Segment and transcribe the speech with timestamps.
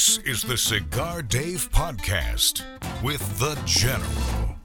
[0.00, 2.62] This is the Cigar Dave Podcast
[3.02, 4.56] with The General.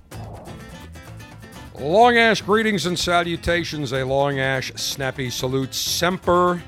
[1.78, 3.92] Long Ash greetings and salutations.
[3.92, 5.74] A Long Ash snappy salute.
[5.74, 6.63] Semper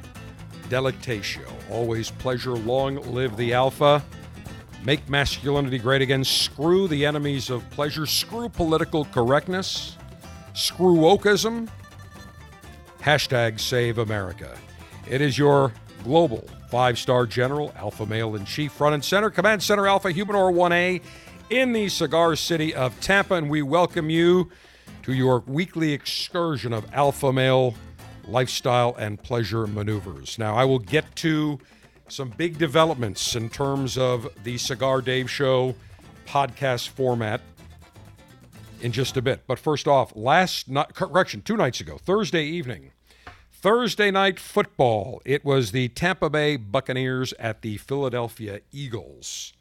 [0.68, 1.48] delectatio.
[1.72, 2.56] Always pleasure.
[2.56, 4.04] Long live the Alpha.
[4.84, 6.26] Make masculinity great again.
[6.26, 8.06] Screw the enemies of pleasure.
[8.06, 9.96] Screw political correctness.
[10.54, 11.70] Screw wokeism.
[13.00, 14.58] Hashtag save America.
[15.10, 15.72] It is your
[16.08, 20.54] global five star general, Alpha male in chief, front and center, Command Center Alpha Humidor
[20.54, 21.02] 1A
[21.50, 23.36] in the cigar city of Tampa.
[23.36, 24.50] And we welcome you
[25.04, 27.76] to your weekly excursion of Alpha male
[28.26, 30.40] lifestyle and pleasure maneuvers.
[30.40, 31.60] Now, I will get to
[32.08, 35.76] some big developments in terms of the Cigar Dave Show
[36.26, 37.42] podcast format
[38.80, 39.44] in just a bit.
[39.46, 42.92] But first off, last night, correction, two nights ago, Thursday evening,
[43.60, 45.20] Thursday night football.
[45.26, 49.52] It was the Tampa Bay Buccaneers at the Philadelphia Eagles.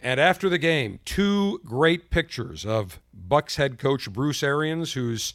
[0.00, 5.34] And after the game, two great pictures of Bucs head coach Bruce Arians, whose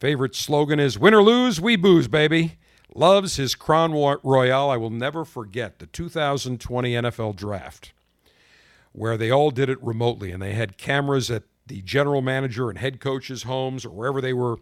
[0.00, 2.58] favorite slogan is "Win or lose, we booze, baby."
[2.92, 4.68] Loves his Crown Royal.
[4.68, 7.92] I will never forget the 2020 NFL Draft,
[8.90, 12.78] where they all did it remotely, and they had cameras at the general manager and
[12.80, 14.58] head coaches' homes or wherever they were.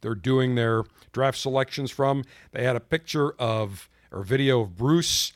[0.00, 2.24] They're doing their draft selections from.
[2.52, 5.32] They had a picture of or video of Bruce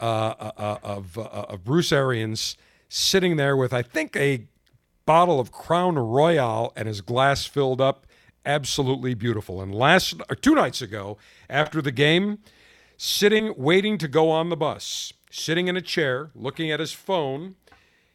[0.00, 2.56] uh, uh, uh of, uh, of Bruce Arians
[2.88, 4.46] sitting there with I think a
[5.06, 8.06] bottle of Crown Royal and his glass filled up.
[8.46, 9.62] Absolutely beautiful.
[9.62, 11.16] And last two nights ago,
[11.48, 12.38] after the game,
[12.96, 17.56] sitting waiting to go on the bus, sitting in a chair, looking at his phone,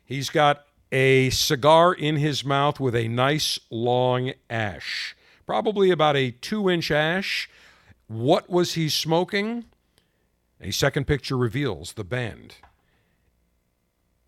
[0.06, 5.16] he's got a cigar in his mouth with a nice long ash
[5.50, 7.50] probably about a two inch ash.
[8.06, 9.66] What was he smoking?
[10.62, 12.58] A second picture reveals the band.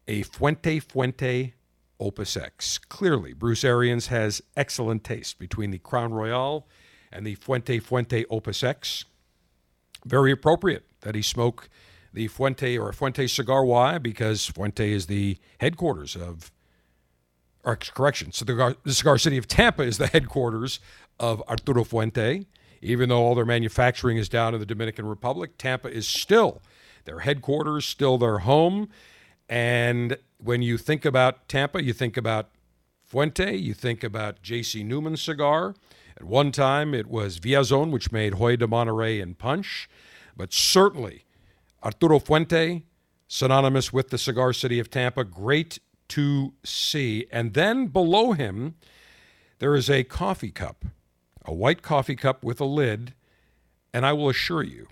[0.07, 1.53] A Fuente Fuente
[1.99, 2.79] Opus X.
[2.79, 6.67] Clearly, Bruce Arians has excellent taste between the Crown Royal
[7.11, 9.05] and the Fuente Fuente Opus X.
[10.03, 11.69] Very appropriate that he smoke
[12.11, 13.63] the Fuente or Fuente cigar.
[13.63, 13.99] Why?
[13.99, 16.51] Because Fuente is the headquarters of,
[17.63, 20.79] or correction, so the, the cigar city of Tampa is the headquarters
[21.21, 22.47] of Arturo Fuente.
[22.81, 26.61] Even though all their manufacturing is down in the Dominican Republic, Tampa is still
[27.05, 28.89] their headquarters, still their home.
[29.47, 32.49] And when you think about Tampa, you think about
[33.05, 34.83] Fuente, you think about J.C.
[34.83, 35.75] Newman cigar.
[36.17, 39.87] At one time, it was Villazon, which made Hoyo de Monterrey and Punch.
[40.35, 41.25] But certainly,
[41.83, 42.83] Arturo Fuente,
[43.27, 47.27] synonymous with the cigar city of Tampa, great to see.
[47.31, 48.75] And then below him,
[49.59, 50.85] there is a coffee cup
[51.45, 53.13] a white coffee cup with a lid,
[53.93, 54.87] and I will assure you,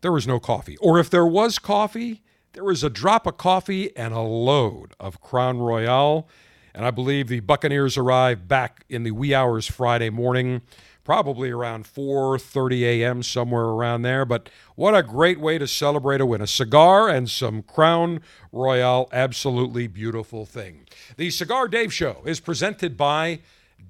[0.00, 0.76] there was no coffee.
[0.78, 2.22] Or if there was coffee,
[2.52, 6.28] there was a drop of coffee and a load of Crown Royal.
[6.74, 10.62] And I believe the Buccaneers arrived back in the wee hours Friday morning,
[11.04, 13.22] probably around 4:30 a.m.
[13.22, 14.24] somewhere around there.
[14.24, 16.40] But what a great way to celebrate a win!
[16.40, 18.20] A cigar and some Crown
[18.52, 20.86] Royal, absolutely beautiful thing.
[21.16, 23.40] The Cigar Dave Show is presented by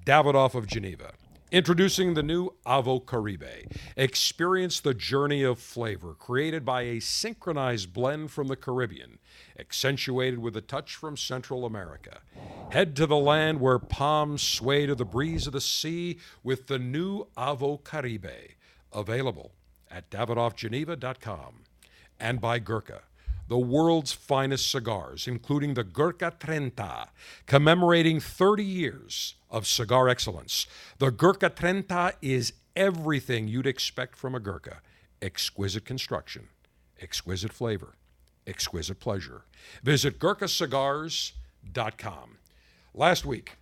[0.05, 1.13] Davidoff of Geneva.
[1.51, 3.71] Introducing the new Avo Caribe.
[3.95, 9.19] Experience the journey of flavor created by a synchronized blend from the Caribbean,
[9.59, 12.21] accentuated with a touch from Central America.
[12.71, 16.79] Head to the land where palms sway to the breeze of the sea with the
[16.79, 18.55] new Avo Caribe,
[18.91, 19.51] available
[19.91, 21.63] at davidoffgeneva.com.
[22.19, 23.01] And by Gurkha
[23.51, 27.09] the world's finest cigars, including the Gurkha Trenta,
[27.47, 30.67] commemorating 30 years of cigar excellence.
[30.99, 34.77] The Gurkha Trenta is everything you'd expect from a Gurkha
[35.21, 36.47] exquisite construction,
[37.01, 37.95] exquisite flavor,
[38.47, 39.41] exquisite pleasure.
[39.83, 42.37] Visit GurkhaCigars.com.
[42.93, 43.57] Last week,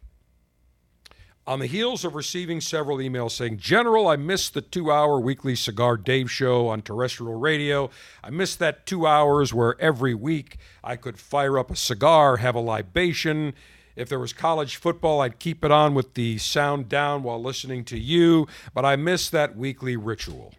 [1.50, 5.56] on the heels of receiving several emails saying, General, I missed the two hour weekly
[5.56, 7.90] Cigar Dave show on terrestrial radio.
[8.24, 12.54] I missed that two hours where every week I could fire up a cigar, have
[12.54, 13.56] a libation.
[13.96, 17.84] If there was college football, I'd keep it on with the sound down while listening
[17.86, 20.54] to you, but I missed that weekly ritual.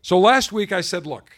[0.00, 1.32] So last week I said, look,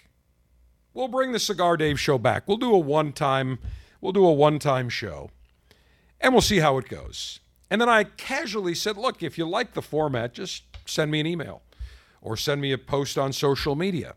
[0.94, 2.47] we'll bring the Cigar Dave show back.
[2.47, 3.59] We'll do a one time
[4.00, 5.29] we'll do a one time show
[6.21, 7.41] and we'll see how it goes.
[7.70, 11.26] And then I casually said, look, if you like the format, just send me an
[11.26, 11.62] email
[12.20, 14.14] or send me a post on social media.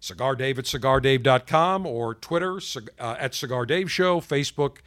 [0.00, 2.60] CigarDave at CigarDave.com or Twitter
[2.98, 4.78] uh, at Cigar Dave Show, Facebook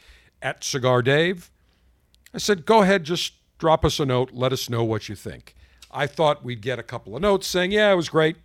[0.41, 1.51] at Cigar Dave.
[2.33, 4.31] I said, go ahead, just drop us a note.
[4.31, 5.55] Let us know what you think.
[5.91, 8.37] I thought we'd get a couple of notes saying, yeah, it was great,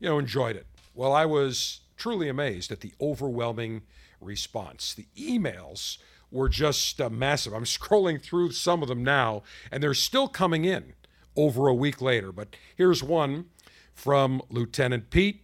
[0.00, 0.66] you know, enjoyed it.
[0.94, 3.82] Well, I was truly amazed at the overwhelming
[4.20, 4.94] response.
[4.94, 5.98] The emails
[6.30, 7.52] were just uh, massive.
[7.52, 10.94] I'm scrolling through some of them now, and they're still coming in
[11.36, 12.32] over a week later.
[12.32, 13.46] But here's one
[13.94, 15.42] from Lieutenant Pete.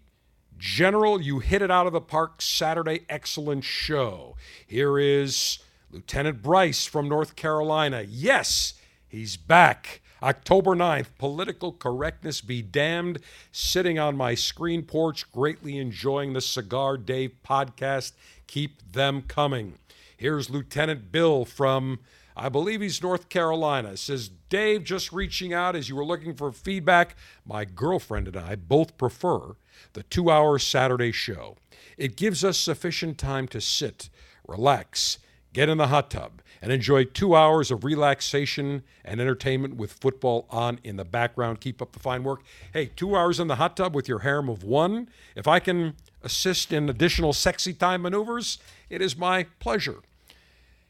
[0.57, 3.01] General, you hit it out of the park Saturday.
[3.09, 4.37] Excellent show.
[4.67, 5.59] Here is
[5.91, 8.05] Lieutenant Bryce from North Carolina.
[8.07, 8.75] Yes,
[9.09, 10.01] he's back.
[10.23, 13.19] October 9th, political correctness be damned.
[13.53, 18.13] Sitting on my screen porch, greatly enjoying the Cigar Dave podcast.
[18.47, 19.75] Keep them coming.
[20.16, 22.00] Here's Lieutenant Bill from,
[22.37, 23.96] I believe he's North Carolina.
[23.96, 27.16] Says, Dave, just reaching out as you were looking for feedback.
[27.44, 29.56] My girlfriend and I both prefer
[29.93, 31.56] the two hour Saturday show.
[31.96, 34.08] It gives us sufficient time to sit,
[34.46, 35.19] relax,
[35.52, 40.46] get in the hot tub, and enjoy two hours of relaxation and entertainment with football
[40.50, 41.61] on in the background.
[41.61, 42.43] Keep up the fine work.
[42.72, 45.08] Hey, two hours in the hot tub with your harem of one.
[45.37, 45.94] If I can
[46.25, 50.00] assist in additional sexy time maneuvers, it is my pleasure.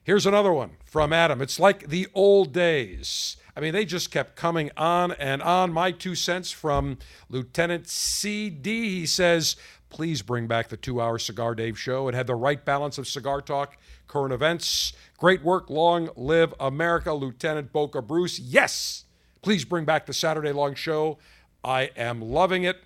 [0.02, 1.40] Here's another one from Adam.
[1.40, 3.36] It's like the old days.
[3.56, 5.72] I mean, they just kept coming on and on.
[5.72, 6.98] My two cents from
[7.30, 9.00] Lieutenant CD.
[9.00, 9.56] He says,
[9.88, 12.08] please bring back the two hour Cigar Dave show.
[12.08, 13.78] It had the right balance of cigar talk,
[14.08, 14.92] current events.
[15.18, 15.70] Great work.
[15.70, 18.38] Long live America, Lieutenant Boca Bruce.
[18.38, 19.04] Yes,
[19.40, 21.18] please bring back the Saturday long show.
[21.62, 22.84] I am loving it.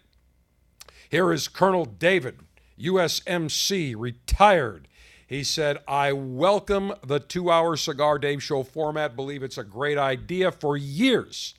[1.11, 2.41] Here is Colonel David,
[2.79, 4.89] USMC, retired.
[5.27, 9.17] He said, I welcome the two hour Cigar Dave show format.
[9.17, 11.55] Believe it's a great idea for years.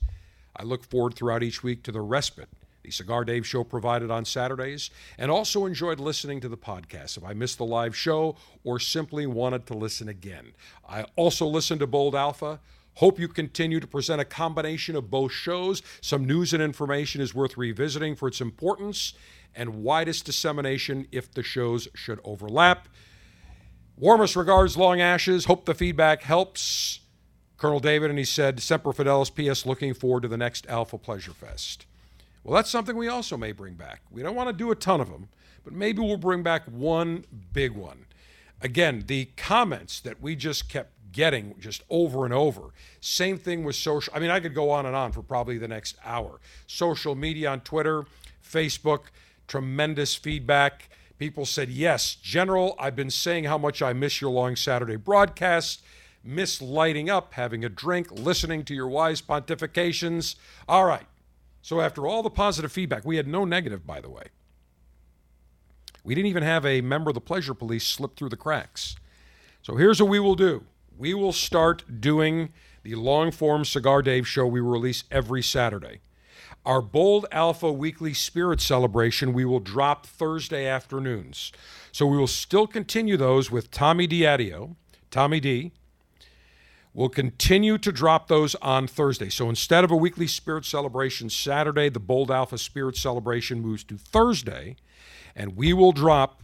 [0.56, 2.48] I look forward throughout each week to the respite
[2.84, 7.24] the Cigar Dave show provided on Saturdays, and also enjoyed listening to the podcast if
[7.24, 10.52] I missed the live show or simply wanted to listen again.
[10.88, 12.58] I also listen to Bold Alpha.
[12.94, 15.82] Hope you continue to present a combination of both shows.
[16.00, 19.14] Some news and information is worth revisiting for its importance
[19.54, 22.88] and widest dissemination if the shows should overlap.
[23.96, 25.44] Warmest regards, Long Ashes.
[25.44, 27.00] Hope the feedback helps.
[27.58, 29.66] Colonel David, and he said, Semper Fidelis, P.S.
[29.66, 31.84] Looking forward to the next Alpha Pleasure Fest.
[32.42, 34.00] Well, that's something we also may bring back.
[34.10, 35.28] We don't want to do a ton of them,
[35.62, 38.06] but maybe we'll bring back one big one.
[38.62, 42.70] Again, the comments that we just kept getting just over and over.
[43.00, 44.12] Same thing with social.
[44.16, 46.40] I mean, I could go on and on for probably the next hour.
[46.66, 48.04] Social media on Twitter,
[48.42, 49.06] Facebook,
[49.50, 50.88] tremendous feedback.
[51.18, 55.82] People said, Yes, General, I've been saying how much I miss your long Saturday broadcast,
[56.22, 60.36] miss lighting up, having a drink, listening to your wise pontifications.
[60.68, 61.06] All right.
[61.62, 64.28] So, after all the positive feedback, we had no negative, by the way.
[66.04, 68.96] We didn't even have a member of the pleasure police slip through the cracks.
[69.62, 70.64] So, here's what we will do
[70.96, 72.52] we will start doing
[72.82, 76.00] the long form Cigar Dave show we release every Saturday.
[76.66, 81.52] Our Bold Alpha Weekly Spirit Celebration we will drop Thursday afternoons.
[81.90, 84.76] So we will still continue those with Tommy Diadio,
[85.10, 85.72] Tommy D.
[86.92, 89.30] We'll continue to drop those on Thursday.
[89.30, 93.96] So instead of a weekly spirit celebration Saturday, the Bold Alpha Spirit Celebration moves to
[93.96, 94.76] Thursday,
[95.36, 96.42] and we will drop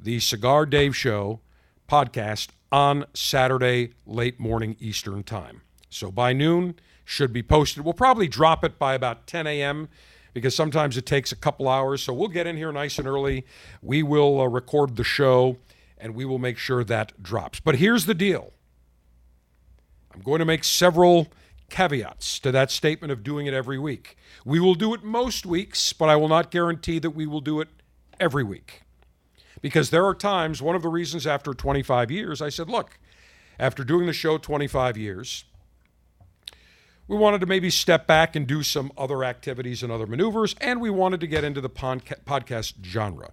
[0.00, 1.40] the Cigar Dave Show
[1.88, 5.60] podcast on Saturday, late morning Eastern Time.
[5.90, 6.74] So by noon,
[7.12, 7.84] should be posted.
[7.84, 9.88] We'll probably drop it by about 10 a.m.
[10.32, 12.02] because sometimes it takes a couple hours.
[12.02, 13.44] So we'll get in here nice and early.
[13.82, 15.58] We will uh, record the show
[15.98, 17.60] and we will make sure that drops.
[17.60, 18.52] But here's the deal
[20.12, 21.28] I'm going to make several
[21.68, 24.16] caveats to that statement of doing it every week.
[24.44, 27.60] We will do it most weeks, but I will not guarantee that we will do
[27.60, 27.68] it
[28.18, 28.82] every week.
[29.60, 32.98] Because there are times, one of the reasons after 25 years, I said, look,
[33.58, 35.44] after doing the show 25 years,
[37.08, 40.80] we wanted to maybe step back and do some other activities and other maneuvers, and
[40.80, 43.32] we wanted to get into the podcast genre.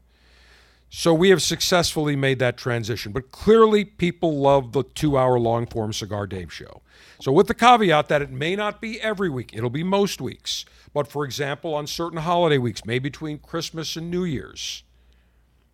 [0.89, 3.11] So we have successfully made that transition.
[3.11, 6.81] But clearly, people love the two hour long form Cigar Dave show.
[7.21, 10.65] So, with the caveat that it may not be every week, it'll be most weeks.
[10.93, 14.83] But for example, on certain holiday weeks, maybe between Christmas and New Year's,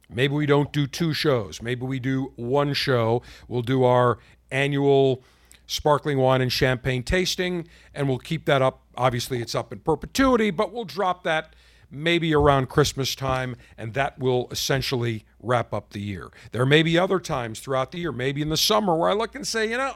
[0.10, 1.62] maybe we don't do two shows.
[1.62, 3.22] Maybe we do one show.
[3.48, 4.18] We'll do our
[4.52, 5.24] annual
[5.68, 8.84] sparkling wine and champagne tasting, and we'll keep that up.
[8.96, 11.56] Obviously, it's up in perpetuity, but we'll drop that
[11.92, 16.30] maybe around Christmas time, and that will essentially wrap up the year.
[16.52, 19.36] There may be other times throughout the year, maybe in the summer, where I look
[19.36, 19.96] and say, you know,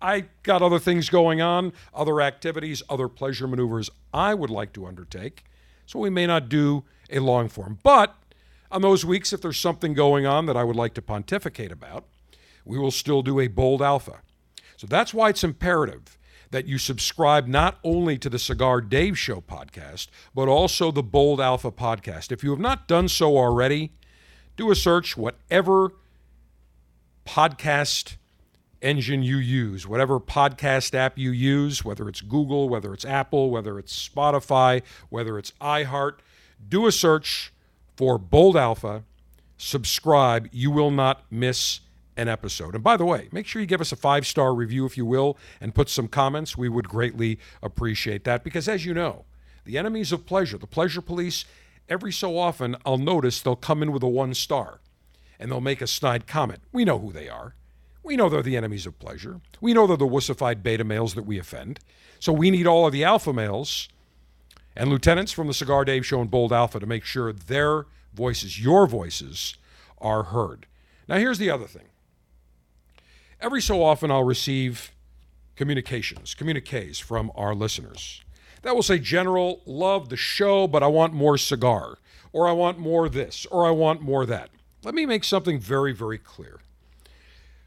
[0.00, 4.86] I got other things going on, other activities, other pleasure maneuvers I would like to
[4.86, 5.44] undertake.
[5.86, 7.78] So we may not do a long form.
[7.82, 8.14] But
[8.70, 12.04] on those weeks, if there's something going on that I would like to pontificate about,
[12.64, 14.20] we will still do a bold alpha.
[14.78, 16.16] So that's why it's imperative
[16.50, 21.40] that you subscribe not only to the Cigar Dave Show podcast, but also the Bold
[21.42, 22.32] Alpha podcast.
[22.32, 23.92] If you have not done so already,
[24.58, 25.92] Do a search, whatever
[27.24, 28.16] podcast
[28.82, 33.78] engine you use, whatever podcast app you use, whether it's Google, whether it's Apple, whether
[33.78, 36.14] it's Spotify, whether it's iHeart,
[36.68, 37.52] do a search
[37.96, 39.04] for Bold Alpha,
[39.56, 40.48] subscribe.
[40.50, 41.80] You will not miss
[42.18, 42.74] an episode.
[42.74, 45.06] And by the way, make sure you give us a five star review, if you
[45.06, 46.58] will, and put some comments.
[46.58, 49.24] We would greatly appreciate that because, as you know,
[49.64, 51.44] the enemies of pleasure, the pleasure police,
[51.88, 54.80] every so often I'll notice they'll come in with a one star
[55.38, 56.60] and they'll make a snide comment.
[56.72, 57.54] We know who they are.
[58.02, 59.40] We know they're the enemies of pleasure.
[59.60, 61.78] We know they're the wussified beta males that we offend.
[62.18, 63.88] So we need all of the alpha males
[64.74, 68.60] and lieutenants from the Cigar Dave Show and Bold Alpha to make sure their voices,
[68.60, 69.56] your voices,
[69.98, 70.66] are heard.
[71.06, 71.88] Now, here's the other thing.
[73.40, 74.92] Every so often, I'll receive
[75.54, 78.22] communications, communiques from our listeners.
[78.62, 81.98] That will say, General, love the show, but I want more cigar,
[82.32, 84.50] or I want more this, or I want more that.
[84.82, 86.60] Let me make something very, very clear.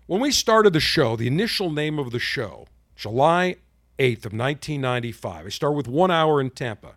[0.07, 3.55] When we started the show, the initial name of the show, July
[3.97, 6.95] 8th of 1995, I started with one hour in Tampa.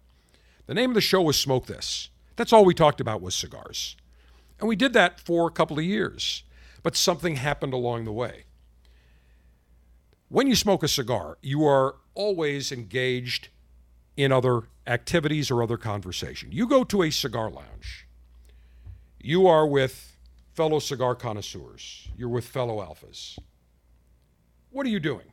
[0.67, 2.09] The name of the show was Smoke This.
[2.35, 3.97] That's all we talked about was cigars.
[4.59, 6.43] And we did that for a couple of years.
[6.83, 8.45] But something happened along the way.
[10.35, 13.51] When you smoke a cigar, you are always engaged
[14.17, 16.51] in other activities or other conversation.
[16.51, 18.09] You go to a cigar lounge.
[19.21, 20.17] You are with
[20.53, 23.39] fellow cigar connoisseurs, you're with fellow alphas.
[24.71, 25.31] What are you doing?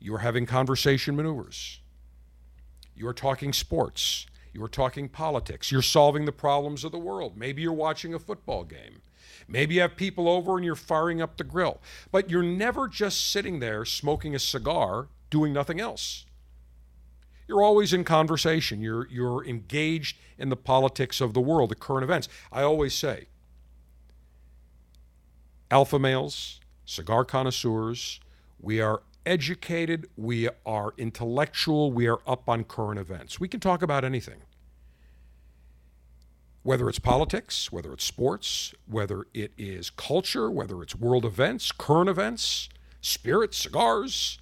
[0.00, 1.82] You are having conversation maneuvers.
[2.96, 4.24] You are talking sports.
[4.54, 5.70] You are talking politics.
[5.70, 7.36] You're solving the problems of the world.
[7.36, 9.02] Maybe you're watching a football game.
[9.48, 11.80] Maybe you have people over and you're firing up the grill.
[12.12, 16.26] But you're never just sitting there smoking a cigar doing nothing else.
[17.46, 18.82] You're always in conversation.
[18.82, 22.28] You're, you're engaged in the politics of the world, the current events.
[22.52, 23.28] I always say,
[25.70, 28.20] alpha males, cigar connoisseurs.
[28.60, 33.38] We are educated, we are intellectual, we are up on current events.
[33.38, 34.42] We can talk about anything.
[36.68, 42.10] Whether it's politics, whether it's sports, whether it is culture, whether it's world events, current
[42.10, 42.68] events,
[43.00, 44.38] spirits, cigars,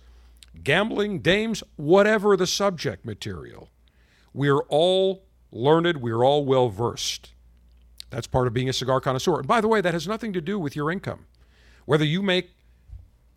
[0.65, 3.71] gambling, dames, whatever the subject material.
[4.35, 7.33] We're all learned, we're all well versed.
[8.11, 9.39] That's part of being a cigar connoisseur.
[9.39, 11.27] And by the way, that has nothing to do with your income.
[11.85, 12.56] Whether you make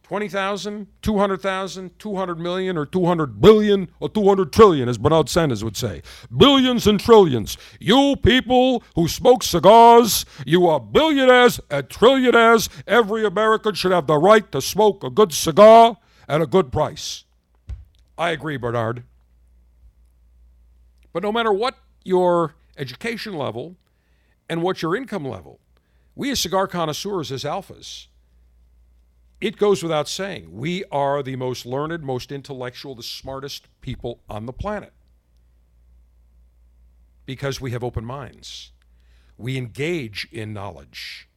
[0.09, 6.01] 20,000, 200,000, 200 million, or 200 billion, or 200 trillion, as Bernard Sanders would say.
[6.35, 7.59] Billions and trillions.
[7.79, 12.69] You people who smoke cigars, you are billionaires and trillionaires.
[12.87, 15.97] Every American should have the right to smoke a good cigar
[16.27, 17.25] at a good price.
[18.17, 19.03] I agree, Bernard.
[21.13, 23.75] But no matter what your education level,
[24.49, 25.59] and what your income level.
[26.15, 28.07] We, as cigar connoisseurs, as alphas,
[29.41, 34.46] it goes without saying, we are the most learned, most intellectual, the smartest people on
[34.46, 34.93] the planet
[37.29, 38.72] because we have open minds.
[39.38, 41.29] We engage in knowledge.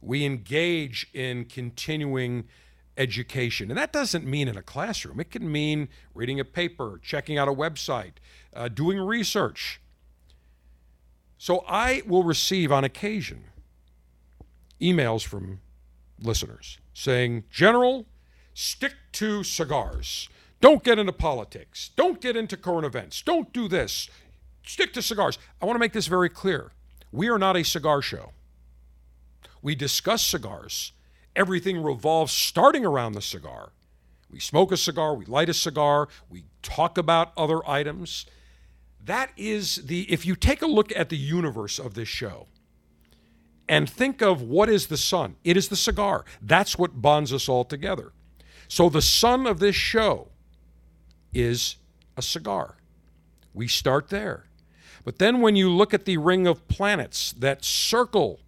[0.00, 2.48] We engage in continuing
[2.96, 3.70] education.
[3.70, 7.46] And that doesn't mean in a classroom, it can mean reading a paper, checking out
[7.46, 8.14] a website,
[8.52, 9.80] uh, doing research.
[11.38, 13.44] So I will receive on occasion
[14.80, 15.60] emails from
[16.20, 18.06] listeners saying, General,
[18.54, 20.28] stick to cigars.
[20.60, 21.90] Don't get into politics.
[21.96, 23.22] Don't get into current events.
[23.22, 24.10] Don't do this.
[24.62, 25.38] Stick to cigars.
[25.60, 26.72] I want to make this very clear.
[27.12, 28.32] We are not a cigar show.
[29.62, 30.92] We discuss cigars.
[31.34, 33.72] Everything revolves starting around the cigar.
[34.30, 38.26] We smoke a cigar, we light a cigar, we talk about other items.
[39.04, 42.46] That is the, if you take a look at the universe of this show
[43.70, 46.24] and think of what is the sun, it is the cigar.
[46.42, 48.10] That's what bonds us all together.
[48.66, 50.26] So the sun of this show
[51.32, 51.76] is
[52.16, 52.78] a cigar.
[53.54, 54.46] We start there.
[55.04, 58.40] But then when you look at the ring of planets that circle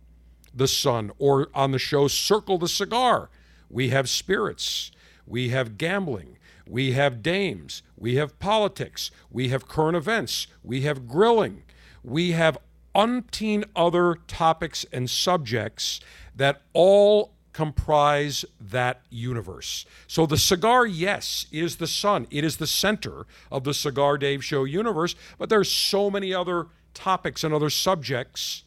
[0.52, 3.31] the sun, or on the show, circle the cigar,
[3.71, 4.91] we have spirits,
[5.25, 6.37] we have gambling,
[6.67, 11.62] we have dames, we have politics, we have current events, we have grilling,
[12.02, 12.59] we have
[12.95, 16.01] umpteen other topics and subjects
[16.35, 19.85] that all comprise that universe.
[20.07, 22.27] So the cigar, yes, is the sun.
[22.31, 26.69] It is the center of the Cigar Dave Show universe, but there's so many other
[26.95, 28.65] topics and other subjects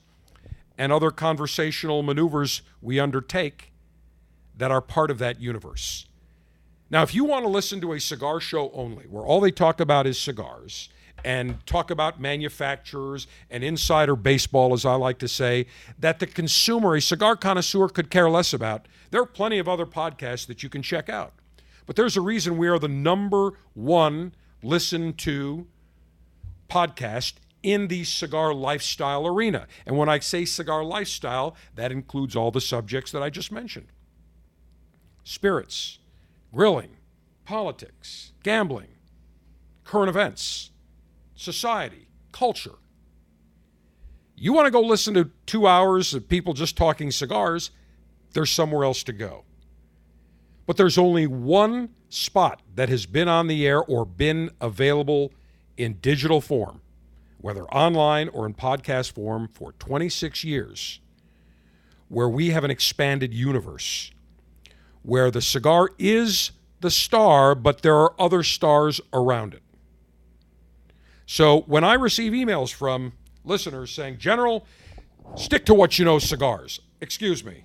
[0.78, 3.72] and other conversational maneuvers we undertake
[4.58, 6.06] that are part of that universe.
[6.90, 9.80] Now, if you want to listen to a cigar show only, where all they talk
[9.80, 10.90] about is cigars,
[11.26, 15.66] and talk about manufacturers and insider baseball, as I like to say,
[15.98, 18.88] that the consumer, a cigar connoisseur, could care less about.
[19.10, 21.34] There are plenty of other podcasts that you can check out.
[21.88, 25.66] But there's a reason we are the number one listened to
[26.70, 29.66] podcast in the cigar lifestyle arena.
[29.88, 33.88] And when I say cigar lifestyle, that includes all the subjects that I just mentioned
[35.24, 35.98] spirits,
[36.54, 36.98] grilling,
[37.46, 38.90] politics, gambling,
[39.84, 40.70] current events,
[41.36, 42.76] society, culture.
[44.36, 47.72] You want to go listen to two hours of people just talking cigars,
[48.34, 49.46] there's somewhere else to go.
[50.66, 55.32] But there's only one spot that has been on the air or been available
[55.78, 56.82] in digital form,
[57.40, 61.00] whether online or in podcast form, for 26 years,
[62.10, 64.12] where we have an expanded universe,
[65.04, 66.52] where the cigar is
[66.82, 69.62] the star, but there are other stars around it.
[71.26, 73.14] So when I receive emails from
[73.44, 74.66] listeners saying, General,
[75.36, 77.64] stick to what you know cigars, excuse me.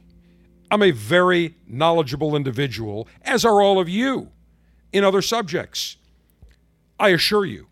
[0.70, 4.30] I'm a very knowledgeable individual, as are all of you
[4.92, 5.96] in other subjects.
[6.98, 7.66] I assure you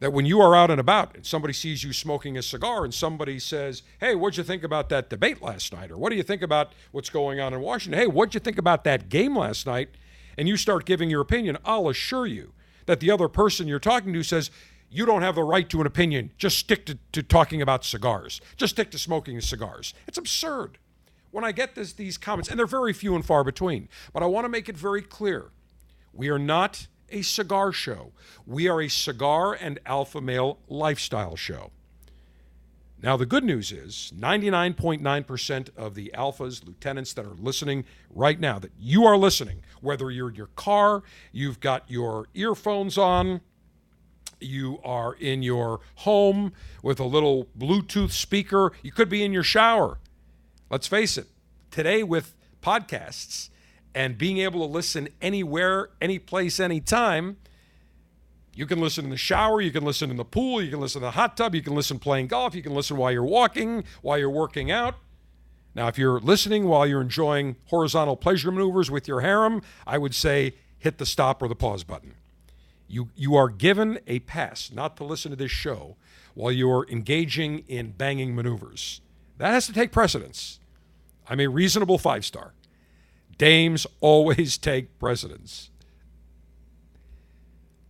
[0.00, 2.92] that when you are out and about and somebody sees you smoking a cigar and
[2.92, 5.90] somebody says, Hey, what'd you think about that debate last night?
[5.90, 7.98] Or what do you think about what's going on in Washington?
[7.98, 9.88] Hey, what'd you think about that game last night?
[10.38, 12.52] And you start giving your opinion, I'll assure you
[12.84, 14.50] that the other person you're talking to says,
[14.96, 16.30] you don't have the right to an opinion.
[16.38, 18.40] Just stick to, to talking about cigars.
[18.56, 19.92] Just stick to smoking cigars.
[20.06, 20.78] It's absurd.
[21.30, 24.26] When I get this, these comments, and they're very few and far between, but I
[24.26, 25.50] want to make it very clear
[26.14, 28.12] we are not a cigar show.
[28.46, 31.72] We are a cigar and alpha male lifestyle show.
[33.02, 38.58] Now, the good news is 99.9% of the alphas, lieutenants that are listening right now,
[38.58, 43.42] that you are listening, whether you're in your car, you've got your earphones on,
[44.40, 46.52] you are in your home
[46.82, 49.98] with a little Bluetooth speaker, you could be in your shower.
[50.70, 51.26] Let's face it,
[51.70, 53.50] today with podcasts
[53.94, 57.38] and being able to listen anywhere, any place, anytime,
[58.54, 61.02] you can listen in the shower, you can listen in the pool, you can listen
[61.02, 63.84] in the hot tub, you can listen playing golf, you can listen while you're walking,
[64.02, 64.96] while you're working out.
[65.74, 70.14] Now, if you're listening while you're enjoying horizontal pleasure maneuvers with your harem, I would
[70.14, 72.14] say hit the stop or the pause button.
[72.88, 75.96] You, you are given a pass not to listen to this show
[76.34, 79.00] while you're engaging in banging maneuvers.
[79.38, 80.60] That has to take precedence.
[81.28, 82.52] I'm a reasonable five star.
[83.38, 85.70] Dames always take precedence.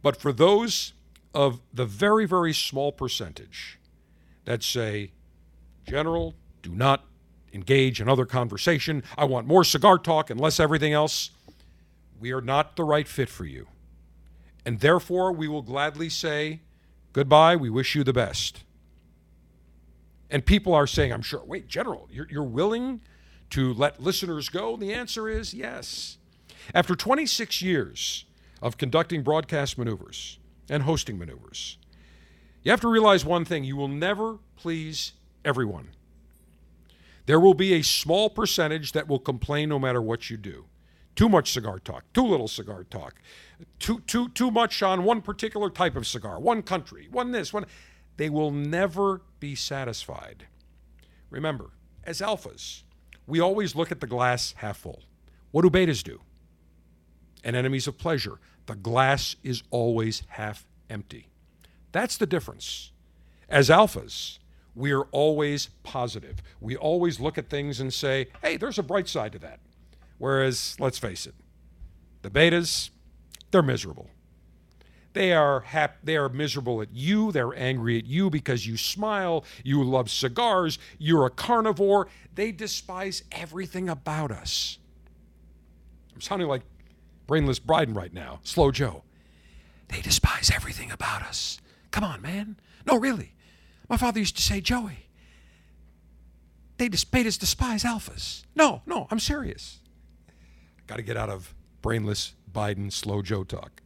[0.02, 0.92] But for those
[1.35, 3.78] of the very, very small percentage
[4.44, 5.11] that say,
[5.87, 7.04] General, do not
[7.52, 9.02] engage in other conversation.
[9.16, 11.30] I want more cigar talk and less everything else.
[12.18, 13.68] We are not the right fit for you.
[14.66, 16.61] And therefore, we will gladly say
[17.12, 17.55] goodbye.
[17.55, 18.64] We wish you the best.
[20.29, 23.00] And people are saying, I'm sure, wait, General, you're, you're willing
[23.50, 24.74] to let listeners go?
[24.74, 26.18] And the answer is yes.
[26.74, 28.24] After 26 years
[28.61, 31.79] of conducting broadcast maneuvers and hosting maneuvers,
[32.64, 35.12] you have to realize one thing you will never please
[35.44, 35.90] everyone.
[37.26, 40.64] There will be a small percentage that will complain no matter what you do.
[41.14, 43.14] Too much cigar talk, too little cigar talk,
[43.79, 47.66] too, too, too much on one particular type of cigar, one country, one this, one.
[48.16, 50.47] They will never be satisfied.
[51.31, 51.71] Remember,
[52.05, 52.83] as alphas,
[53.27, 55.03] we always look at the glass half full.
[55.51, 56.21] What do betas do?
[57.45, 61.29] And enemies of pleasure, the glass is always half empty.
[61.92, 62.92] That's the difference.
[63.49, 64.38] As alphas,
[64.75, 66.42] we are always positive.
[66.61, 69.61] We always look at things and say, hey, there's a bright side to that.
[70.19, 71.35] Whereas, let's face it,
[72.23, 72.90] the betas,
[73.57, 74.11] they're miserable.
[75.14, 77.33] They are hap- they are miserable at you.
[77.33, 79.47] They're angry at you because you smile.
[79.64, 80.79] You love cigars.
[80.99, 82.07] You're a carnivore.
[82.35, 84.77] They despise everything about us.
[86.14, 86.64] I'm sounding like
[87.27, 88.40] brainless Biden right now.
[88.42, 89.05] Slow Joe.
[89.88, 91.59] They despise everything about us.
[91.92, 92.59] Come on, man.
[92.85, 93.33] No, really.
[93.88, 95.09] My father used to say, Joey,
[96.77, 98.45] they betas despise alphas.
[98.55, 99.79] No, no, I'm serious.
[100.87, 103.83] Got to get out of brainless Biden slow Joe talk.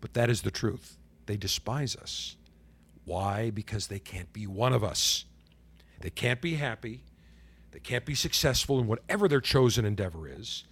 [0.00, 0.96] But that is the truth.
[1.26, 2.36] They despise us.
[3.04, 3.50] Why?
[3.50, 5.26] Because they can't be one of us.
[6.00, 7.04] They can't be happy.
[7.72, 10.64] They can't be successful in whatever their chosen endeavor is.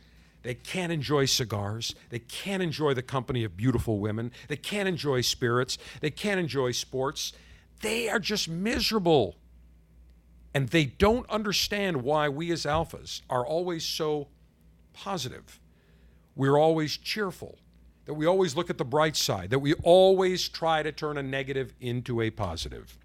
[0.43, 1.95] They can't enjoy cigars.
[2.09, 4.33] They can't enjoy the company of beautiful women.
[4.49, 5.77] They can't enjoy spirits.
[6.01, 7.35] They can't enjoy sports.
[7.83, 9.37] They are just miserable.
[10.55, 14.29] And they don't understand why we as alphas are always so
[14.95, 15.61] positive.
[16.35, 17.59] We're always cheerful,
[18.07, 21.23] that we always look at the bright side, that we always try to turn a
[21.23, 22.99] negative into a positive.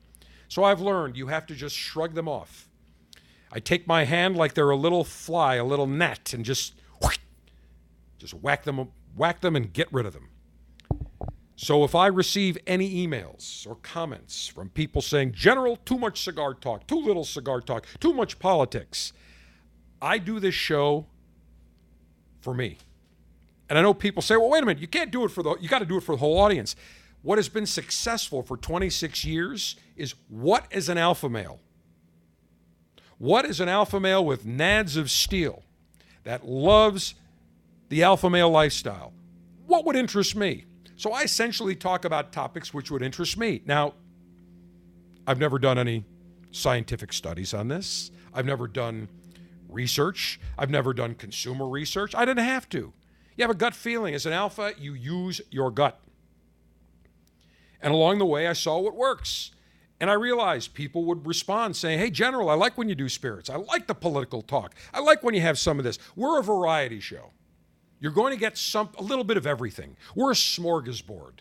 [0.48, 2.70] So I've learned you have to just shrug them off.
[3.52, 6.74] I take my hand like they're a little fly, a little net, and just
[8.18, 10.30] just whack them, whack them, and get rid of them.
[11.56, 16.54] So if I receive any emails or comments from people saying, General, too much cigar
[16.54, 19.14] talk, too little cigar talk, too much politics,
[20.02, 21.08] I do this show
[22.42, 22.78] for me.
[23.70, 25.56] And I know people say, well, wait a minute, you can't do it for the,
[25.60, 26.76] you got to do it for the whole audience.
[27.22, 31.60] What has been successful for 26 years is what is an alpha male?
[33.18, 35.64] What is an alpha male with nads of steel
[36.24, 37.16] that loves
[37.90, 39.14] the alpha male lifestyle?
[39.66, 40.66] What would interest me?
[40.96, 43.62] So I essentially talk about topics which would interest me.
[43.66, 43.94] Now,
[45.26, 46.06] I've never done any
[46.52, 48.12] scientific studies on this.
[48.34, 49.10] I've never done
[49.68, 50.40] research.
[50.58, 52.16] I've never done consumer research.
[52.16, 52.94] I didn't have to.
[53.38, 54.14] You have a gut feeling.
[54.14, 56.00] As an alpha, you use your gut.
[57.82, 59.52] And along the way, I saw what works.
[60.00, 63.50] And I realized people would respond saying, Hey, General, I like when you do spirits.
[63.50, 64.76] I like the political talk.
[64.94, 65.98] I like when you have some of this.
[66.16, 67.32] We're a variety show.
[68.00, 69.96] You're going to get some a little bit of everything.
[70.16, 71.40] We're a smorgasbord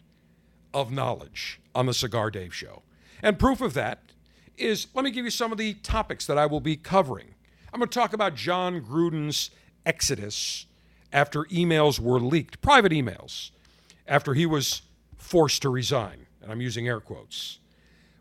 [0.73, 2.83] of knowledge on the Cigar Dave show.
[3.23, 4.13] And proof of that
[4.57, 7.35] is let me give you some of the topics that I will be covering.
[7.73, 9.51] I'm going to talk about Jon Gruden's
[9.85, 10.67] exodus
[11.13, 13.51] after emails were leaked, private emails,
[14.07, 14.83] after he was
[15.17, 16.27] forced to resign.
[16.43, 17.59] And I'm using air quotes.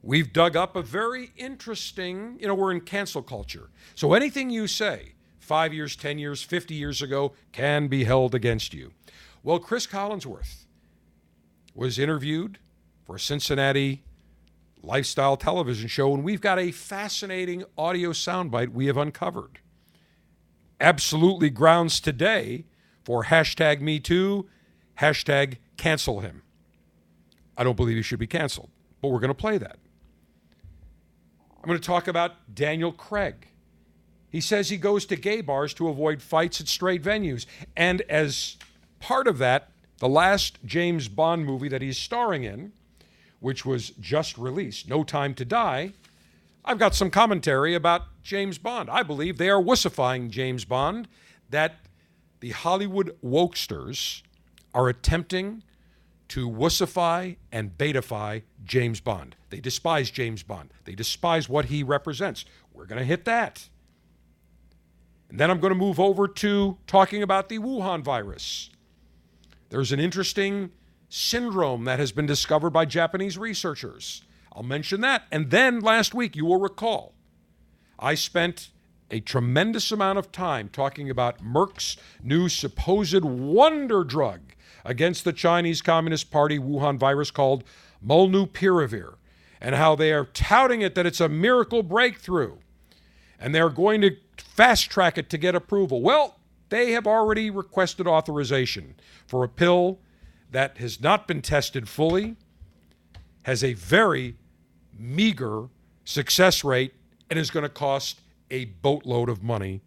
[0.01, 3.69] We've dug up a very interesting, you know, we're in cancel culture.
[3.95, 8.73] So anything you say five years, 10 years, 50 years ago can be held against
[8.73, 8.93] you.
[9.43, 10.65] Well, Chris Collinsworth
[11.73, 12.59] was interviewed
[13.03, 14.03] for a Cincinnati
[14.81, 19.59] lifestyle television show, and we've got a fascinating audio soundbite we have uncovered.
[20.79, 22.65] Absolutely grounds today
[23.05, 24.49] for hashtag me too,
[24.99, 26.41] hashtag cancel him.
[27.57, 28.69] I don't believe he should be canceled,
[29.01, 29.77] but we're going to play that.
[31.63, 33.47] I'm going to talk about Daniel Craig.
[34.29, 37.45] He says he goes to gay bars to avoid fights at straight venues.
[37.77, 38.57] And as
[38.99, 42.73] part of that, the last James Bond movie that he's starring in,
[43.39, 45.93] which was just released, No Time to Die,
[46.65, 48.89] I've got some commentary about James Bond.
[48.89, 51.07] I believe they are wussifying James Bond,
[51.49, 51.75] that
[52.45, 54.21] the Hollywood wokesters
[54.71, 55.63] are attempting
[56.27, 59.35] to wussify and betify James Bond.
[59.49, 60.71] They despise James Bond.
[60.83, 62.45] They despise what he represents.
[62.71, 63.67] We're going to hit that.
[65.27, 68.69] And then I'm going to move over to talking about the Wuhan virus.
[69.69, 70.69] There's an interesting
[71.09, 74.23] syndrome that has been discovered by Japanese researchers.
[74.53, 75.23] I'll mention that.
[75.31, 77.15] And then last week, you will recall,
[77.97, 78.69] I spent
[79.11, 84.41] a tremendous amount of time talking about Merck's new supposed wonder drug
[84.83, 87.63] against the Chinese Communist Party Wuhan virus called
[88.05, 89.15] Molnupiravir,
[89.61, 92.57] and how they are touting it that it's a miracle breakthrough.
[93.39, 96.01] And they're going to fast track it to get approval.
[96.01, 96.39] Well,
[96.69, 98.95] they have already requested authorization
[99.27, 99.99] for a pill
[100.51, 102.35] that has not been tested fully,
[103.43, 104.35] has a very
[104.97, 105.67] meager
[106.05, 106.93] success rate,
[107.29, 109.81] and is going to cost a boatload of money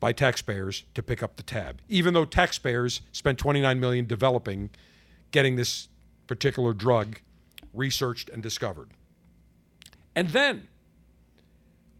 [0.00, 4.70] by taxpayers to pick up the tab, even though taxpayers spent 29 million developing,
[5.30, 5.88] getting this
[6.26, 7.20] particular drug
[7.72, 8.90] researched and discovered.
[10.14, 10.68] And then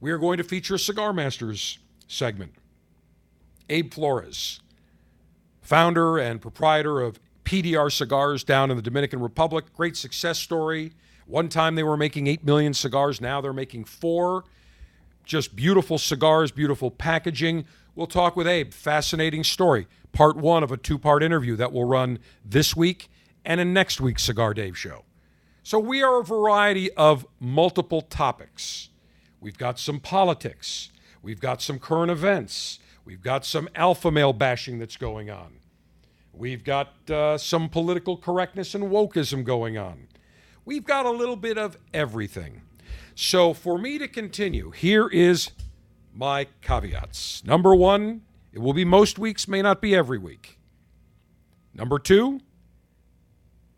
[0.01, 2.55] we are going to feature a Cigar Masters segment.
[3.69, 4.61] Abe Flores,
[5.61, 10.93] founder and proprietor of PDR Cigars down in the Dominican Republic, great success story.
[11.27, 14.45] One time they were making 8 million cigars, now they're making 4.
[15.25, 17.65] Just beautiful cigars, beautiful packaging.
[17.97, 18.73] We'll talk with Abe.
[18.73, 19.89] Fascinating story.
[20.13, 23.09] Part one of a two part interview that will run this week
[23.45, 25.05] and in next week's Cigar Dave show.
[25.65, 28.91] So we are a variety of multiple topics.
[29.41, 30.91] We've got some politics.
[31.23, 32.79] We've got some current events.
[33.05, 35.55] We've got some alpha male bashing that's going on.
[36.33, 40.07] We've got uh, some political correctness and wokeism going on.
[40.67, 42.63] We've got a little bit of everything.
[43.15, 45.53] So, for me to continue, here is
[46.13, 47.45] my caveats.
[47.45, 50.59] Number one, it will be most weeks, may not be every week.
[51.73, 52.41] Number two,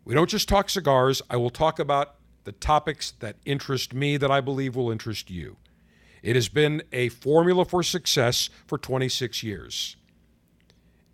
[0.03, 1.21] we don't just talk cigars.
[1.29, 5.57] I will talk about the topics that interest me that I believe will interest you.
[6.23, 9.95] It has been a formula for success for 26 years.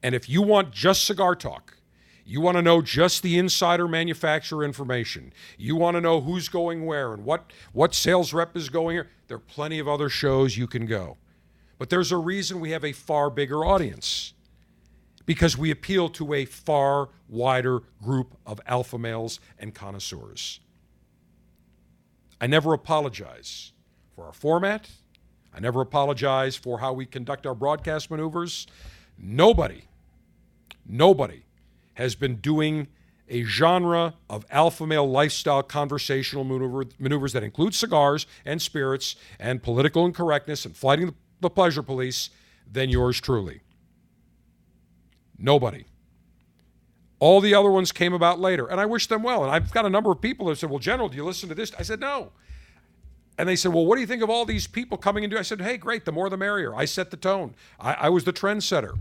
[0.02, 1.76] And if you want just cigar talk,
[2.26, 6.86] you want to know just the insider manufacturer information, you want to know who's going
[6.86, 10.58] where and what, what sales rep is going here, there are plenty of other shows
[10.58, 11.18] you can go.
[11.78, 14.34] But there's a reason we have a far bigger audience
[15.28, 20.60] because we appeal to a far wider group of alpha males and connoisseurs.
[22.42, 23.72] I never apologize
[24.16, 24.90] for our format.
[25.54, 28.68] I never apologize for how we conduct our broadcast maneuvers.
[29.18, 29.84] Nobody,
[30.86, 31.45] nobody
[31.96, 32.88] has been doing
[33.28, 39.64] a genre of alpha male lifestyle conversational maneuver, maneuvers that include cigars and spirits and
[39.64, 42.30] political incorrectness and fighting the pleasure police
[42.72, 43.62] than yours truly.
[45.38, 45.86] Nobody.
[47.20, 49.44] All the other ones came about later, and I wish them well.
[49.44, 51.56] And I've got a number of people that said, Well, General, do you listen to
[51.56, 51.72] this?
[51.80, 52.32] I said, No.
[53.38, 55.38] And they said, Well, what do you think of all these people coming into?
[55.38, 56.76] I said, Hey, great, the more the merrier.
[56.76, 57.56] I set the tone.
[57.80, 58.98] I, I was the trendsetter.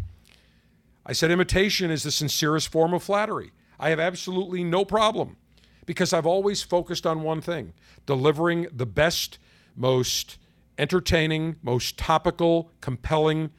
[1.06, 3.52] I said, Imitation is the sincerest form of flattery.
[3.78, 5.36] I have absolutely no problem
[5.86, 7.74] because I've always focused on one thing
[8.06, 9.38] delivering the best,
[9.76, 10.38] most
[10.78, 13.50] entertaining, most topical, compelling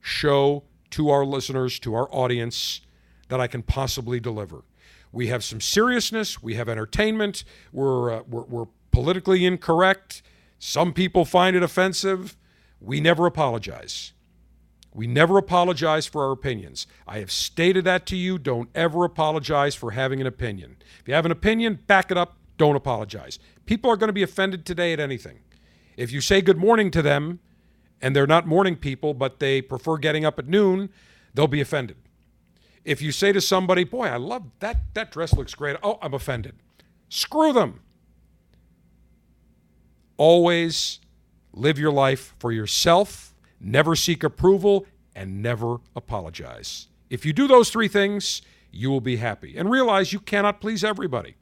[0.00, 2.80] show to our listeners, to our audience
[3.28, 4.64] that I can possibly deliver.
[5.12, 10.22] We have some seriousness, we have entertainment, we're, uh, we're, we're politically incorrect.
[10.58, 12.36] Some people find it offensive.
[12.80, 14.13] We never apologize.
[14.94, 16.86] We never apologize for our opinions.
[17.06, 18.38] I have stated that to you.
[18.38, 20.76] Don't ever apologize for having an opinion.
[21.00, 22.36] If you have an opinion, back it up.
[22.56, 23.40] Don't apologize.
[23.66, 25.40] People are going to be offended today at anything.
[25.96, 27.40] If you say good morning to them
[28.00, 30.90] and they're not morning people, but they prefer getting up at noon,
[31.34, 31.96] they'll be offended.
[32.84, 35.76] If you say to somebody, boy, I love that, that dress looks great.
[35.82, 36.54] Oh, I'm offended.
[37.08, 37.80] Screw them.
[40.16, 41.00] Always
[41.52, 43.33] live your life for yourself
[43.64, 46.88] never seek approval, and never apologize.
[47.10, 49.56] If you do those three things, you will be happy.
[49.56, 51.36] And realize you cannot please everybody.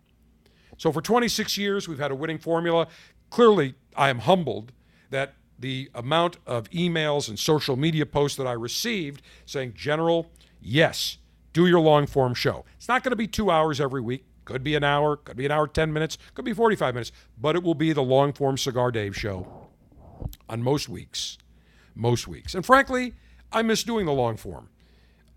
[0.77, 2.89] So, for 26 years, we've had a winning formula.
[3.31, 4.73] Clearly, I am humbled
[5.11, 10.31] that the amount of emails and social media posts that I received saying, General,
[10.61, 11.19] yes,
[11.53, 12.65] do your long form show.
[12.77, 14.25] It's not going to be two hours every week.
[14.45, 17.55] Could be an hour, could be an hour, 10 minutes, could be 45 minutes, but
[17.55, 19.69] it will be the long form Cigar Dave show
[20.49, 21.39] on most weeks
[21.95, 22.55] most weeks.
[22.55, 23.15] And frankly,
[23.51, 24.69] I miss doing the long form.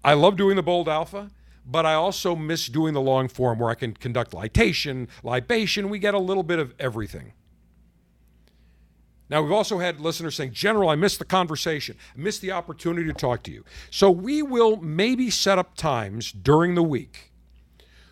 [0.03, 1.31] I love doing the bold alpha,
[1.65, 5.89] but I also miss doing the long form where I can conduct litation, libation.
[5.89, 7.33] We get a little bit of everything.
[9.27, 11.97] Now, we've also had listeners saying, General, I missed the conversation.
[12.15, 13.65] I missed the opportunity to talk to you.
[13.89, 17.31] So, we will maybe set up times during the week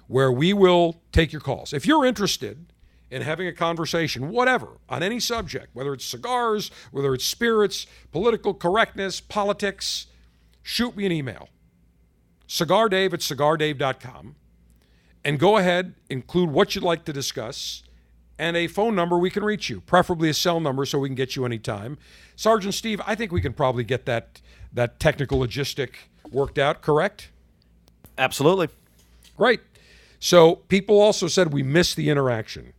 [0.08, 1.72] where we will take your calls.
[1.72, 2.73] If you're interested,
[3.14, 8.54] and having a conversation, whatever, on any subject, whether it's cigars, whether it's spirits, political
[8.54, 10.08] correctness, politics,
[10.62, 11.50] shoot me an email.
[12.48, 14.36] CigarDave at cigardave.com
[15.24, 17.84] and go ahead, include what you'd like to discuss
[18.40, 21.16] and a phone number we can reach you, preferably a cell number so we can
[21.16, 21.98] get you anytime.
[22.36, 24.42] Sergeant Steve, I think we can probably get that
[24.74, 25.90] that technical logistic
[26.32, 27.30] worked out, correct?
[28.18, 28.70] Absolutely.
[29.38, 29.60] Great.
[30.20, 32.74] So people also said we missed the interaction.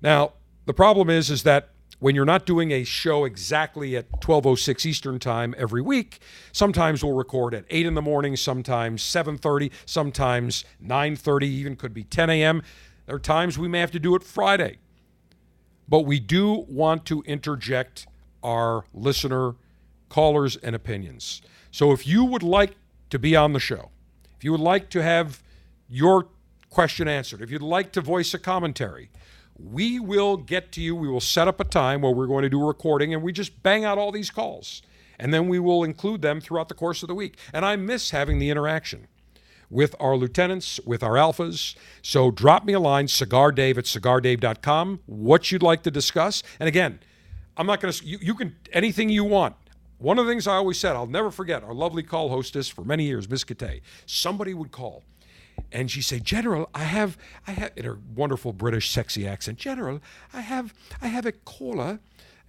[0.00, 0.32] Now,
[0.66, 5.18] the problem is is that when you're not doing a show exactly at 1206 Eastern
[5.18, 6.20] time every week,
[6.52, 12.04] sometimes we'll record at 8 in the morning, sometimes 7:30, sometimes 9:30, even could be
[12.04, 12.62] 10 a.m.
[13.06, 14.78] There are times we may have to do it Friday.
[15.88, 18.06] But we do want to interject
[18.42, 19.54] our listener
[20.08, 21.42] callers and opinions.
[21.70, 22.76] So if you would like
[23.10, 23.90] to be on the show,
[24.36, 25.42] if you would like to have
[25.88, 26.28] your
[26.70, 29.10] question answered, if you'd like to voice a commentary,
[29.58, 30.94] we will get to you.
[30.94, 33.32] We will set up a time where we're going to do a recording and we
[33.32, 34.82] just bang out all these calls.
[35.18, 37.38] And then we will include them throughout the course of the week.
[37.52, 39.08] And I miss having the interaction
[39.68, 41.74] with our lieutenants, with our alphas.
[42.02, 46.42] So drop me a line, cigardave at cigardave.com, what you'd like to discuss.
[46.60, 47.00] And again,
[47.56, 49.56] I'm not going to, you, you can, anything you want.
[49.98, 52.84] One of the things I always said, I'll never forget, our lovely call hostess for
[52.84, 55.02] many years, Miss Kate, somebody would call
[55.72, 60.00] and she said, "General, I have, I have," in her wonderful British sexy accent, "General,
[60.32, 62.00] I have, I have a caller,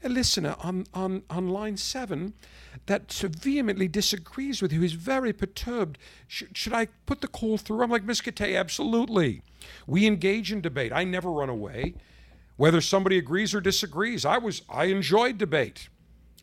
[0.04, 2.34] a listener on on on line seven,
[2.86, 4.82] that so vehemently disagrees with you.
[4.82, 5.98] He's very perturbed.
[6.28, 9.42] Sh- should I put the call through?" I'm like, Miss Kate, absolutely.
[9.86, 10.92] We engage in debate.
[10.94, 11.96] I never run away,
[12.56, 14.26] whether somebody agrees or disagrees.
[14.26, 15.90] I was, I enjoyed debate.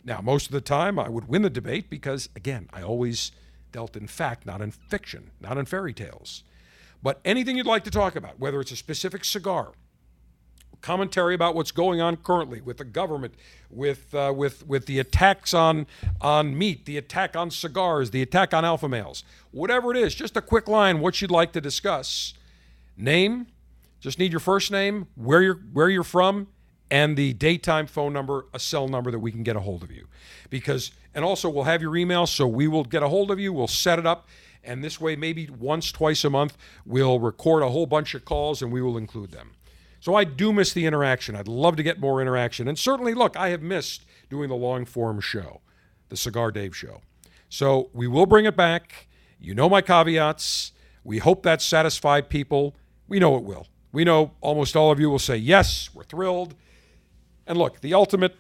[0.05, 3.33] Now, most of the time, I would win the debate because, again, I always
[3.73, 6.45] dealt in fact, not in fiction, not in fairy tales.
[7.07, 9.71] But anything you'd like to talk about, whether it's a specific cigar,
[10.81, 13.35] commentary about what's going on currently with the government,
[13.71, 15.87] with uh, with with the attacks on
[16.21, 20.37] on meat, the attack on cigars, the attack on alpha males, whatever it is, just
[20.37, 22.35] a quick line, what you'd like to discuss.
[22.97, 23.47] Name,
[24.01, 26.49] just need your first name, where you're where you're from,
[26.91, 29.93] and the daytime phone number, a cell number that we can get a hold of
[29.93, 30.09] you.
[30.51, 33.53] Because and also we'll have your email, so we will get a hold of you.
[33.53, 34.27] We'll set it up
[34.67, 38.61] And this way, maybe once, twice a month, we'll record a whole bunch of calls
[38.61, 39.53] and we will include them.
[40.01, 41.35] So I do miss the interaction.
[41.35, 42.69] I'd love to get more interaction.
[42.69, 45.61] And certainly, look, I have missed doing the long form show,
[46.09, 47.01] the Cigar Dave show.
[47.49, 49.09] So we will bring it back.
[49.41, 50.73] You know my caveats.
[51.05, 52.75] We hope that satisfied people.
[53.09, 53.69] We know it will.
[53.93, 56.55] We know almost all of you will say, yes, we're thrilled.
[57.47, 58.37] And look, the ultimate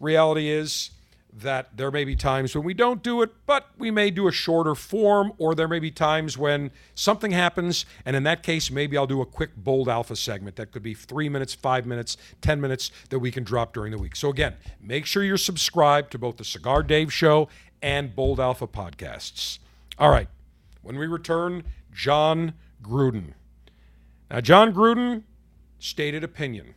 [0.00, 0.90] reality is
[1.32, 4.32] that there may be times when we don't do it, but we may do a
[4.32, 8.96] shorter form, or there may be times when something happens, and in that case, maybe
[8.96, 12.60] I'll do a quick bold alpha segment that could be three minutes, five minutes, 10
[12.60, 14.16] minutes that we can drop during the week.
[14.16, 17.48] So, again, make sure you're subscribed to both the Cigar Dave Show
[17.82, 19.58] and Bold Alpha podcasts.
[19.98, 20.28] All right,
[20.82, 23.34] when we return, Jon Gruden.
[24.30, 25.22] Now, Jon Gruden
[25.78, 26.74] stated opinion.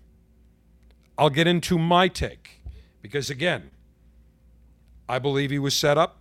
[1.17, 2.61] I'll get into my take
[3.01, 3.71] because, again,
[5.11, 6.19] I believe he was set up.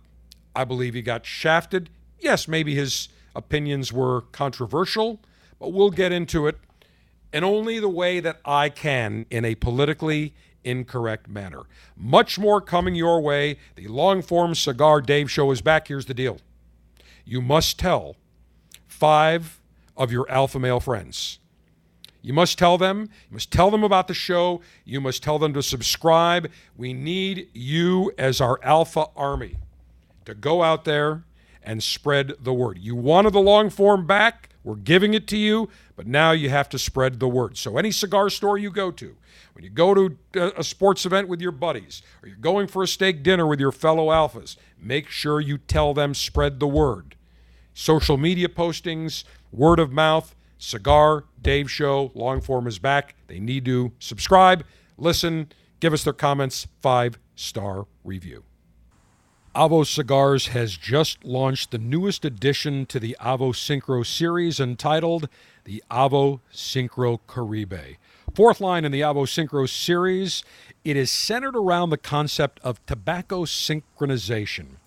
[0.53, 1.89] I believe he got shafted.
[2.19, 5.21] Yes, maybe his opinions were controversial,
[5.61, 6.57] but we'll get into it
[7.31, 10.33] in only the way that I can in a politically
[10.65, 11.61] incorrect manner.
[11.95, 13.59] Much more coming your way.
[13.75, 15.87] The long form Cigar Dave show is back.
[15.87, 16.39] Here's the deal
[17.23, 18.17] you must tell
[18.87, 19.61] five
[19.95, 21.39] of your alpha male friends.
[22.21, 23.09] You must tell them.
[23.29, 24.61] You must tell them about the show.
[24.85, 26.51] You must tell them to subscribe.
[26.75, 29.57] We need you as our alpha army
[30.25, 31.23] to go out there
[31.63, 32.77] and spread the word.
[32.79, 34.49] You wanted the long form back.
[34.63, 37.57] We're giving it to you, but now you have to spread the word.
[37.57, 39.15] So, any cigar store you go to,
[39.53, 42.83] when you go to uh, a sports event with your buddies, or you're going for
[42.83, 47.15] a steak dinner with your fellow alphas, make sure you tell them, spread the word.
[47.73, 53.15] Social media postings, word of mouth, Cigar Dave Show, long form is back.
[53.25, 54.63] They need to subscribe,
[54.95, 58.43] listen, give us their comments, five star review.
[59.55, 65.27] Avo Cigars has just launched the newest addition to the Avo Syncro series entitled
[65.63, 67.97] the Avo Syncro Caribe.
[68.35, 70.43] Fourth line in the Avo Syncro series,
[70.85, 74.77] it is centered around the concept of tobacco synchronization.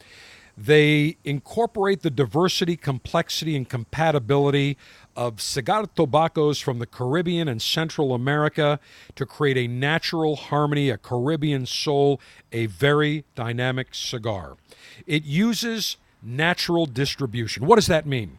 [0.57, 4.77] They incorporate the diversity, complexity, and compatibility
[5.17, 8.79] of cigar tobaccos from the Caribbean and Central America
[9.17, 12.21] to create a natural harmony, a Caribbean soul,
[12.53, 14.57] a very dynamic cigar.
[15.07, 17.67] It uses natural distribution.
[17.67, 18.39] What does that mean?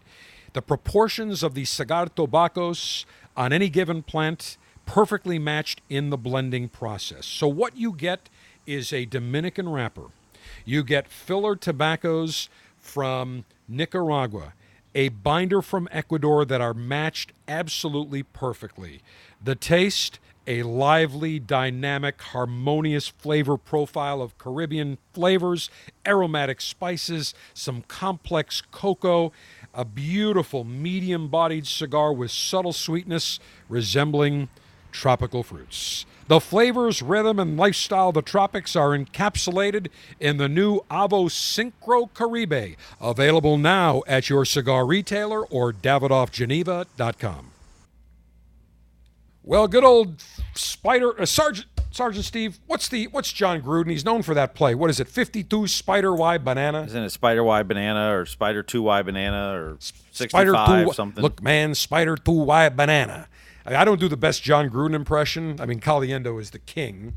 [0.54, 6.70] The proportions of the cigar tobaccos on any given plant perfectly matched in the blending
[6.70, 7.26] process.
[7.26, 8.30] So what you get
[8.66, 10.06] is a Dominican wrapper.
[10.66, 12.50] You get filler tobaccos
[12.80, 14.54] from Nicaragua
[14.96, 19.02] a binder from Ecuador that are matched absolutely perfectly.
[19.44, 25.70] The taste, a lively, dynamic, harmonious flavor profile of Caribbean flavors,
[26.08, 29.34] aromatic spices, some complex cocoa,
[29.74, 34.48] a beautiful medium bodied cigar with subtle sweetness resembling
[34.94, 36.06] tropical fruits.
[36.28, 42.12] The flavors, rhythm, and lifestyle of the tropics are encapsulated in the new Avo Syncro
[42.14, 47.52] Caribe, available now at your cigar retailer or davidoffgeneva.com.
[49.44, 50.24] Well, good old
[50.56, 53.92] Spider uh, Sergeant Sergeant Steve, what's the what's Jon Gruden?
[53.92, 54.74] He's known for that play.
[54.74, 55.08] What is it?
[55.08, 56.84] Fifty-two Spider Y banana?
[56.84, 61.22] Isn't it Spider Y banana or Spider Two Y banana or Spider two, something?
[61.22, 63.28] Look, man, Spider two Y banana.
[63.66, 65.60] I don't do the best Jon Gruden impression.
[65.60, 67.16] I mean, Caliendo is the king,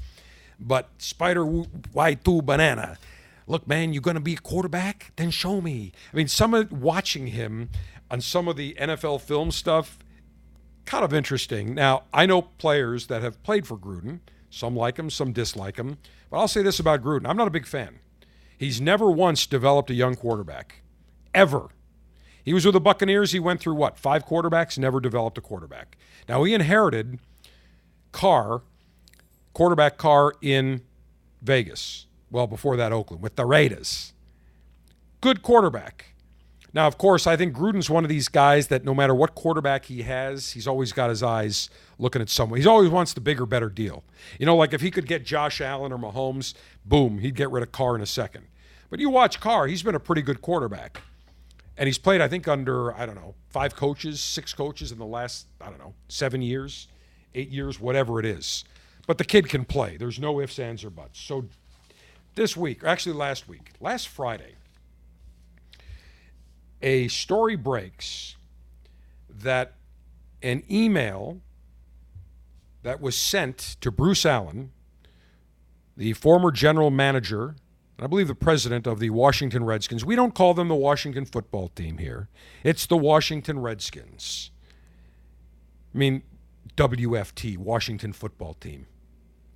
[0.59, 2.97] but Spider Y2 Banana.
[3.47, 5.13] Look, man, you're going to be a quarterback?
[5.17, 5.93] Then show me.
[6.13, 7.71] I mean, some of watching him
[8.11, 9.99] on some of the NFL film stuff,
[10.85, 11.75] kind of interesting.
[11.75, 14.21] Now, I know players that have played for Gruden.
[14.51, 15.99] Some like him, some dislike him.
[16.31, 18.01] But I'll say this about Gruden I'm not a big fan.
[18.57, 20.83] He's never once developed a young quarterback,
[21.35, 21.69] ever.
[22.43, 23.33] He was with the Buccaneers.
[23.33, 23.99] He went through what?
[23.99, 25.97] Five quarterbacks, never developed a quarterback.
[26.29, 27.19] Now, he inherited
[28.13, 28.63] Carr,
[29.55, 30.83] quarterback Carr in
[31.41, 32.07] Vegas.
[32.31, 34.13] Well, before that, Oakland, with the Raiders.
[35.21, 36.15] Good quarterback.
[36.75, 39.87] Now, of course, I think Gruden's one of these guys that no matter what quarterback
[39.87, 42.61] he has, he's always got his eyes looking at someone.
[42.61, 44.05] He always wants the bigger, better deal.
[44.39, 46.53] You know, like if he could get Josh Allen or Mahomes,
[46.85, 48.45] boom, he'd get rid of Carr in a second.
[48.91, 51.01] But you watch Carr, he's been a pretty good quarterback.
[51.79, 55.07] And he's played, I think, under, I don't know, five coaches, six coaches in the
[55.07, 56.89] last, I don't know, seven years,
[57.37, 58.65] eight years, whatever it is.
[59.07, 59.97] But the kid can play.
[59.97, 61.21] There's no ifs, ands, or buts.
[61.21, 61.45] So
[62.35, 64.57] this week, or actually last week, last Friday,
[66.83, 68.37] a story breaks
[69.31, 69.75] that
[70.43, 71.41] an email
[72.83, 74.73] that was sent to Bruce Allen,
[75.97, 77.55] the former general manager
[77.99, 80.05] and I believe the president of the Washington Redskins.
[80.05, 82.29] We don't call them the Washington football team here.
[82.63, 84.53] It's the Washington Redskins.
[85.93, 86.23] I mean,
[86.77, 88.87] WFT, Washington football team.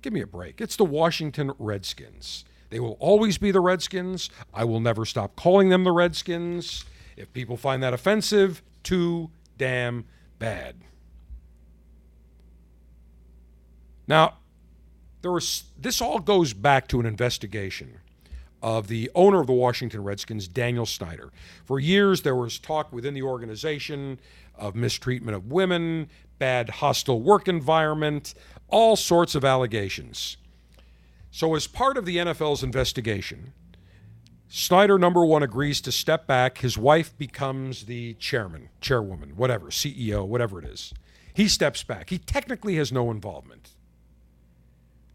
[0.01, 0.59] Give me a break.
[0.59, 2.43] It's the Washington Redskins.
[2.69, 4.29] They will always be the Redskins.
[4.53, 6.83] I will never stop calling them the Redskins.
[7.15, 10.03] If people find that offensive, too damn
[10.37, 10.75] bad.
[14.05, 14.39] Now,
[15.21, 17.99] there was this all goes back to an investigation
[18.63, 21.31] of the owner of the Washington Redskins, Daniel Snyder.
[21.65, 24.19] For years, there was talk within the organization
[24.55, 26.09] of mistreatment of women,
[26.39, 28.33] bad hostile work environment,
[28.69, 30.37] all sorts of allegations.
[31.29, 33.51] So, as part of the NFL's investigation,
[34.47, 36.59] Snyder, number one, agrees to step back.
[36.59, 40.93] His wife becomes the chairman, chairwoman, whatever, CEO, whatever it is.
[41.33, 42.11] He steps back.
[42.11, 43.71] He technically has no involvement.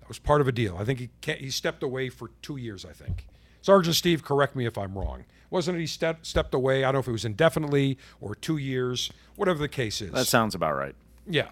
[0.01, 0.77] That was part of a deal.
[0.77, 3.29] I think he, he stepped away for two years, I think.
[3.61, 5.25] Sergeant Steve, correct me if I'm wrong.
[5.51, 6.85] Wasn't it he step, stepped away?
[6.85, 10.13] I don't know if it was indefinitely or two years, whatever the case is.
[10.13, 10.95] That sounds about right.
[11.27, 11.49] Yeah.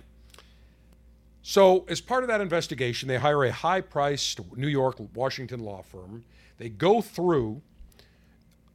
[1.42, 5.82] So, as part of that investigation, they hire a high priced New York, Washington law
[5.82, 6.24] firm.
[6.58, 7.62] They go through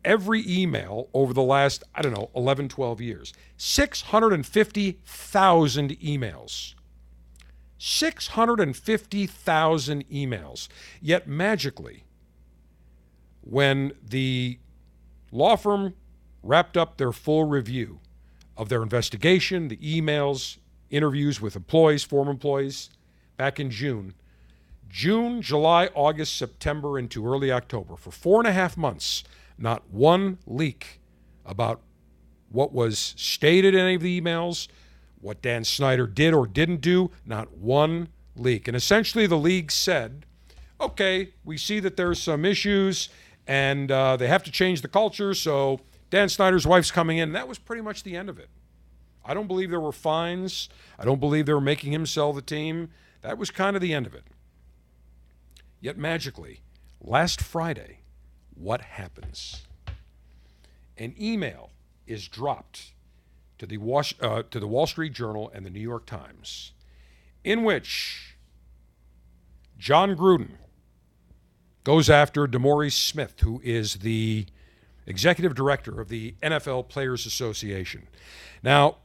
[0.06, 6.76] every email over the last, I don't know, 11, 12 years 650,000 emails.
[7.78, 10.70] 650,000 emails.
[11.02, 12.06] Yet magically,
[13.42, 14.60] when the
[15.32, 15.94] law firm
[16.44, 18.00] wrapped up their full review
[18.58, 20.58] of their investigation, the emails,
[20.89, 22.89] interviews with employees, former employees,
[23.38, 24.14] back in June.
[24.89, 27.96] June, July, August, September, into early October.
[27.96, 29.24] For four and a half months,
[29.58, 31.00] not one leak
[31.46, 31.82] about
[32.50, 34.68] what was stated in any of the emails,
[35.22, 38.68] what Dan Snyder did or didn't do, not one leak.
[38.68, 40.26] And essentially, the league said,
[40.80, 43.08] okay, we see that there's some issues
[43.48, 45.80] and uh, they have to change the culture, so
[46.10, 47.30] Dan Snyder's wife's coming in.
[47.30, 48.50] And that was pretty much the end of it.
[49.24, 50.70] I don't believe there were fines.
[50.98, 52.89] I don't believe they were making him sell the team.
[53.22, 54.24] That was kind of the end of it.
[55.80, 56.62] Yet magically,
[57.00, 58.00] last Friday,
[58.56, 59.64] what happens?
[60.98, 61.72] An email
[62.06, 62.94] is dropped
[63.58, 66.74] to the, Was- uh, to the Wall Street Journal and the New York Times,
[67.44, 68.36] in which
[69.78, 70.58] Jon Gruden
[71.84, 74.46] goes after DeMaurice Smith, who is the
[75.06, 78.08] executive director of the NFL Players Association.
[78.62, 78.98] Now,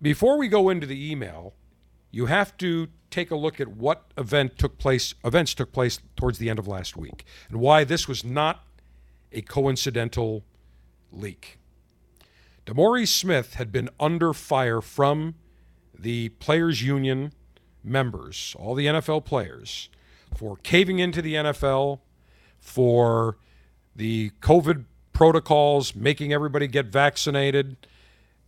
[0.00, 1.54] before we go into the email,
[2.10, 6.38] you have to take a look at what event took place events took place towards
[6.38, 8.64] the end of last week and why this was not
[9.32, 10.44] a coincidental
[11.10, 11.58] leak.
[12.66, 15.34] DeMaurice Smith had been under fire from
[15.98, 17.32] the players union
[17.84, 19.88] members, all the NFL players,
[20.34, 22.00] for caving into the NFL,
[22.62, 23.36] for
[23.94, 27.76] the COVID protocols, making everybody get vaccinated,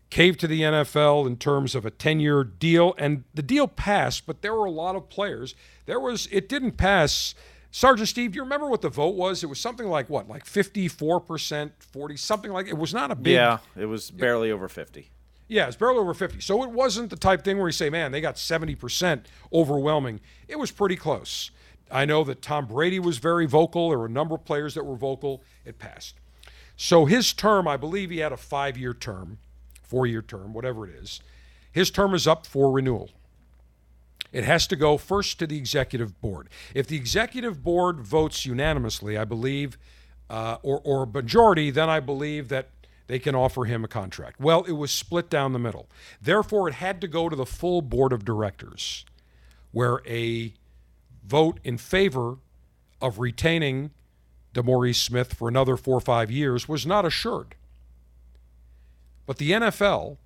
[0.08, 2.94] caved to the NFL in terms of a 10 year deal.
[2.96, 5.54] And the deal passed, but there were a lot of players.
[5.84, 7.34] There was, it didn't pass.
[7.70, 9.42] Sergeant Steve, do you remember what the vote was?
[9.42, 13.34] It was something like what, like 54%, 40, something like it was not a big.
[13.34, 15.10] Yeah, it was barely over 50.
[15.48, 16.40] Yeah, it's barely over 50.
[16.40, 20.20] So it wasn't the type thing where you say, man, they got 70% overwhelming.
[20.48, 21.50] It was pretty close.
[21.90, 23.90] I know that Tom Brady was very vocal.
[23.90, 25.42] There were a number of players that were vocal.
[25.64, 26.16] It passed.
[26.76, 29.38] So his term, I believe he had a five year term,
[29.82, 31.20] four year term, whatever it is.
[31.70, 33.10] His term is up for renewal.
[34.32, 36.48] It has to go first to the executive board.
[36.74, 39.78] If the executive board votes unanimously, I believe,
[40.28, 42.68] uh, or, or a majority, then I believe that
[43.06, 44.40] they can offer him a contract.
[44.40, 45.88] Well, it was split down the middle.
[46.20, 49.04] Therefore, it had to go to the full board of directors,
[49.70, 50.54] where a
[51.26, 52.38] vote in favor
[53.00, 53.90] of retaining
[54.54, 57.54] DeMaurice Smith for another four or five years was not assured.
[59.26, 60.18] But the NFL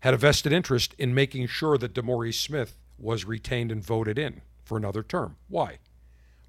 [0.00, 4.42] had a vested interest in making sure that DeMaurice Smith was retained and voted in
[4.62, 5.36] for another term.
[5.48, 5.78] Why?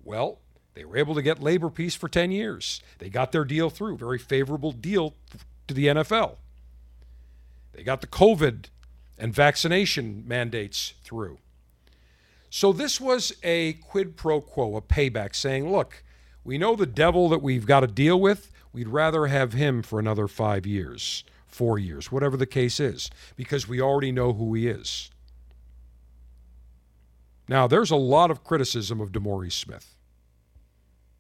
[0.04, 0.40] Well,
[0.74, 2.82] they were able to get labor peace for 10 years.
[3.00, 5.16] They got their deal through, very favorable deal
[5.68, 6.36] to the NFL.
[7.72, 8.66] They got the COVID
[9.18, 11.40] and vaccination mandates through.
[12.56, 16.06] So this was a quid pro quo, a payback, saying, look,
[16.46, 18.50] we know the devil that we've got to deal with.
[18.72, 23.68] We'd rather have him for another five years, four years, whatever the case is, because
[23.68, 25.12] we already know who he is.
[27.50, 29.94] Now, there's a lot of criticism of DeMaurice Smith.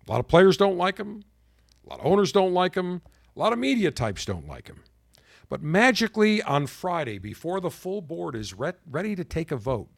[0.07, 1.25] A lot of players don't like him.
[1.85, 3.01] A lot of owners don't like him.
[3.35, 4.83] A lot of media types don't like him.
[5.49, 9.89] But magically, on Friday, before the full board is re- ready to take a vote,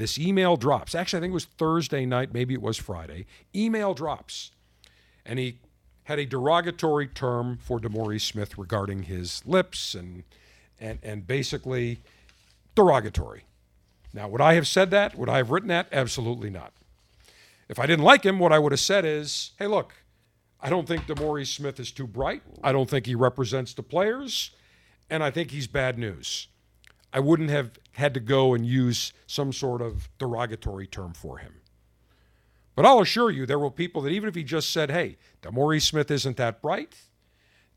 [0.00, 0.94] this email drops.
[0.94, 3.26] Actually, I think it was Thursday night, maybe it was Friday.
[3.54, 4.50] Email drops.
[5.26, 5.58] And he
[6.04, 10.24] had a derogatory term for DeMaurice Smith regarding his lips and
[10.80, 12.00] and and basically
[12.74, 13.44] derogatory.
[14.14, 15.16] Now, would I have said that?
[15.16, 15.88] Would I have written that?
[15.92, 16.72] Absolutely not.
[17.68, 19.92] If I didn't like him, what I would have said is, hey, look,
[20.60, 22.42] I don't think DeMaurice Smith is too bright.
[22.64, 24.50] I don't think he represents the players,
[25.08, 26.48] and I think he's bad news.
[27.12, 31.54] I wouldn't have had to go and use some sort of derogatory term for him.
[32.76, 35.82] But I'll assure you, there were people that even if he just said, hey, DeMaurice
[35.82, 36.94] Smith isn't that bright,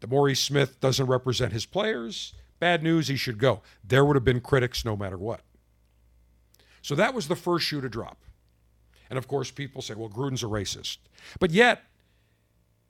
[0.02, 3.62] DeMaurice Smith doesn't represent his players, bad news, he should go.
[3.84, 5.42] There would have been critics no matter what.
[6.82, 8.24] So that was the first shoe to drop.
[9.10, 10.98] And of course, people say, well, Gruden's a racist.
[11.40, 11.84] But yet,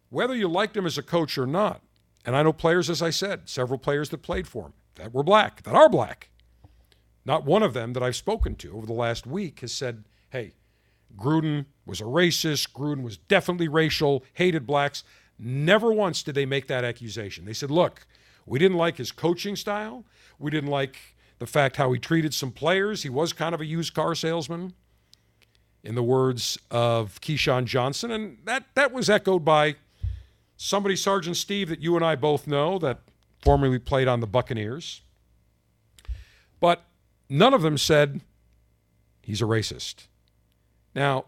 [0.09, 1.81] whether you liked him as a coach or not,
[2.25, 5.23] and I know players, as I said, several players that played for him that were
[5.23, 6.29] black, that are black.
[7.25, 10.53] Not one of them that I've spoken to over the last week has said, hey,
[11.17, 12.71] Gruden was a racist.
[12.71, 15.03] Gruden was definitely racial, hated blacks.
[15.39, 17.45] Never once did they make that accusation.
[17.45, 18.05] They said, look,
[18.45, 20.05] we didn't like his coaching style.
[20.37, 20.97] We didn't like
[21.39, 23.03] the fact how he treated some players.
[23.03, 24.73] He was kind of a used car salesman,
[25.83, 28.09] in the words of Keyshawn Johnson.
[28.09, 29.75] And that, that was echoed by
[30.55, 33.01] somebody, Sergeant Steve, that you and I both know, that
[33.41, 35.01] formerly played on the Buccaneers.
[36.61, 36.85] But
[37.33, 38.21] none of them said
[39.23, 40.07] he's a racist.
[40.93, 41.25] Now,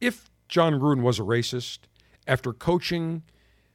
[0.00, 1.80] if Jon Gruden was a racist,
[2.26, 3.22] after coaching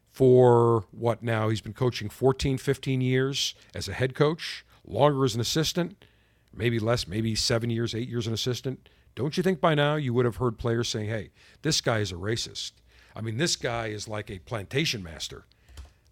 [0.07, 1.49] for what now?
[1.49, 6.05] He's been coaching 14, 15 years as a head coach, longer as an assistant,
[6.53, 8.89] maybe less, maybe seven years, eight years an assistant.
[9.13, 12.11] Don't you think by now you would have heard players saying, hey, this guy is
[12.11, 12.71] a racist?
[13.15, 15.45] I mean, this guy is like a plantation master.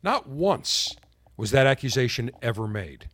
[0.04, 0.96] Not once
[1.38, 3.10] was that accusation ever made.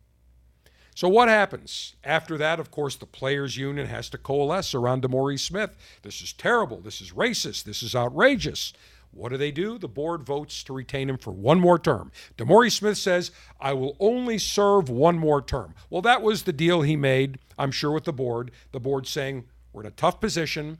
[0.94, 1.96] So what happens?
[2.04, 5.76] After that, of course, the players' union has to coalesce around DeMaurice Smith.
[6.02, 6.80] This is terrible.
[6.80, 7.64] This is racist.
[7.64, 8.72] This is outrageous.
[9.10, 9.78] What do they do?
[9.78, 12.12] The board votes to retain him for one more term.
[12.36, 15.74] DeMaurice Smith says, I will only serve one more term.
[15.90, 18.50] Well, that was the deal he made, I'm sure, with the board.
[18.72, 20.78] The board saying, we're in a tough position.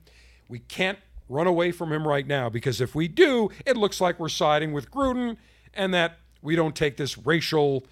[0.49, 0.99] We can't
[1.29, 4.73] run away from him right now because if we do, it looks like we're siding
[4.73, 5.37] with Gruden
[5.73, 7.85] and that we don't take this racial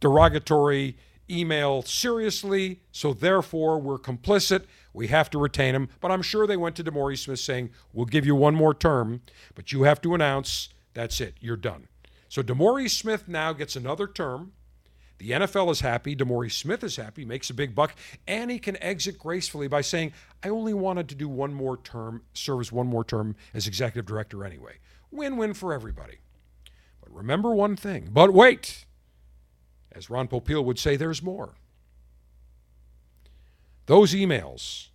[0.00, 0.96] derogatory
[1.30, 4.64] email seriously, so therefore we're complicit.
[4.92, 5.88] We have to retain him.
[6.00, 9.22] But I'm sure they went to DeMaurice Smith saying, We'll give you one more term,
[9.54, 11.88] but you have to announce that's it, you're done.
[12.28, 14.52] So DeMaurice Smith now gets another term.
[15.18, 16.16] The NFL is happy.
[16.16, 17.94] DeMaurice Smith is happy, makes a big buck,
[18.26, 22.22] and he can exit gracefully by saying, I only wanted to do one more term,
[22.32, 24.78] serve as one more term as executive director anyway.
[25.10, 26.18] Win win for everybody.
[27.00, 28.08] But remember one thing.
[28.12, 28.84] But wait,
[29.94, 31.54] as Ron Popeil would say, there's more.
[33.86, 34.88] Those emails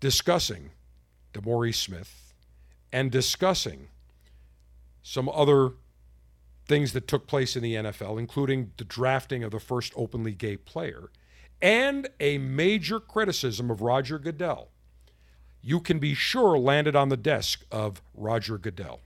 [0.00, 0.70] discussing
[1.32, 2.34] DeMaurice Smith
[2.92, 3.88] and discussing
[5.02, 5.72] some other
[6.66, 10.56] things that took place in the NFL, including the drafting of the first openly gay
[10.56, 11.10] player
[11.60, 14.68] and a major criticism of Roger Goodell,
[15.60, 19.00] you can be sure landed on the desk of Roger Goodell.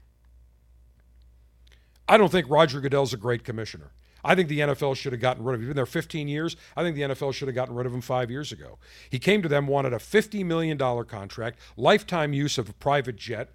[2.07, 3.91] I don't think Roger Goodell's a great commissioner.
[4.23, 5.65] I think the NFL should have gotten rid of him.
[5.65, 6.55] He's been there 15 years.
[6.77, 8.77] I think the NFL should have gotten rid of him five years ago.
[9.09, 13.49] He came to them, wanted a $50 million contract, lifetime use of a private jet,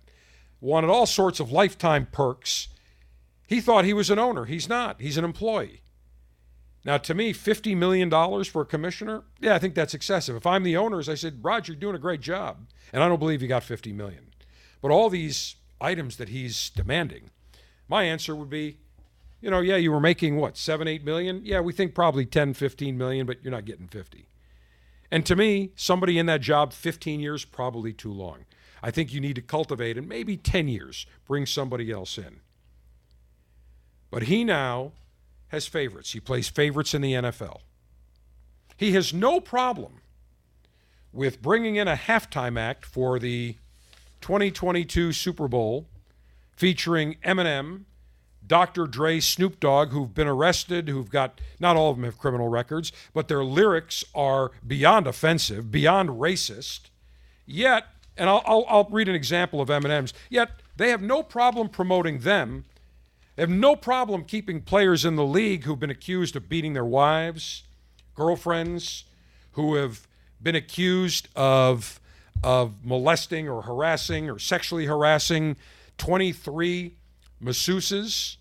[0.61, 2.69] wanted all sorts of lifetime perks.
[3.47, 4.45] He thought he was an owner.
[4.45, 5.83] He's not, he's an employee.
[6.85, 8.11] Now, to me, $50 million
[8.45, 10.37] for a commissioner, yeah, I think that's excessive.
[10.37, 12.69] If I'm the owners, I said, Roger, you're doing a great job.
[12.93, 14.33] And I don't believe you got 50 million.
[14.81, 17.31] But all these items that he's demanding,
[17.89, 18.79] my answer would be,
[19.41, 21.43] you know, yeah, you were making what, seven, eight million?
[21.45, 24.29] Yeah, we think probably 10, 15 million, but you're not getting 50.
[25.11, 28.45] And to me, somebody in that job 15 years, probably too long.
[28.83, 32.41] I think you need to cultivate and maybe 10 years, bring somebody else in.
[34.11, 34.93] But he now
[35.49, 36.13] has favorites.
[36.13, 37.61] He plays favorites in the NFL.
[38.77, 40.01] He has no problem
[41.13, 43.57] with bringing in a halftime act for the
[44.21, 45.89] 2022 Super Bowl
[46.55, 47.85] featuring Eminem
[48.49, 48.87] Dr.
[48.87, 52.91] Dre, Snoop Dogg, who've been arrested, who've got, not all of them have criminal records,
[53.13, 56.89] but their lyrics are beyond offensive, beyond racist.
[57.47, 57.85] Yet,
[58.17, 62.21] and I'll, I'll, I'll read an example of Eminem's, yet they have no problem promoting
[62.21, 62.65] them.
[63.37, 66.85] They have no problem keeping players in the league who've been accused of beating their
[66.85, 67.65] wives,
[68.15, 69.05] girlfriends,
[69.53, 70.09] who have
[70.43, 72.01] been accused of,
[72.43, 75.57] of molesting or harassing or sexually harassing
[75.99, 76.95] 23
[77.43, 78.37] masseuses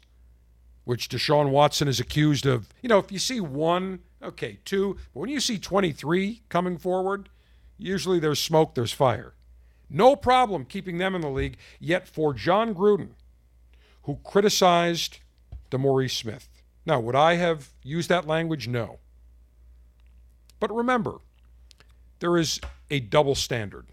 [0.83, 2.69] which Deshaun Watson is accused of.
[2.81, 4.97] You know, if you see one Okay, two.
[5.13, 7.29] But when you see 23 coming forward,
[7.77, 9.33] usually there's smoke, there's fire.
[9.89, 11.57] No problem keeping them in the league.
[11.79, 13.11] Yet for Jon Gruden,
[14.03, 15.19] who criticized
[15.71, 16.49] DeMaurice Smith.
[16.85, 18.67] Now, would I have used that language?
[18.67, 18.99] No.
[20.59, 21.17] But remember,
[22.19, 23.87] there is a double standard.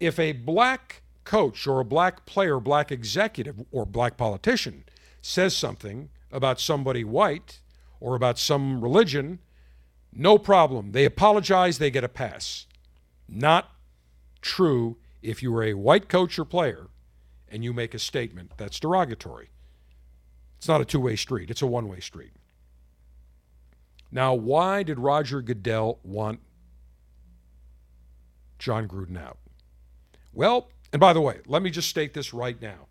[0.00, 4.84] If a black coach or a black player, black executive, or black politician
[5.20, 7.60] says something about somebody white
[8.00, 9.38] or about some religion,
[10.12, 10.92] no problem.
[10.92, 12.66] They apologize, they get a pass.
[13.28, 13.70] Not
[14.40, 16.88] true if you are a white coach or player
[17.48, 19.50] and you make a statement that's derogatory.
[20.58, 22.32] It's not a two way street, it's a one way street.
[24.10, 26.40] Now, why did Roger Goodell want
[28.58, 29.38] Jon Gruden out?
[30.34, 32.88] Well, and by the way, let me just state this right now.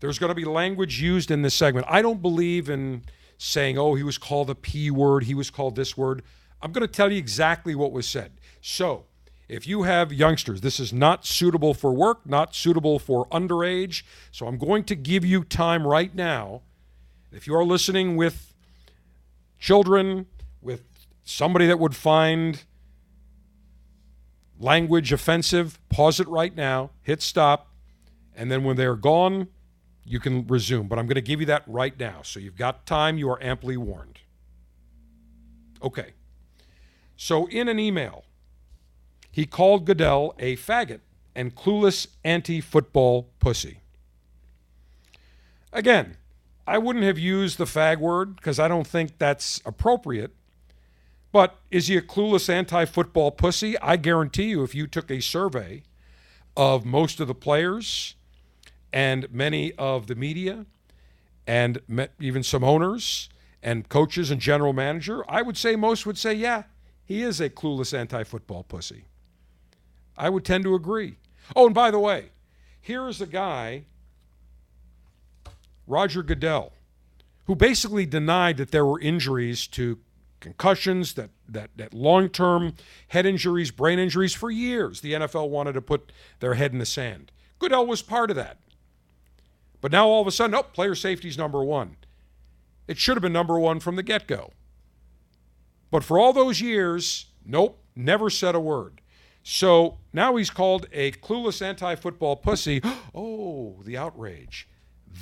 [0.00, 1.86] There's going to be language used in this segment.
[1.88, 3.02] I don't believe in
[3.36, 6.22] saying, oh, he was called a P word, he was called this word.
[6.60, 8.32] I'm going to tell you exactly what was said.
[8.60, 9.04] So,
[9.48, 14.02] if you have youngsters, this is not suitable for work, not suitable for underage.
[14.32, 16.62] So, I'm going to give you time right now.
[17.30, 18.54] If you are listening with
[19.58, 20.26] children,
[20.60, 20.82] with
[21.24, 22.64] somebody that would find
[24.58, 27.68] language offensive, pause it right now, hit stop,
[28.34, 29.48] and then when they're gone,
[30.04, 30.88] you can resume.
[30.88, 32.22] But I'm going to give you that right now.
[32.22, 34.20] So you've got time, you are amply warned.
[35.82, 36.12] Okay.
[37.16, 38.24] So in an email,
[39.30, 41.00] he called Goodell a faggot
[41.34, 43.82] and clueless anti football pussy.
[45.72, 46.16] Again,
[46.66, 50.34] I wouldn't have used the fag word because I don't think that's appropriate.
[51.30, 53.78] But is he a clueless anti football pussy?
[53.78, 55.82] I guarantee you, if you took a survey
[56.56, 58.14] of most of the players
[58.92, 60.66] and many of the media
[61.46, 61.80] and
[62.18, 63.28] even some owners
[63.62, 66.64] and coaches and general manager, I would say most would say, yeah,
[67.04, 69.04] he is a clueless anti football pussy.
[70.16, 71.16] I would tend to agree.
[71.54, 72.30] Oh, and by the way,
[72.80, 73.84] here is a guy,
[75.86, 76.72] Roger Goodell,
[77.46, 79.98] who basically denied that there were injuries to
[80.40, 82.74] concussions, that, that, that long term
[83.08, 85.00] head injuries, brain injuries for years.
[85.00, 87.32] The NFL wanted to put their head in the sand.
[87.58, 88.58] Goodell was part of that.
[89.80, 91.96] But now all of a sudden, oh, player safety is number one.
[92.86, 94.52] It should have been number one from the get go.
[95.90, 99.00] But for all those years, nope, never said a word.
[99.42, 102.82] So now he's called a clueless anti football pussy.
[103.14, 104.68] Oh, the outrage.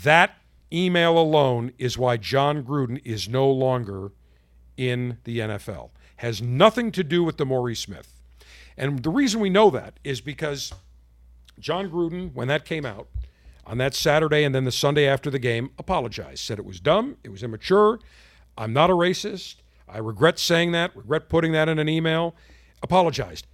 [0.02, 0.36] That
[0.72, 4.12] email alone is why Jon Gruden is no longer
[4.77, 5.91] in the NFL.
[6.16, 8.20] Has nothing to do with DeMaurice Smith.
[8.77, 10.72] And the reason we know that is because
[11.59, 13.09] Jon Gruden, when that came out
[13.66, 16.41] on that Saturday and then the Sunday after the game, apologized.
[16.41, 17.99] Said it was dumb, it was immature.
[18.57, 19.57] I'm not a racist.
[19.89, 22.35] I regret saying that, regret putting that in an email.
[22.83, 23.47] Apologized.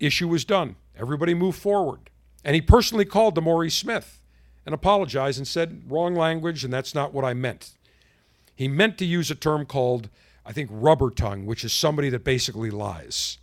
[0.00, 0.76] Issue was done.
[0.96, 2.10] Everybody moved forward.
[2.44, 4.20] And he personally called DeMaurice Smith
[4.66, 7.72] and apologized and said, wrong language, and that's not what I meant.
[8.54, 10.08] He meant to use a term called,
[10.44, 13.38] I think, rubber tongue, which is somebody that basically lies.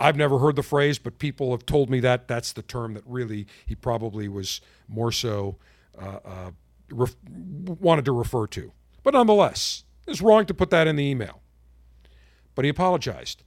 [0.00, 3.04] I've never heard the phrase, but people have told me that that's the term that
[3.06, 5.56] really he probably was more so
[6.00, 6.50] uh, uh,
[6.90, 8.72] ref- wanted to refer to.
[9.02, 11.42] But nonetheless, it's wrong to put that in the email.
[12.54, 13.42] But he apologized.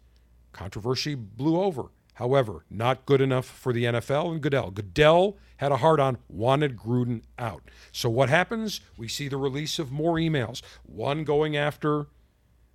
[0.54, 1.92] Controversy blew over.
[2.18, 4.72] However, not good enough for the NFL and Goodell.
[4.72, 7.70] Goodell had a hard on, wanted Gruden out.
[7.92, 8.82] So what happens?
[8.98, 12.08] We see the release of more emails, one going after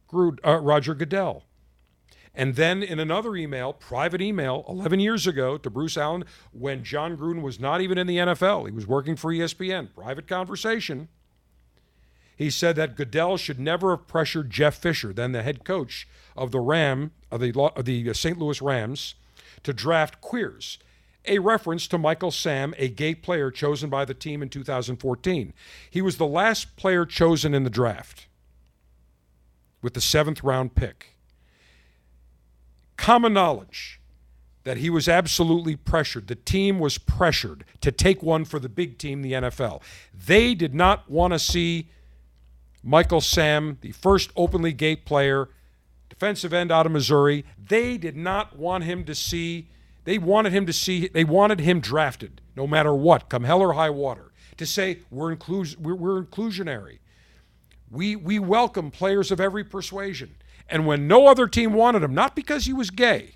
[0.08, 1.42] Grud, uh, Roger Goodell.
[2.32, 6.22] And then in another email, private email, 11 years ago to Bruce Allen,
[6.52, 10.28] when Jon Gruden was not even in the NFL, he was working for ESPN, private
[10.28, 11.08] conversation.
[12.36, 16.52] He said that Goodell should never have pressured Jeff Fisher, then the head coach of
[16.52, 18.38] the Ram of the, of the St.
[18.38, 19.16] Louis Rams,
[19.62, 20.78] to draft queers,
[21.24, 25.52] a reference to Michael Sam, a gay player chosen by the team in 2014.
[25.88, 28.26] He was the last player chosen in the draft
[29.80, 31.16] with the seventh round pick.
[32.96, 34.00] Common knowledge
[34.64, 36.28] that he was absolutely pressured.
[36.28, 39.82] The team was pressured to take one for the big team, the NFL.
[40.14, 41.90] They did not want to see
[42.82, 45.48] Michael Sam, the first openly gay player,
[46.22, 47.44] defensive end out of Missouri.
[47.58, 49.68] They did not want him to see,
[50.04, 53.72] they wanted him to see, they wanted him drafted no matter what, come hell or
[53.72, 57.00] high water, to say we're, inclus- we're, we're inclusionary.
[57.90, 60.36] We, we welcome players of every persuasion.
[60.68, 63.34] And when no other team wanted him, not because he was gay,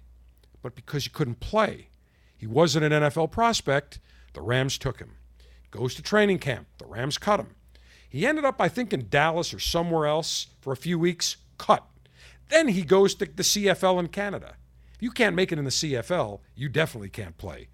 [0.62, 1.88] but because he couldn't play,
[2.36, 3.98] he wasn't an NFL prospect,
[4.32, 5.16] the Rams took him.
[5.72, 7.56] Goes to training camp, the Rams cut him.
[8.08, 11.84] He ended up, I think, in Dallas or somewhere else for a few weeks, cut.
[12.48, 14.54] Then he goes to the CFL in Canada.
[14.94, 17.68] If you can't make it in the CFL, you definitely can't play.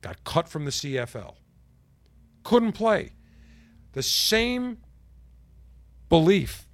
[0.00, 1.34] Got cut from the CFL.
[2.42, 3.12] Couldn't play.
[3.92, 4.78] The same
[6.08, 6.68] belief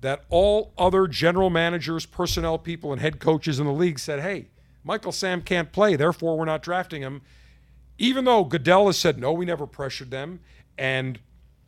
[0.00, 4.48] that all other general managers, personnel people, and head coaches in the league said, hey,
[4.84, 7.22] Michael Sam can't play, therefore we're not drafting him.
[7.98, 10.40] Even though Goodell has said, no, we never pressured them.
[10.78, 11.18] And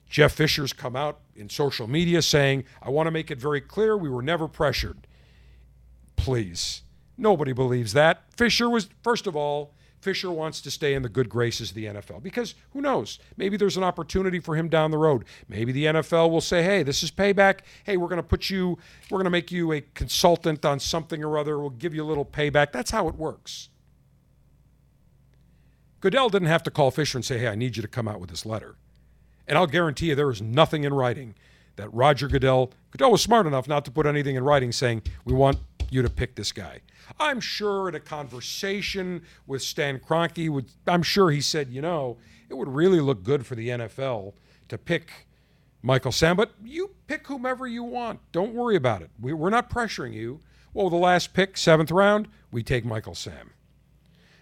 [0.09, 3.97] Jeff Fisher's come out in social media saying, I want to make it very clear
[3.97, 5.09] we were never pressured.
[6.21, 6.83] Please.
[7.17, 8.25] Nobody believes that.
[8.37, 11.87] Fisher was, first of all, Fisher wants to stay in the good graces of the
[11.87, 13.19] NFL because who knows?
[13.37, 15.25] Maybe there's an opportunity for him down the road.
[15.49, 17.61] Maybe the NFL will say, hey, this is payback.
[17.85, 18.79] Hey, we're going to put you,
[19.11, 21.59] we're going to make you a consultant on something or other.
[21.59, 22.73] We'll give you a little payback.
[22.73, 23.69] That's how it works.
[26.01, 28.21] Goodell didn't have to call Fisher and say, hey, I need you to come out
[28.21, 28.77] with this letter.
[29.47, 31.35] And I'll guarantee you there is nothing in writing
[31.77, 35.35] that Roger Goodell, Goodell was smart enough not to put anything in writing saying, we
[35.35, 35.59] want
[35.93, 36.81] you to pick this guy.
[37.19, 42.19] I'm sure in a conversation with Stan Kroenke, would, I'm sure he said, you know,
[42.49, 44.35] it would really look good for the NFL
[44.69, 45.27] to pick
[45.83, 48.21] Michael Sam, but you pick whomever you want.
[48.33, 49.11] Don't worry about it.
[49.21, 50.41] We, we're not pressuring you.
[50.73, 53.53] Well, the last pick, seventh round, we take Michael Sam.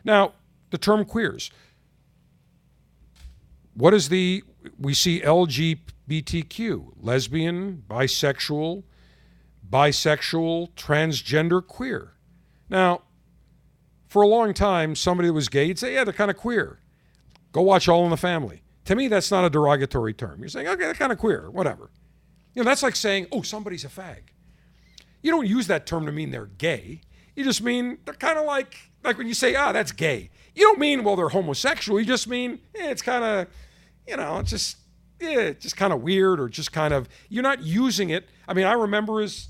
[0.05, 0.35] Now,
[0.71, 1.51] the term queers.
[3.75, 4.43] What is the,
[4.79, 8.83] we see LGBTQ, lesbian, bisexual,
[9.71, 12.15] bisexual, transgender, queer.
[12.69, 13.03] Now,
[14.07, 16.81] for a long time, somebody that was gay, you'd say, yeah, they're kind of queer.
[17.53, 18.63] Go watch All in the Family.
[18.87, 20.41] To me, that's not a derogatory term.
[20.41, 21.91] You're saying, okay, they're kind of queer, whatever.
[22.55, 24.31] You know, that's like saying, oh, somebody's a fag.
[25.23, 27.03] You don't use that term to mean they're gay.
[27.37, 30.31] You just mean they're kind of like, like when you say, ah, that's gay.
[30.55, 32.01] You don't mean, well, they're homosexual.
[32.01, 33.49] You just mean, eh, it's kind of,
[34.07, 34.79] you know, it's just,
[35.21, 38.29] yeah, just kind of weird or just kind of, you're not using it.
[38.47, 39.49] I mean, I remember as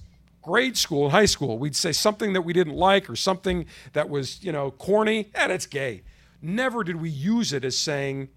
[0.49, 4.43] grade school, high school, we'd say something that we didn't like or something that was,
[4.43, 6.03] you know, corny, and it's gay.
[6.41, 8.31] Never did we use it as saying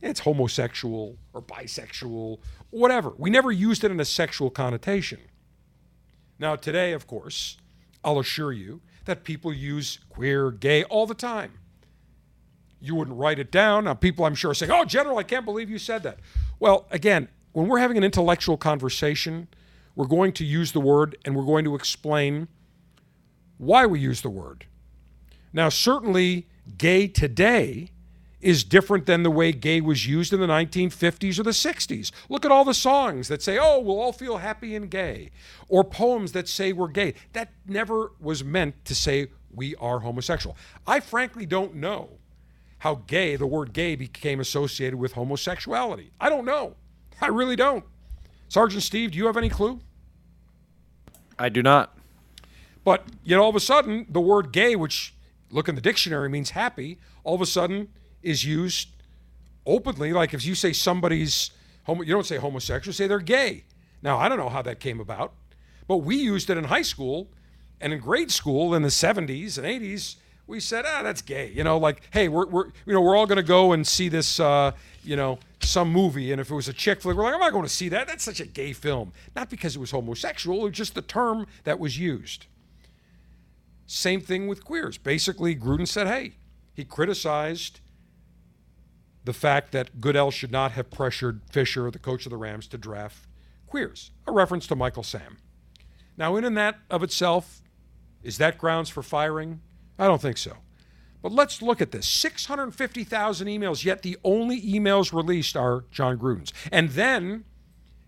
[0.00, 2.38] it's homosexual or bisexual,
[2.70, 3.12] whatever.
[3.18, 5.20] We never used it in a sexual connotation.
[6.38, 7.58] Now, today, of course,
[8.02, 11.52] I'll assure you that people use queer, gay all the time.
[12.80, 13.84] You wouldn't write it down.
[13.84, 16.20] Now, people I'm sure are saying, oh, General, I can't believe you said that.
[16.58, 19.48] Well, again, when we're having an intellectual conversation,
[19.96, 22.48] we're going to use the word and we're going to explain
[23.58, 24.66] why we use the word.
[25.52, 27.90] Now, certainly, gay today
[28.40, 32.10] is different than the way gay was used in the 1950s or the 60s.
[32.28, 35.30] Look at all the songs that say, oh, we'll all feel happy and gay,
[35.68, 37.14] or poems that say we're gay.
[37.32, 40.56] That never was meant to say we are homosexual.
[40.86, 42.18] I frankly don't know
[42.78, 46.12] how gay, the word gay, became associated with homosexuality.
[46.20, 46.74] I don't know.
[47.22, 47.84] I really don't.
[48.48, 49.80] Sergeant Steve, do you have any clue?
[51.38, 51.96] I do not.
[52.84, 55.14] But yet all of a sudden, the word gay, which
[55.50, 57.88] look in the dictionary means happy, all of a sudden
[58.22, 58.88] is used
[59.66, 60.12] openly.
[60.12, 61.50] Like if you say somebody's
[61.84, 63.64] homo, you don't say homosexual, say they're gay.
[64.02, 65.32] Now I don't know how that came about,
[65.88, 67.28] but we used it in high school
[67.80, 70.16] and in grade school in the 70s and 80s.
[70.46, 71.50] We said, ah, that's gay.
[71.54, 74.10] You know, like, hey, we're, we're you know we're all going to go and see
[74.10, 74.72] this, uh,
[75.04, 77.52] you know, some movie, and if it was a chick flick, we're like, I'm not
[77.52, 78.06] going to see that.
[78.06, 79.12] That's such a gay film.
[79.34, 82.46] Not because it was homosexual, or just the term that was used.
[83.86, 84.98] Same thing with queers.
[84.98, 86.34] Basically, Gruden said, hey,
[86.72, 87.80] he criticized
[89.24, 92.78] the fact that Goodell should not have pressured Fisher, the coach of the Rams, to
[92.78, 93.26] draft
[93.66, 95.38] queers, a reference to Michael Sam.
[96.16, 97.62] Now, in and that of itself,
[98.22, 99.60] is that grounds for firing?
[99.98, 100.58] I don't think so.
[101.24, 106.52] But let's look at this 650,000 emails, yet the only emails released are Jon Gruden's.
[106.70, 107.46] And then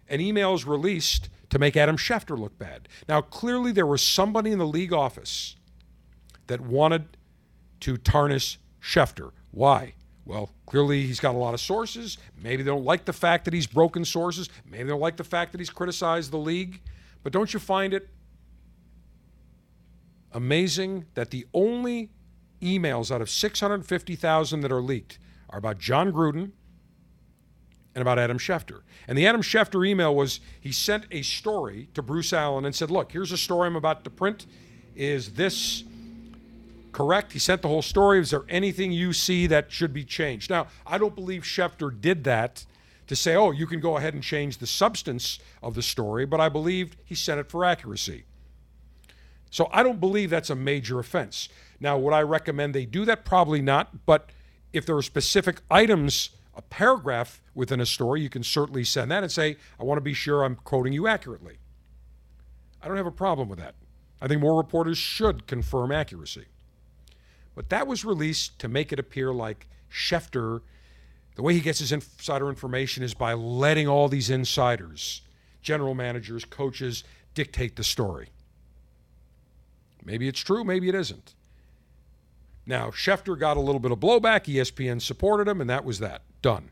[0.07, 2.89] an email is released to make Adam Schefter look bad.
[3.09, 5.57] Now, clearly, there was somebody in the league office
[6.49, 7.17] that wanted
[7.81, 9.31] to tarnish Schefter.
[9.51, 9.95] Why?
[10.27, 12.19] Well, clearly he's got a lot of sources.
[12.37, 14.51] Maybe they don't like the fact that he's broken sources.
[14.67, 16.83] Maybe they don't like the fact that he's criticized the league.
[17.23, 18.11] But don't you find it
[20.33, 22.11] amazing that the only
[22.67, 25.19] emails out of 650,000 that are leaked
[25.51, 26.51] are about Jon Gruden
[27.95, 28.81] and about Adam Schefter.
[29.09, 32.91] And the Adam Schefter email was he sent a story to Bruce Allen and said,
[32.91, 34.47] Look, here's a story I'm about to print.
[34.95, 35.85] Is this
[36.93, 37.33] correct?
[37.33, 38.21] He sent the whole story.
[38.21, 40.51] Is there anything you see that should be changed?
[40.51, 42.67] Now, I don't believe Schefter did that
[43.07, 46.41] to say, oh, you can go ahead and change the substance of the story, but
[46.41, 48.25] I believe he sent it for accuracy.
[49.51, 51.49] So I don't believe that's a major offense.
[51.81, 53.25] Now, would I recommend they do that?
[53.25, 54.07] Probably not.
[54.07, 54.31] But
[54.73, 59.23] if there are specific items, a paragraph within a story, you can certainly send that
[59.23, 61.59] and say, I want to be sure I'm quoting you accurately.
[62.83, 63.75] I don't have a problem with that.
[64.21, 66.47] I think more reporters should confirm accuracy.
[67.55, 70.61] But that was released to make it appear like Schefter,
[71.35, 75.23] the way he gets his insider information is by letting all these insiders,
[75.63, 77.05] general managers, coaches,
[77.35, 78.29] dictate the story.
[80.05, 81.35] Maybe it's true, maybe it isn't.
[82.67, 84.45] Now, Schefter got a little bit of blowback.
[84.45, 86.23] ESPN supported him, and that was that.
[86.43, 86.71] Done.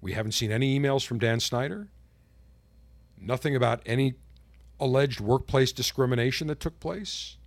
[0.00, 1.88] We haven't seen any emails from Dan Snyder.
[3.20, 4.14] Nothing about any
[4.78, 7.38] alleged workplace discrimination that took place.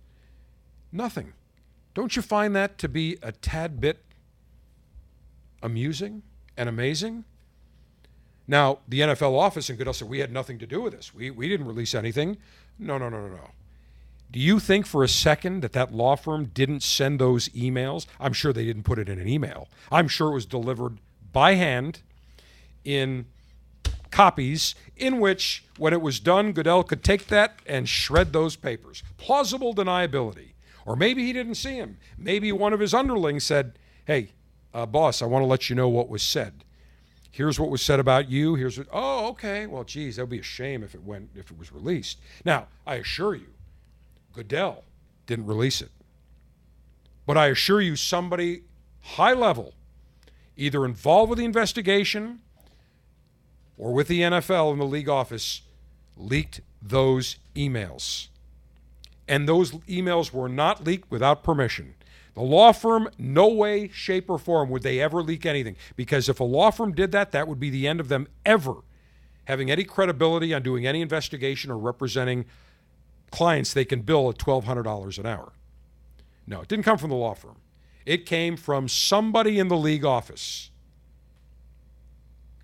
[0.92, 1.32] Nothing.
[1.94, 4.04] Don't you find that to be a tad bit
[5.62, 6.22] amusing
[6.56, 7.24] and amazing?
[8.46, 11.14] Now, the NFL office in Goodell said we had nothing to do with this.
[11.14, 12.36] We, we didn't release anything.
[12.78, 13.50] No, no, no, no, no.
[14.30, 18.06] Do you think for a second that that law firm didn't send those emails?
[18.20, 19.68] I'm sure they didn't put it in an email.
[19.90, 20.98] I'm sure it was delivered
[21.32, 22.02] by hand
[22.84, 23.26] in
[24.10, 29.02] copies in which, when it was done, Goodell could take that and shred those papers.
[29.16, 30.50] Plausible deniability.
[30.86, 31.98] Or maybe he didn't see him.
[32.16, 34.32] Maybe one of his underlings said, Hey,
[34.72, 36.64] uh, boss, I want to let you know what was said.
[37.30, 38.56] Here's what was said about you.
[38.56, 38.88] Here's what.
[38.92, 39.66] Oh, okay.
[39.66, 42.18] Well, geez, that would be a shame if it went if it was released.
[42.44, 43.46] Now, I assure you,
[44.32, 44.84] Goodell
[45.26, 45.90] didn't release it.
[47.26, 48.62] But I assure you, somebody
[49.02, 49.74] high level,
[50.56, 52.40] either involved with the investigation
[53.78, 55.62] or with the NFL and the league office,
[56.16, 58.28] leaked those emails.
[59.28, 61.94] And those emails were not leaked without permission.
[62.34, 65.76] The law firm, no way, shape, or form would they ever leak anything.
[65.96, 68.74] Because if a law firm did that, that would be the end of them ever
[69.50, 72.44] having any credibility on doing any investigation or representing
[73.30, 75.52] clients they can bill at $1,200 an hour.
[76.46, 77.56] No, it didn't come from the law firm.
[78.04, 80.70] It came from somebody in the league office.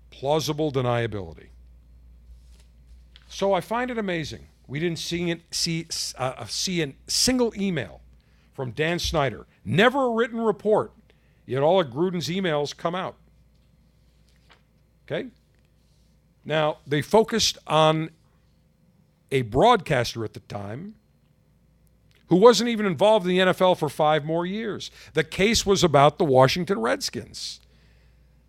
[0.09, 1.49] Plausible deniability.
[3.29, 4.47] So I find it amazing.
[4.67, 5.87] We didn't see, it, see,
[6.17, 8.01] uh, see a single email
[8.53, 9.45] from Dan Snyder.
[9.63, 10.91] Never a written report.
[11.45, 13.15] Yet all of Gruden's emails come out.
[15.05, 15.29] Okay?
[16.43, 18.09] Now, they focused on
[19.31, 20.95] a broadcaster at the time
[22.27, 24.91] who wasn't even involved in the NFL for five more years.
[25.13, 27.61] The case was about the Washington Redskins.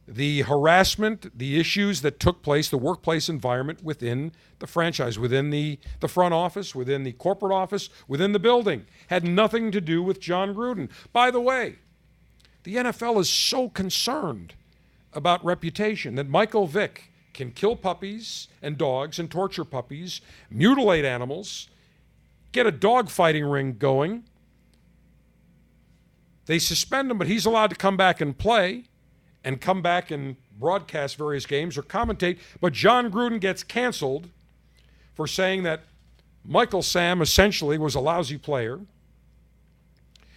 [0.07, 5.79] The harassment, the issues that took place, the workplace environment within the franchise, within the,
[6.01, 10.19] the front office, within the corporate office, within the building, had nothing to do with
[10.19, 10.89] Jon Gruden.
[11.13, 11.77] By the way,
[12.63, 14.55] the NFL is so concerned
[15.13, 20.21] about reputation that Michael Vick can kill puppies and dogs and torture puppies,
[20.51, 21.69] mutilate animals,
[22.51, 24.25] get a dog fighting ring going.
[26.47, 28.87] They suspend him, but he's allowed to come back and play
[29.45, 32.39] and come back and broadcast various games or commentate.
[32.61, 34.29] But Jon Gruden gets canceled
[35.15, 35.85] for saying that
[36.45, 38.81] Michael Sam essentially was a lousy player.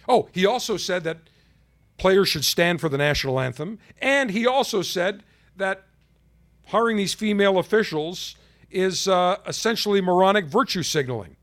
[0.08, 1.18] Oh, he also said that
[1.96, 3.80] players should stand for the national anthem.
[4.00, 5.24] And he also said
[5.56, 5.86] that
[6.66, 8.36] hiring these female officials
[8.70, 11.36] is uh, essentially moronic virtue signaling.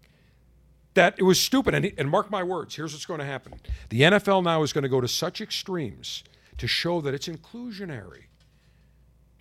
[0.95, 1.73] That it was stupid.
[1.73, 3.53] And, and mark my words, here's what's going to happen.
[3.89, 6.23] The NFL now is going to go to such extremes
[6.57, 8.23] to show that it's inclusionary.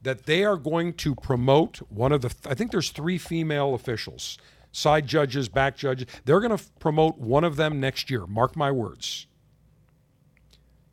[0.02, 4.38] That they are going to promote one of the, I think there's three female officials,
[4.70, 6.06] side judges, back judges.
[6.24, 8.26] They're going to promote one of them next year.
[8.26, 9.26] Mark my words.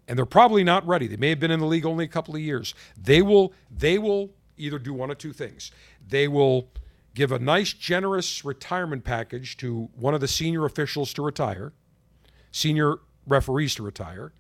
[0.08, 1.08] And they're probably not ready.
[1.08, 2.74] They may have been in the league only a couple of years.
[2.98, 5.72] They will, they will either do one of two things.
[6.08, 6.70] They will
[7.14, 11.74] give a nice, generous retirement package to one of the senior officials to retire,
[12.52, 14.34] senior referees to retire,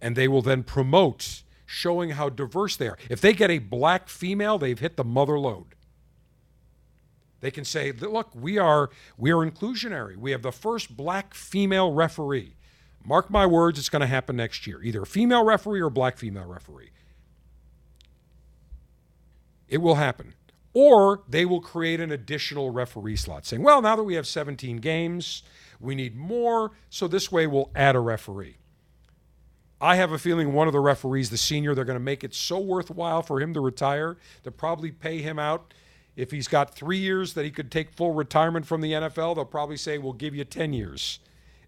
[0.00, 2.98] and they will then promote showing how diverse they are.
[3.08, 5.74] If they get a black female, they've hit the mother lode.
[7.40, 10.16] They can say, look, we are we are inclusionary.
[10.16, 12.54] We have the first black female referee.
[13.04, 14.80] Mark my words, it's going to happen next year.
[14.82, 16.90] Either a female referee or a black female referee.
[19.72, 20.34] It will happen.
[20.74, 24.76] Or they will create an additional referee slot saying, well, now that we have 17
[24.76, 25.42] games,
[25.80, 28.58] we need more, so this way we'll add a referee.
[29.80, 32.34] I have a feeling one of the referees, the senior, they're going to make it
[32.34, 35.72] so worthwhile for him to retire to probably pay him out.
[36.16, 39.46] If he's got three years that he could take full retirement from the NFL, they'll
[39.46, 41.18] probably say, We'll give you 10 years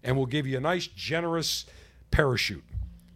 [0.03, 1.65] and we'll give you a nice, generous
[2.11, 2.63] parachute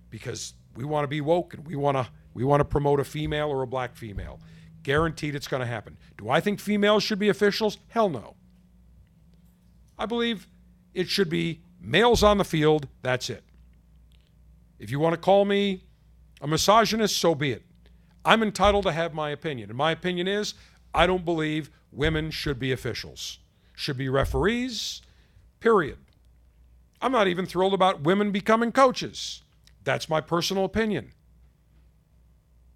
[0.10, 3.04] because we want to be woke and we want to we want to promote a
[3.04, 4.40] female or a black female.
[4.84, 5.98] Guaranteed it's going to happen.
[6.18, 7.78] Do I think females should be officials?
[7.90, 8.36] Hell no.
[9.98, 10.48] I believe
[10.94, 12.88] it should be males on the field.
[13.02, 13.44] That's it.
[14.80, 15.84] If you want to call me
[16.42, 17.64] a misogynist, so be it.
[18.24, 19.70] I'm entitled to have my opinion.
[19.70, 20.54] And my opinion is
[20.94, 23.40] I don't believe women should be officials.
[23.80, 25.02] should be referees,
[25.62, 25.98] period.
[27.02, 29.42] I'm not even thrilled about women becoming coaches.
[29.86, 31.14] That's my personal opinion.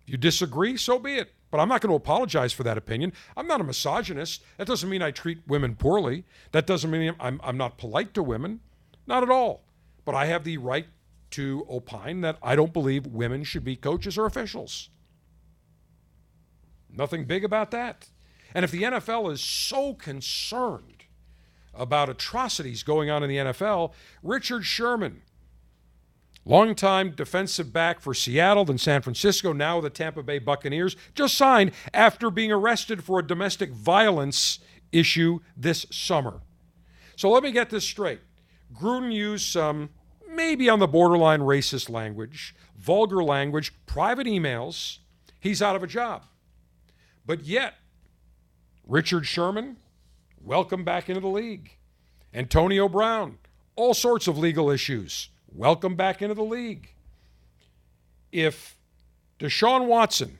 [0.01, 1.32] If you disagree, so be it.
[1.53, 3.13] But I'm not going to apologize for that opinion.
[3.37, 4.43] I'm not a misogynist.
[4.57, 6.25] That doesn't mean I treat women poorly.
[6.51, 8.61] That doesn't mean I'm, I'm not polite to women.
[9.05, 9.63] Not at all.
[10.03, 10.87] But I have the right
[11.29, 14.89] to opine that I don't believe women should be coaches or officials.
[16.89, 18.09] Nothing big about that.
[18.55, 21.03] And if the NFL is so concerned
[21.71, 23.93] about atrocities going on in the NFL,
[24.23, 25.21] Richard Sherman,
[26.45, 31.71] longtime defensive back for Seattle, then San Francisco, now the Tampa Bay Buccaneers, just signed
[31.93, 34.59] after being arrested for a domestic violence
[34.91, 36.41] issue this summer.
[37.15, 38.21] So let me get this straight.
[38.73, 39.89] Gruden used some
[40.29, 44.99] maybe on the borderline racist language, vulgar language, private emails.
[45.39, 46.23] He's out of a job.
[47.25, 47.75] But yet,
[48.85, 49.77] Richard Sherman,
[50.41, 51.77] welcome back into the league.
[52.33, 53.37] Antonio Brown,
[53.75, 56.89] all sorts of legal issues, welcome back into the league.
[58.31, 58.77] If
[59.39, 60.39] Deshaun Watson,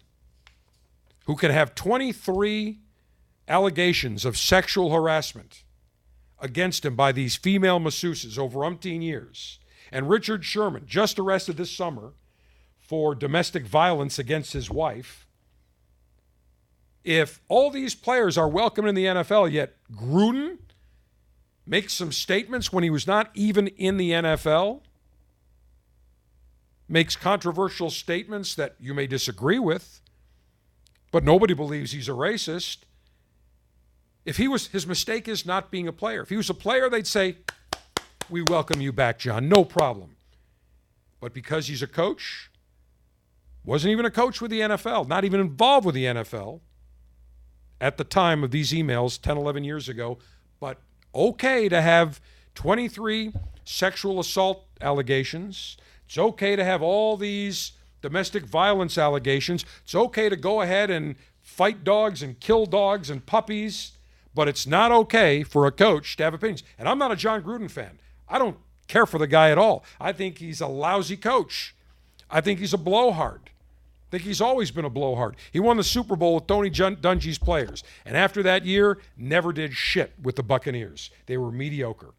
[1.26, 2.80] who can have 23
[3.48, 5.64] allegations of sexual harassment
[6.40, 9.60] against him by these female masseuses over umpteen years,
[9.92, 12.14] and Richard Sherman, just arrested this summer
[12.80, 15.28] for domestic violence against his wife,
[17.04, 20.58] if all these players are welcome in the NFL, yet Gruden
[21.66, 24.82] makes some statements when he was not even in the NFL,
[26.88, 30.02] makes controversial statements that you may disagree with,
[31.12, 32.80] but nobody believes he's a racist.
[34.26, 36.22] If he was, his mistake is not being a player.
[36.22, 37.38] If he was a player, they'd say,
[38.30, 40.16] We welcome you back, Jon, no problem.
[41.20, 42.50] But because he's a coach,
[43.64, 46.60] wasn't even a coach with the NFL, not even involved with the NFL
[47.80, 50.18] at the time of these emails 10, 11 years ago,
[50.60, 50.80] but
[51.14, 52.22] okay to have
[52.56, 53.34] 23
[53.66, 55.78] sexual assault allegations.
[56.14, 57.72] It's okay to have all these
[58.04, 59.66] domestic violence allegations.
[59.82, 63.94] It's okay to go ahead and fight dogs and kill dogs and puppies,
[64.36, 66.62] but it's not okay for a coach to have opinions.
[66.78, 67.98] And I'm not a Jon Gruden fan.
[68.30, 68.58] I don't
[68.88, 69.84] care for the guy at all.
[70.00, 71.76] I think he's a lousy coach.
[72.30, 75.36] I think he's a blowhard I think he's always been a blowhard.
[75.52, 77.84] He won the Super Bowl with Tony Dungy's players.
[78.06, 81.10] And after that year, never did shit with the Buccaneers.
[81.26, 82.14] They were mediocre.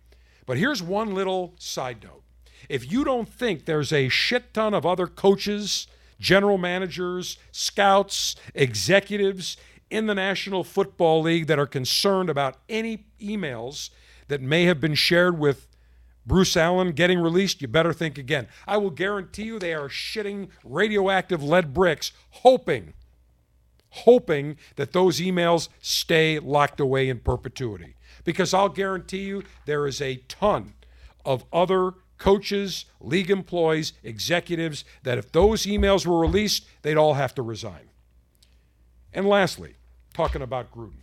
[0.46, 2.23] But here's one little side note.
[2.68, 5.86] If you don't think there's a shit ton of other coaches,
[6.18, 9.56] general managers, scouts, executives
[9.90, 13.90] in the National Football League that are concerned about any emails
[14.28, 15.68] that may have been shared with
[16.26, 18.48] Bruce Allen getting released, you better think again.
[18.66, 22.94] I will guarantee you they are shitting radioactive lead bricks, hoping,
[23.90, 27.96] hoping that those emails stay locked away in perpetuity.
[28.24, 30.72] Because I'll guarantee you there is a ton
[31.26, 31.92] of other
[32.24, 37.90] coaches, league employees, executives that if those emails were released, they'd all have to resign.
[39.12, 39.74] And lastly,
[40.14, 41.02] talking about Gruden,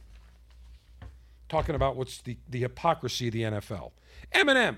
[1.48, 3.92] talking about what's the, the hypocrisy of the NFL.
[4.34, 4.78] Eminem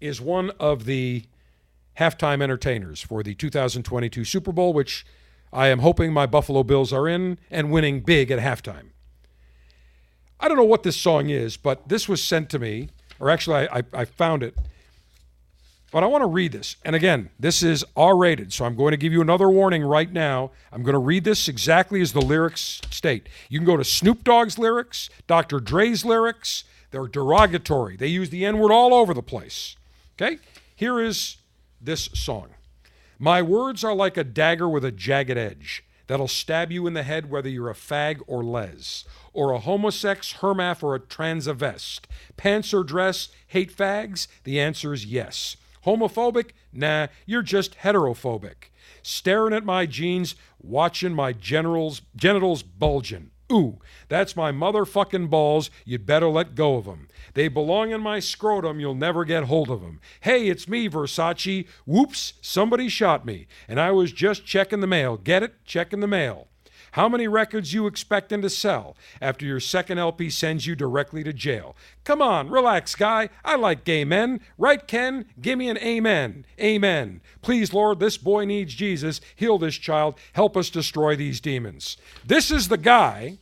[0.00, 1.26] is one of the
[1.96, 5.06] halftime entertainers for the 2022 Super Bowl, which
[5.52, 8.88] I am hoping my Buffalo Bills are in and winning big at halftime.
[10.40, 12.88] I don't know what this song is, but this was sent to me,
[13.20, 14.56] or actually, I, I, I found it.
[15.92, 16.76] But I want to read this.
[16.86, 20.10] And again, this is R rated, so I'm going to give you another warning right
[20.10, 20.50] now.
[20.72, 23.28] I'm going to read this exactly as the lyrics state.
[23.50, 25.60] You can go to Snoop Dogg's lyrics, Dr.
[25.60, 26.64] Dre's lyrics.
[26.90, 29.76] They're derogatory, they use the N word all over the place.
[30.16, 30.38] Okay?
[30.74, 31.36] Here is
[31.80, 32.48] this song
[33.18, 37.02] My words are like a dagger with a jagged edge that'll stab you in the
[37.02, 42.00] head whether you're a fag or les, or a homosex, hermaph, or a transvest.
[42.36, 44.26] Pants or dress, hate fags?
[44.44, 45.56] The answer is yes.
[45.84, 46.50] Homophobic?
[46.72, 48.70] Nah, you're just heterophobic.
[49.02, 53.30] Staring at my jeans, watching my generals, genitals bulging.
[53.52, 53.78] Ooh,
[54.08, 55.70] that's my motherfucking balls.
[55.84, 57.08] You'd better let go of them.
[57.34, 58.80] They belong in my scrotum.
[58.80, 60.00] You'll never get hold of them.
[60.20, 61.66] Hey, it's me, Versace.
[61.84, 63.46] Whoops, somebody shot me.
[63.68, 65.18] And I was just checking the mail.
[65.18, 65.64] Get it?
[65.66, 66.48] Checking the mail.
[66.92, 71.24] How many records you expect expecting to sell after your second LP sends you directly
[71.24, 71.74] to jail?
[72.04, 73.30] Come on, relax, guy.
[73.42, 74.40] I like gay men.
[74.58, 75.24] Right, Ken?
[75.40, 76.44] Give me an amen.
[76.60, 77.22] Amen.
[77.40, 79.20] Please, Lord, this boy needs Jesus.
[79.34, 80.16] Heal this child.
[80.34, 81.96] Help us destroy these demons.
[82.24, 83.38] This is the guy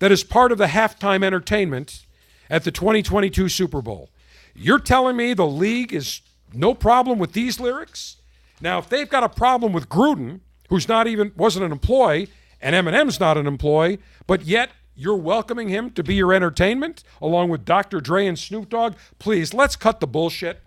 [0.00, 2.04] that is part of the halftime entertainment
[2.50, 4.10] at the 2022 Super Bowl.
[4.54, 6.20] You're telling me the league is
[6.52, 8.16] no problem with these lyrics?
[8.60, 12.28] Now, if they've got a problem with Gruden, who's not even wasn't an employee,
[12.64, 17.48] and Eminem's not an employee, but yet You're welcoming him to be your entertainment along
[17.48, 18.00] with Dr.
[18.00, 18.94] Dre and Snoop Dogg.
[19.18, 20.62] Please, let's cut the bullshit.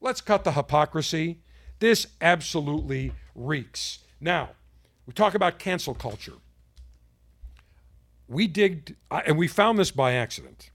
[0.00, 1.40] Let's cut the hypocrisy.
[1.80, 3.98] This absolutely reeks.
[4.20, 4.50] Now,
[5.06, 6.34] we talk about cancel culture.
[8.28, 10.70] We digged, uh, and we found this by accident.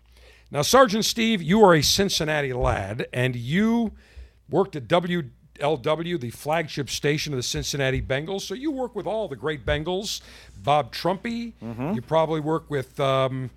[0.52, 3.94] Now, Sergeant Steve, you are a Cincinnati lad, and you
[4.50, 4.88] worked at
[5.60, 8.42] WLW, the flagship station of the Cincinnati Bengals.
[8.42, 10.22] So you work with all the great Bengals.
[10.64, 11.54] Bob Trumpy.
[11.96, 13.50] You probably work with um,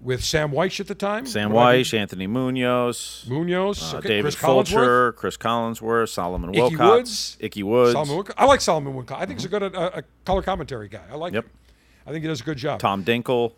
[0.00, 1.26] with Sam Wyche at the time.
[1.26, 5.16] Sam Wyche, Anthony Munoz, Munoz, uh, okay, David Chris Collinsworth.
[5.16, 7.36] Chris Collinsworth, Solomon Ickey Wilcots, Woods.
[7.40, 8.34] Ickey Woods, Solomon Wilcots.
[8.36, 9.16] I like Solomon Wilcots.
[9.18, 11.02] I think he's a good uh, a color commentary guy.
[11.10, 11.44] I like Yep.
[11.44, 11.50] him.
[12.06, 12.80] I think he does a good job.
[12.80, 13.52] Tom Dinkel.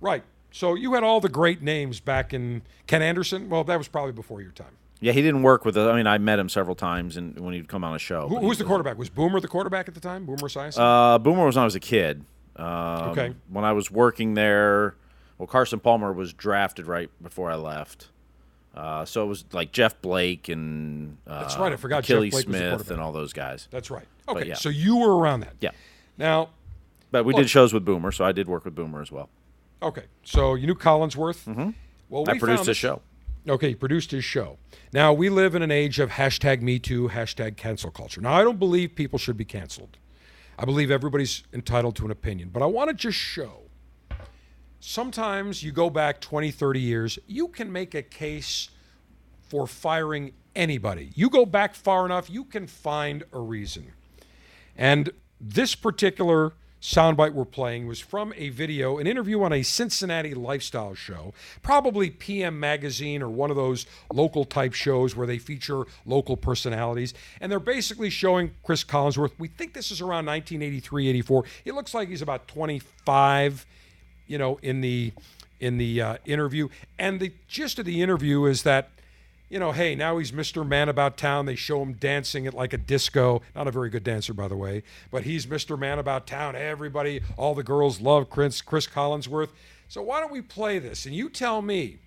[0.00, 0.22] Right.
[0.52, 3.48] So you had all the great names back in Ken Anderson.
[3.48, 4.76] Well, that was probably before your time.
[5.04, 5.76] Yeah, he didn't work with.
[5.76, 5.86] us.
[5.86, 8.26] I mean, I met him several times, and when he'd come on a show.
[8.26, 8.96] Who, who was the quarterback?
[8.96, 10.24] Was Boomer the quarterback at the time?
[10.24, 10.78] Boomer Esiason?
[10.78, 12.24] Uh, Boomer was when I was a kid.
[12.56, 12.66] Um,
[13.10, 13.34] Okay.
[13.50, 14.94] When I was working there,
[15.36, 18.08] well, Carson Palmer was drafted right before I left.
[18.74, 22.30] Uh, so it was like Jeff Blake and uh, That's right, I forgot Jeff Akili
[22.30, 23.68] Blake was Smith and all those guys.
[23.70, 24.06] That's right.
[24.26, 24.48] Okay.
[24.48, 24.54] yeah.
[24.54, 25.52] So you were around that.
[25.60, 25.72] Yeah,
[26.16, 26.48] Now,
[27.10, 29.28] but we Look- did shows with Boomer, so I did work with Boomer as well.
[29.82, 30.04] okay.
[30.22, 31.44] So you knew Collinsworth.
[31.44, 31.70] Mm-hmm.
[32.08, 33.02] Well, I produced this- show.
[33.46, 34.58] Okay, he produced his show.
[34.92, 38.20] Now, we live in an age of hashtag Me Too, hashtag cancel culture.
[38.20, 39.98] Now, I don't believe people should be canceled.
[40.58, 42.48] I believe everybody's entitled to an opinion.
[42.50, 43.64] But I want to just show
[44.80, 48.68] sometimes you go back 20, 30 years, you can make a case
[49.40, 51.10] for firing anybody.
[51.14, 53.92] You go back far enough, you can find a reason.
[54.76, 56.52] And this particular
[56.84, 61.32] soundbite we're playing was from a video, an interview on a Cincinnati lifestyle show,
[61.62, 67.14] probably PM Magazine or one of those local type shows where they feature local personalities.
[67.40, 69.32] And they're basically showing Chris Collinsworth.
[69.38, 71.44] We think this is around 1983, 84.
[71.64, 73.64] It looks like he's about 25,
[74.26, 75.14] you know, in the
[75.60, 76.68] in the uh, interview.
[76.98, 78.90] And the gist of the interview is that
[79.54, 80.66] you know, hey, now he's Mr.
[80.66, 81.46] Man About Town.
[81.46, 83.40] They show him dancing at like a disco.
[83.54, 84.82] Not a very good dancer, by the way,
[85.12, 85.78] but he's Mr.
[85.78, 86.56] Man About Town.
[86.56, 89.50] Everybody, all the girls love Chris, Chris Collinsworth.
[89.86, 91.06] So why don't we play this?
[91.06, 91.98] And you tell me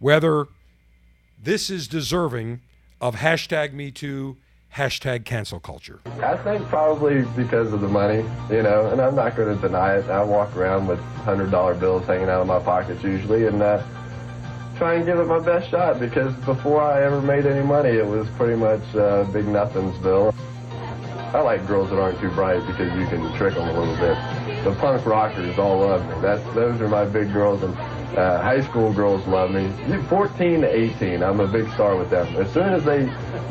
[0.00, 0.48] whether
[1.40, 2.62] this is deserving
[3.00, 4.36] of hashtag Me Too,
[4.74, 6.00] hashtag cancel culture.
[6.20, 9.98] I think probably because of the money, you know, and I'm not going to deny
[9.98, 10.06] it.
[10.06, 13.84] I walk around with hundred dollar bills hanging out of my pockets usually, and uh,
[14.82, 18.04] try and give it my best shot because before I ever made any money, it
[18.04, 20.34] was pretty much uh, big nothingsville.
[21.32, 24.64] I like girls that aren't too bright because you can trick them a little bit.
[24.64, 26.20] The punk rockers all love me.
[26.20, 27.76] That's those are my big girls, and
[28.18, 29.70] uh, high school girls love me.
[30.08, 32.34] 14 to 18, I'm a big star with them.
[32.34, 33.02] As soon as they,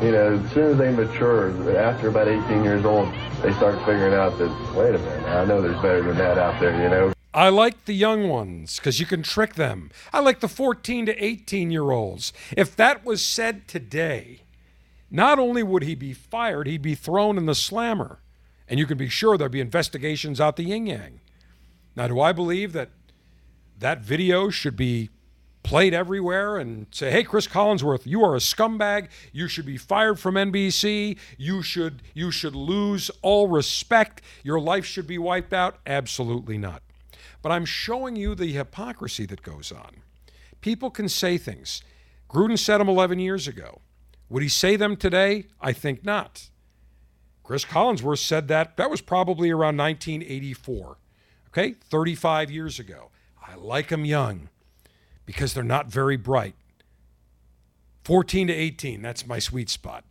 [0.04, 3.08] you know, as soon as they mature, after about 18 years old,
[3.40, 6.60] they start figuring out that wait a minute, I know there's better than that out
[6.60, 7.14] there, you know.
[7.34, 9.90] I like the young ones because you can trick them.
[10.12, 12.32] I like the 14 to 18 year olds.
[12.56, 14.42] If that was said today,
[15.10, 18.20] not only would he be fired, he'd be thrown in the slammer.
[18.68, 21.20] And you can be sure there'd be investigations out the yin yang.
[21.96, 22.90] Now, do I believe that
[23.78, 25.10] that video should be
[25.62, 29.08] played everywhere and say, hey, Chris Collinsworth, you are a scumbag.
[29.32, 31.18] You should be fired from NBC.
[31.38, 34.22] You should, you should lose all respect.
[34.42, 35.78] Your life should be wiped out?
[35.86, 36.82] Absolutely not.
[37.42, 39.96] But I'm showing you the hypocrisy that goes on.
[40.60, 41.82] People can say things.
[42.30, 43.80] Gruden said them 11 years ago.
[44.30, 45.46] Would he say them today?
[45.60, 46.48] I think not.
[47.42, 48.76] Chris Collinsworth said that.
[48.76, 50.96] That was probably around 1984.
[51.48, 53.10] Okay, 35 years ago.
[53.46, 54.48] I like them young
[55.26, 56.54] because they're not very bright.
[58.04, 60.04] 14 to 18, that's my sweet spot.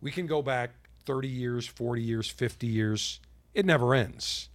[0.00, 0.70] We can go back
[1.04, 3.20] 30 years, 40 years, 50 years.
[3.54, 4.48] It never ends.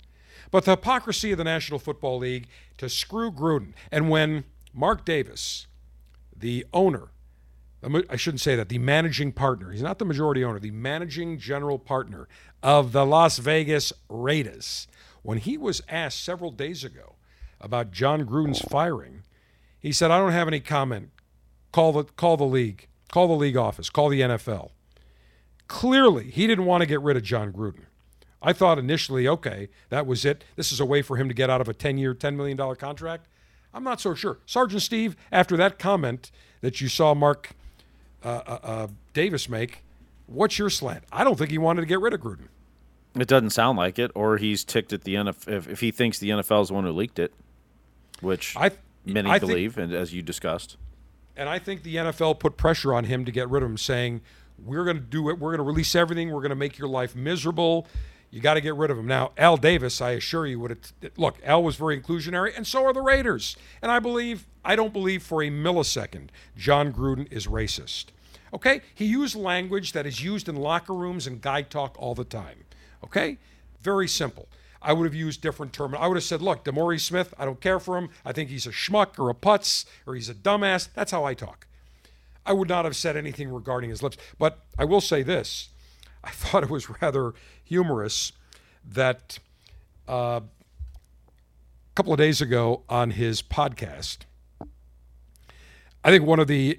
[0.51, 2.47] But the hypocrisy of the National Football League
[2.77, 3.73] to screw Gruden.
[3.91, 5.67] And when Mark Davis,
[6.35, 7.09] the owner,
[8.09, 11.79] I shouldn't say that, the managing partner, he's not the majority owner, the managing general
[11.79, 12.27] partner
[12.61, 14.87] of the Las Vegas Raiders,
[15.23, 17.15] when he was asked several days ago
[17.59, 19.23] about Jon Gruden's firing,
[19.79, 21.09] he said, I don't have any comment.
[21.71, 24.71] Call the, call the league, call the league office, call the NFL.
[25.67, 27.85] Clearly, he didn't want to get rid of Jon Gruden.
[28.41, 30.43] I thought initially, okay, that was it.
[30.55, 32.57] This is a way for him to get out of a 10 year, $10 million
[32.75, 33.27] contract.
[33.73, 34.39] I'm not so sure.
[34.45, 36.31] Sergeant Steve, after that comment
[36.61, 37.51] that you saw Mark
[38.23, 39.83] uh, uh, uh, Davis make,
[40.27, 41.03] what's your slant?
[41.11, 42.47] I don't think he wanted to get rid of Gruden.
[43.15, 46.17] It doesn't sound like it, or he's ticked at the NFL if, if he thinks
[46.19, 47.33] the NFL is the one who leaked it,
[48.21, 48.71] which I,
[49.05, 50.77] many I think- believe, and as you discussed.
[51.35, 54.21] and I think the NFL put pressure on him to get rid of him, saying,
[54.63, 55.39] "We're going to do it.
[55.39, 56.31] We're going to release everything.
[56.31, 57.85] We're going to make your life miserable.
[58.31, 59.07] You got to get rid of him.
[59.07, 61.11] Now, Al Davis, I assure you, would have.
[61.17, 63.57] Look, Al was very inclusionary, and so are the Raiders.
[63.81, 68.05] And I believe, I don't believe for a millisecond, Jon Gruden is racist.
[68.53, 68.81] Okay?
[68.95, 72.63] He used language that is used in locker rooms and guy talk all the time.
[73.03, 73.37] Okay?
[73.81, 74.47] Very simple.
[74.81, 75.95] I would have used different terms.
[75.99, 78.09] I would have said, look, DeMaurice Smith, I don't care for him.
[78.25, 80.89] I think he's a schmuck or a putz or he's a dumbass.
[80.93, 81.67] That's how I talk.
[82.45, 84.17] I would not have said anything regarding his lips.
[84.39, 85.69] But I will say this
[86.23, 87.33] I thought it was rather
[87.71, 88.33] humorous
[88.85, 89.39] that
[90.09, 90.43] uh, a
[91.95, 94.25] couple of days ago on his podcast,
[96.03, 96.77] I think one of the,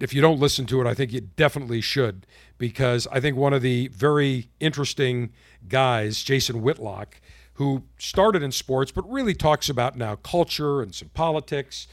[0.00, 2.26] if you don't listen to it, I think you definitely should,
[2.56, 5.32] because I think one of the very interesting
[5.68, 7.20] guys, Jason Whitlock,
[7.54, 11.88] who started in sports but really talks about now culture and some politics.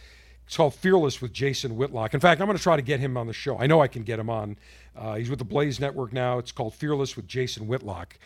[0.46, 2.14] It's called Fearless with Jason Whitlock.
[2.14, 3.60] In fact, I'm going to try to get him on the show.
[3.60, 4.56] I know I can get him on.
[4.96, 6.38] Uh, he's with the Blaze Network now.
[6.38, 8.18] It's called Fearless with Jason Whitlock.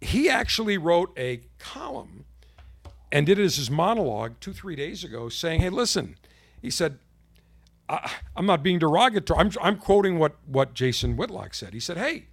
[0.00, 2.24] He actually wrote a column
[3.12, 6.16] and did it as his monologue two, three days ago, saying, Hey, listen,
[6.60, 6.98] he said,
[7.88, 9.38] I, am not being derogatory.
[9.38, 11.74] I'm, I'm quoting what, what Jason Whitlock said.
[11.74, 12.26] He said, Hey,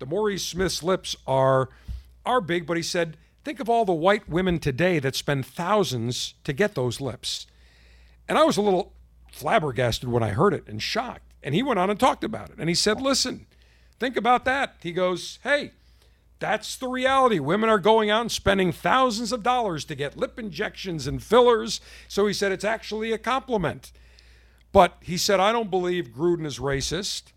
[0.00, 1.68] DeMaurice Smith's lips are,
[2.26, 6.34] are big, but he said, Think of all the white women today that spend thousands
[6.44, 7.46] to get those lips.
[8.28, 8.92] And I was a little
[9.32, 11.27] flabbergasted when I heard it and shocked.
[11.48, 12.56] And he went on and talked about it.
[12.58, 13.46] And he said, Listen,
[13.98, 14.76] think about that.
[14.82, 15.72] He goes, Hey,
[16.40, 17.38] that's the reality.
[17.38, 21.80] Women are going out and spending thousands of dollars to get lip injections and fillers.
[22.06, 23.92] So he said it's actually a compliment.
[24.72, 27.32] But he said, I don't believe Gruden is racist.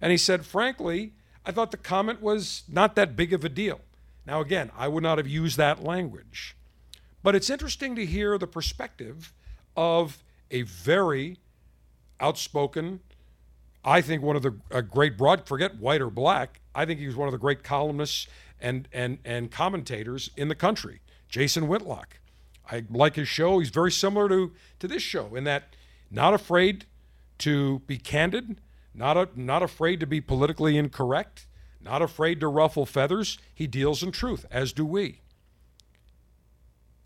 [0.00, 1.14] And he said, frankly,
[1.44, 3.80] I thought the comment was not that big of a deal.
[4.24, 6.56] Now, again, I would not have used that language.
[7.20, 9.32] But it's interesting to hear the perspective
[9.76, 10.22] of
[10.52, 11.38] a very
[12.20, 13.00] outspoken,
[13.86, 17.06] I think one of the a great broad, forget white or black, I think he
[17.06, 18.26] was one of the great columnists
[18.60, 22.18] and, and, and commentators in the country, Jason Whitlock.
[22.68, 23.60] I like his show.
[23.60, 25.76] He's very similar to, to this show in that
[26.10, 26.86] not afraid
[27.38, 28.60] to be candid,
[28.92, 31.46] not, a, not afraid to be politically incorrect,
[31.80, 33.38] not afraid to ruffle feathers.
[33.54, 35.20] He deals in truth, as do we.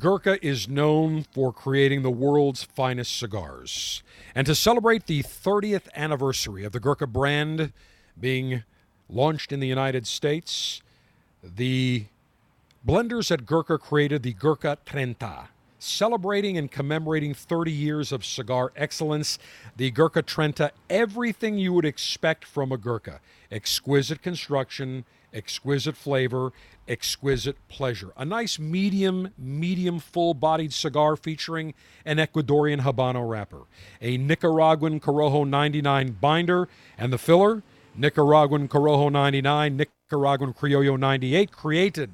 [0.00, 4.02] Gurkha is known for creating the world's finest cigars.
[4.34, 7.72] And to celebrate the 30th anniversary of the Gurkha brand
[8.18, 8.64] being
[9.14, 10.82] launched in the United States,
[11.42, 12.04] the
[12.86, 15.48] Blenders at Gurkha created the Gurkha Trenta.
[15.78, 19.38] Celebrating and commemorating 30 years of cigar excellence,
[19.76, 23.20] the Gurkha Trenta, everything you would expect from a Gurkha.
[23.50, 26.52] Exquisite construction, exquisite flavor,
[26.88, 28.12] exquisite pleasure.
[28.16, 31.74] A nice medium, medium full bodied cigar featuring
[32.04, 33.62] an Ecuadorian Habano wrapper,
[34.00, 37.62] a Nicaraguan Corojo 99 binder, and the filler,
[37.96, 42.10] Nicaraguan Corojo 99, Nicaraguan Criollo 98, created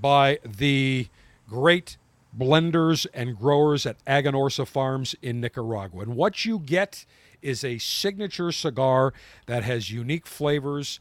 [0.00, 1.08] by the
[1.48, 1.96] great
[2.36, 6.02] blenders and growers at Aganorsa Farms in Nicaragua.
[6.02, 7.04] And what you get
[7.42, 9.12] is a signature cigar
[9.46, 11.00] that has unique flavors,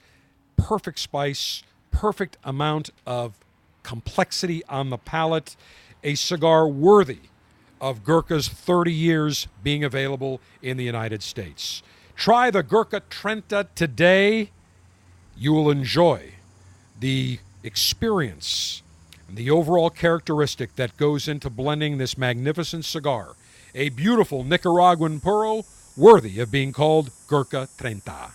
[0.57, 1.61] perfect spice,
[1.91, 3.35] perfect amount of
[3.83, 5.55] complexity on the palate,
[6.03, 7.19] a cigar worthy
[7.79, 11.83] of Gurkha's 30 years being available in the United States.
[12.19, 14.49] Try the Gurkha Trenta today.
[15.37, 16.33] You will enjoy
[16.99, 18.83] the experience
[19.29, 23.37] and the overall characteristic that goes into blending this magnificent cigar
[23.73, 25.63] a beautiful Nicaraguan puro
[25.95, 28.31] worthy of being called Gurkha Trenta.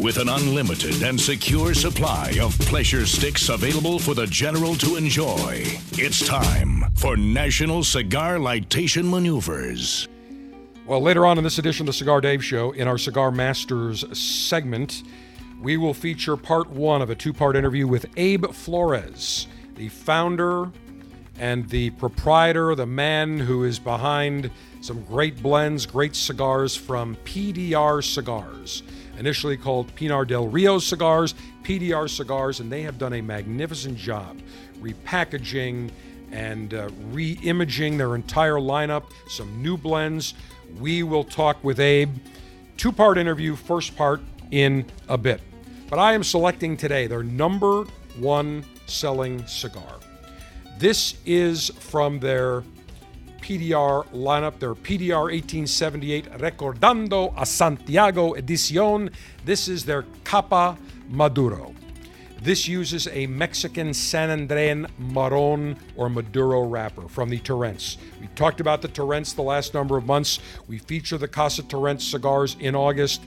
[0.00, 5.64] With an unlimited and secure supply of pleasure sticks available for the general to enjoy,
[5.94, 10.06] it's time for National Cigar Lightation Maneuvers.
[10.90, 14.04] Well, later on in this edition of the Cigar Dave Show, in our Cigar Masters
[14.18, 15.04] segment,
[15.62, 19.46] we will feature part one of a two part interview with Abe Flores,
[19.76, 20.68] the founder
[21.38, 24.50] and the proprietor, the man who is behind
[24.80, 28.82] some great blends, great cigars from PDR Cigars
[29.16, 34.40] initially called Pinar del Rio cigars, PDR cigars, and they have done a magnificent job
[34.80, 35.92] repackaging
[36.32, 40.34] and uh, re imaging their entire lineup, some new blends.
[40.78, 42.16] We will talk with Abe.
[42.76, 44.20] Two part interview, first part
[44.50, 45.40] in a bit.
[45.88, 47.84] But I am selecting today their number
[48.18, 50.00] one selling cigar.
[50.78, 52.62] This is from their
[53.40, 59.12] PDR lineup, their PDR 1878 Recordando a Santiago Edición.
[59.44, 60.78] This is their Capa
[61.08, 61.74] Maduro.
[62.42, 67.98] This uses a Mexican San Andrean Marron or Maduro wrapper from the Turrents.
[68.18, 70.38] We talked about the Turrents the last number of months.
[70.66, 73.20] We feature the Casa Turrents cigars in August.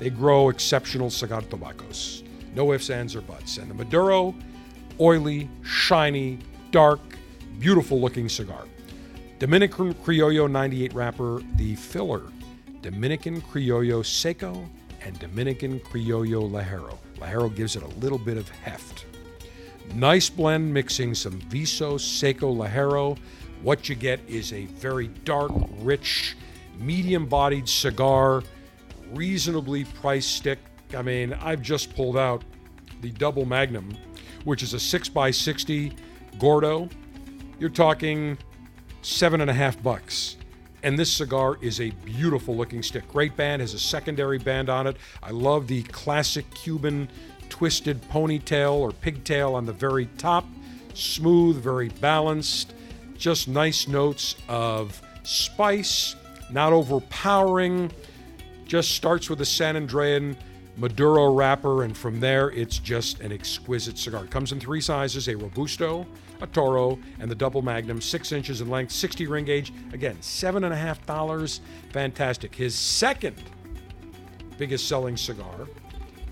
[0.00, 2.24] They grow exceptional cigar tobaccos.
[2.56, 3.58] No ifs, ands, or buts.
[3.58, 4.34] And the Maduro,
[4.98, 6.40] oily, shiny,
[6.72, 7.00] dark,
[7.60, 8.64] beautiful looking cigar.
[9.38, 12.22] Dominican Criollo 98 wrapper, the filler,
[12.80, 14.68] Dominican Criollo Seco,
[15.00, 16.98] and Dominican Criollo Ligero.
[17.22, 19.06] Ligero gives it a little bit of heft.
[19.94, 23.18] Nice blend mixing some Viso Seco Ligero.
[23.62, 26.36] What you get is a very dark, rich,
[26.78, 28.42] medium bodied cigar,
[29.12, 30.58] reasonably priced stick.
[30.96, 32.42] I mean, I've just pulled out
[33.00, 33.96] the Double Magnum,
[34.44, 35.96] which is a 6x60
[36.38, 36.88] Gordo.
[37.58, 38.38] You're talking
[39.02, 40.36] seven and a half bucks.
[40.82, 43.06] And this cigar is a beautiful looking stick.
[43.08, 44.96] Great band, has a secondary band on it.
[45.22, 47.08] I love the classic Cuban
[47.48, 50.44] twisted ponytail or pigtail on the very top.
[50.94, 52.74] Smooth, very balanced.
[53.16, 56.16] Just nice notes of spice,
[56.50, 57.92] not overpowering.
[58.66, 60.36] Just starts with a San Andrean
[60.76, 64.26] Maduro wrapper, and from there, it's just an exquisite cigar.
[64.26, 66.06] Comes in three sizes a Robusto,
[66.42, 69.72] a Toro, and the Double Magnum, six inches in length, 60 ring gauge.
[69.92, 71.60] Again, seven and a half dollars.
[71.92, 72.54] Fantastic.
[72.54, 73.36] His second
[74.58, 75.68] biggest selling cigar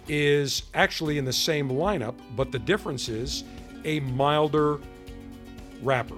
[0.08, 3.44] is actually in the same lineup, but the difference is
[3.84, 4.80] a milder
[5.82, 6.16] wrapper.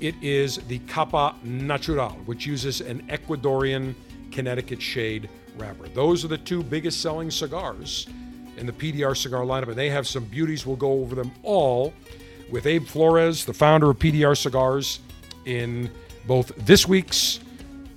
[0.00, 3.94] It is the Capa Natural, which uses an Ecuadorian
[4.32, 5.86] Connecticut shade wrapper.
[5.88, 8.08] Those are the two biggest selling cigars
[8.56, 10.66] in the PDR cigar lineup, and they have some beauties.
[10.66, 11.92] We'll go over them all
[12.52, 15.00] with Abe Flores, the founder of PDR Cigars,
[15.46, 15.90] in
[16.26, 17.40] both this week's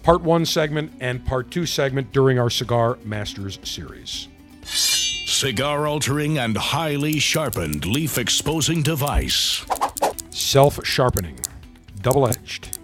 [0.02, 4.30] part one segment and part two segment during our Cigar Masters series.
[4.64, 9.66] Cigar altering and highly sharpened leaf exposing device.
[10.30, 11.40] Self sharpening,
[12.02, 12.80] double edged,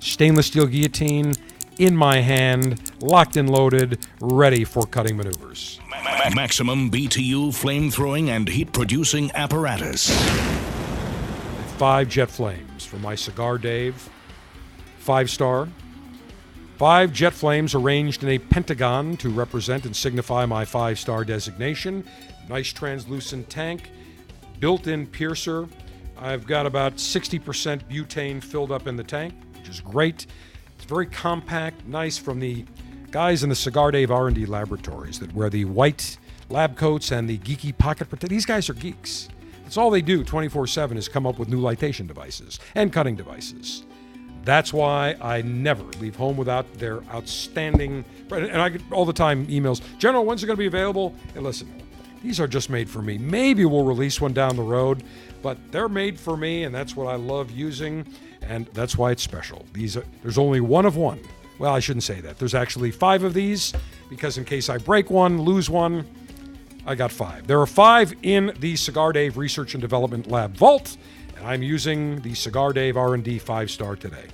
[0.00, 1.34] stainless steel guillotine
[1.78, 5.80] in my hand, locked and loaded, ready for cutting maneuvers.
[6.34, 10.10] Maximum BTU flame throwing and heat producing apparatus.
[11.78, 14.08] Five jet flames for my cigar, Dave.
[14.98, 15.68] Five star.
[16.76, 22.04] Five jet flames arranged in a pentagon to represent and signify my five star designation.
[22.48, 23.90] Nice translucent tank,
[24.60, 25.68] built in piercer.
[26.16, 27.40] I've got about 60%
[27.90, 30.26] butane filled up in the tank, which is great.
[30.76, 32.64] It's very compact, nice from the
[33.10, 36.16] guys in the Cigar Dave R&D laboratories that wear the white
[36.48, 38.30] lab coats and the geeky pocket protect.
[38.30, 39.28] These guys are geeks.
[39.72, 43.84] That's all they do 24/7 is come up with new lightation devices and cutting devices.
[44.44, 48.04] That's why I never leave home without their outstanding.
[48.30, 49.80] And I get all the time emails.
[49.96, 51.14] General, when's it going to be available?
[51.34, 51.72] And listen,
[52.22, 53.16] these are just made for me.
[53.16, 55.04] Maybe we'll release one down the road,
[55.40, 58.04] but they're made for me, and that's what I love using,
[58.42, 59.64] and that's why it's special.
[59.72, 61.18] These are, there's only one of one.
[61.58, 62.38] Well, I shouldn't say that.
[62.38, 63.72] There's actually five of these
[64.10, 66.04] because in case I break one, lose one,
[66.86, 67.46] I got five.
[67.46, 70.96] There are five in the Cigar Dave Research and Development Lab vault,
[71.36, 74.26] and I'm using the Cigar Dave R&D five star today.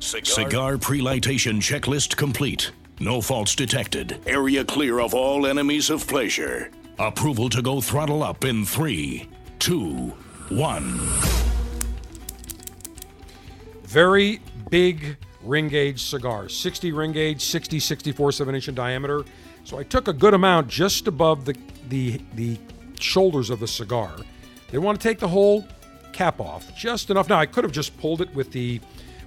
[0.00, 2.70] Cigar pre-lightation checklist complete.
[3.00, 4.18] No faults detected.
[4.26, 6.70] Area clear of all enemies of pleasure.
[6.98, 9.28] Approval to go throttle up in three,
[9.58, 10.14] two,
[10.48, 10.98] one.
[13.84, 14.40] Very
[14.70, 19.24] big ring gauge cigar, 60 ring gauge, 60, 64, 7 inch in diameter.
[19.64, 21.56] So I took a good amount just above the,
[21.88, 22.58] the, the
[22.98, 24.12] shoulders of the cigar.
[24.70, 25.66] They want to take the whole
[26.12, 27.28] cap off, just enough.
[27.28, 28.80] Now, I could have just pulled it with the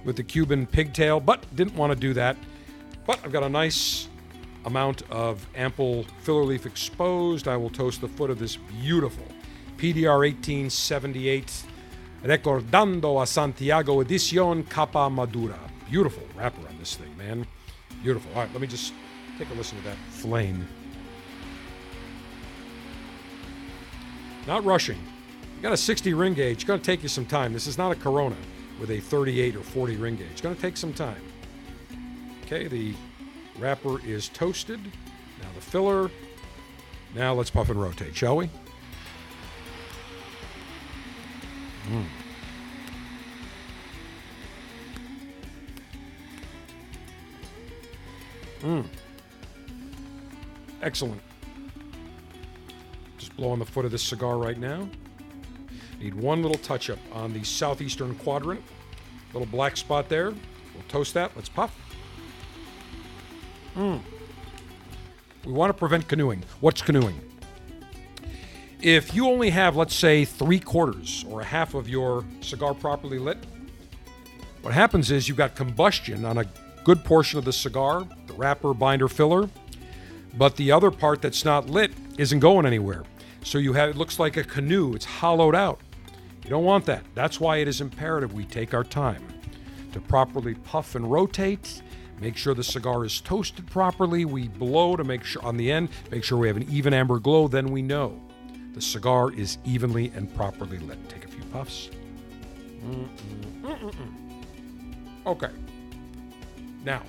[0.04, 2.36] with the Cuban pigtail, but didn't want to do that.
[3.06, 4.06] But I've got a nice
[4.66, 7.48] amount of ample filler leaf exposed.
[7.48, 9.26] I will toast the foot of this beautiful
[9.78, 11.64] PDR 1878
[12.24, 15.58] Recordando a Santiago Edición Capa Madura.
[15.90, 17.46] Beautiful wrapper on this thing, man.
[18.02, 18.30] Beautiful.
[18.34, 18.94] All right, let me just
[19.38, 20.66] take a listen to that flame.
[24.46, 24.98] Not rushing.
[25.56, 26.56] You got a 60 ring gauge.
[26.56, 27.52] It's going to take you some time.
[27.52, 28.36] This is not a Corona
[28.78, 30.28] with a 38 or 40 ring gauge.
[30.32, 31.22] It's going to take some time.
[32.44, 32.94] Okay, the
[33.58, 34.80] wrapper is toasted.
[34.80, 36.10] Now the filler.
[37.14, 38.50] Now let's puff and rotate, shall we?
[41.88, 42.04] Mm.
[48.62, 48.86] Mm.
[50.84, 51.22] Excellent.
[53.16, 54.86] Just blowing the foot of this cigar right now.
[55.98, 58.62] Need one little touch up on the southeastern quadrant.
[59.32, 60.30] Little black spot there.
[60.30, 61.32] We'll toast that.
[61.34, 61.74] Let's puff.
[63.74, 64.00] Mm.
[65.46, 66.44] We want to prevent canoeing.
[66.60, 67.18] What's canoeing?
[68.82, 73.18] If you only have, let's say, three quarters or a half of your cigar properly
[73.18, 73.38] lit,
[74.60, 76.44] what happens is you've got combustion on a
[76.84, 79.48] good portion of the cigar, the wrapper, binder, filler,
[80.36, 83.04] but the other part that's not lit isn't going anywhere.
[83.42, 85.80] So you have it looks like a canoe, it's hollowed out.
[86.42, 87.04] You don't want that.
[87.14, 89.22] That's why it is imperative we take our time
[89.92, 91.82] to properly puff and rotate,
[92.20, 95.88] make sure the cigar is toasted properly, we blow to make sure on the end,
[96.10, 98.20] make sure we have an even amber glow, then we know
[98.74, 100.98] the cigar is evenly and properly lit.
[101.08, 101.90] Take a few puffs.
[102.84, 104.12] Mm-mm.
[105.26, 105.50] Okay.
[106.84, 107.02] Now,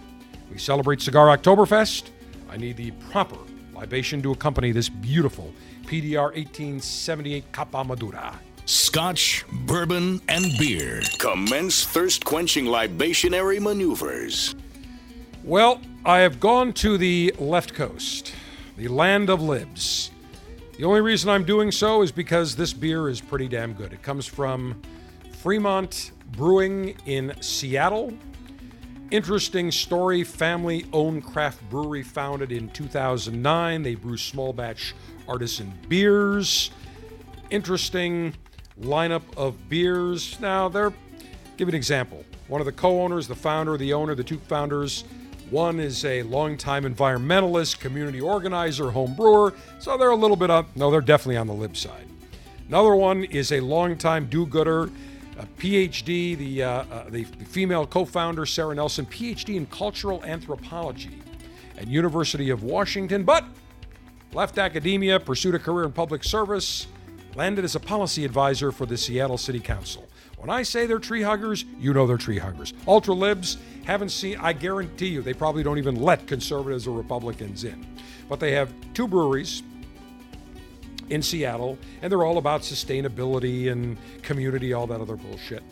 [0.52, 2.12] we celebrate Cigar Oktoberfest.
[2.50, 3.38] I need the proper
[3.74, 5.54] libation to accompany this beautiful
[5.86, 8.40] PDR 1878 Capa Madura.
[8.66, 11.02] Scotch, bourbon, and beer.
[11.20, 14.56] Commence thirst quenching libationary maneuvers.
[15.44, 18.34] Well, I have gone to the left coast,
[18.78, 20.10] the land of libs.
[20.78, 23.94] The only reason I'm doing so is because this beer is pretty damn good.
[23.94, 24.82] It comes from
[25.40, 28.14] Fremont Brewing in Seattle.
[29.12, 33.84] Interesting story family owned craft brewery founded in 2009.
[33.84, 34.96] They brew small batch
[35.28, 36.72] artisan beers.
[37.52, 38.34] Interesting
[38.82, 40.40] lineup of beers.
[40.40, 40.90] Now, they're,
[41.56, 42.26] give you an example.
[42.48, 45.04] One of the co owners, the founder, the owner, the two founders,
[45.52, 50.76] one is a longtime environmentalist, community organizer, home brewer, so they're a little bit up.
[50.76, 52.08] No, they're definitely on the lib side.
[52.68, 54.90] Another one is a longtime do-gooder, a
[55.44, 61.22] PhD, the, uh, uh, the, female co-founder Sarah Nelson, PhD in cultural anthropology
[61.78, 63.44] at University of Washington, but
[64.34, 66.88] left academia, pursued a career in public service,
[67.36, 70.08] landed as a policy advisor for the Seattle City Council.
[70.38, 72.74] When I say they're tree huggers, you know they're tree huggers.
[72.88, 77.64] Ultra libs haven't seen, I guarantee you, they probably don't even let conservatives or Republicans
[77.64, 77.86] in.
[78.30, 79.64] But they have two breweries
[81.10, 85.64] in Seattle, and they're all about sustainability and community, all that other bullshit.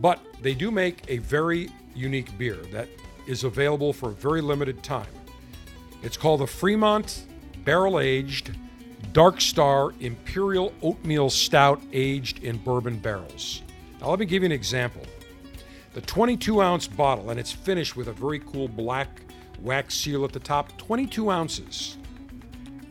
[0.00, 2.88] But they do make a very unique beer that
[3.26, 5.06] is available for a very limited time.
[6.02, 7.26] It's called the Fremont
[7.64, 8.56] Barrel Aged
[9.12, 13.62] Dark Star Imperial Oatmeal Stout aged in bourbon barrels.
[14.00, 15.02] Now, let me give you an example.
[15.94, 19.22] The 22 ounce bottle, and it's finished with a very cool black
[19.62, 21.96] wax seal at the top, 22 ounces,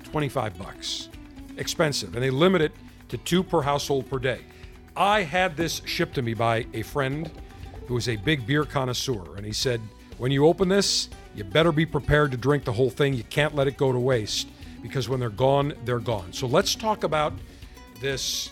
[0.06, 1.10] 25 bucks.
[1.58, 2.72] Expensive, and they limit it
[3.10, 4.42] to two per household per day.
[4.96, 7.30] I had this shipped to me by a friend
[7.88, 9.82] who is a big beer connoisseur, and he said,
[10.18, 13.14] When you open this, you better be prepared to drink the whole thing.
[13.14, 14.48] You can't let it go to waste
[14.82, 16.32] because when they're gone, they're gone.
[16.32, 17.34] So let's talk about
[18.02, 18.50] this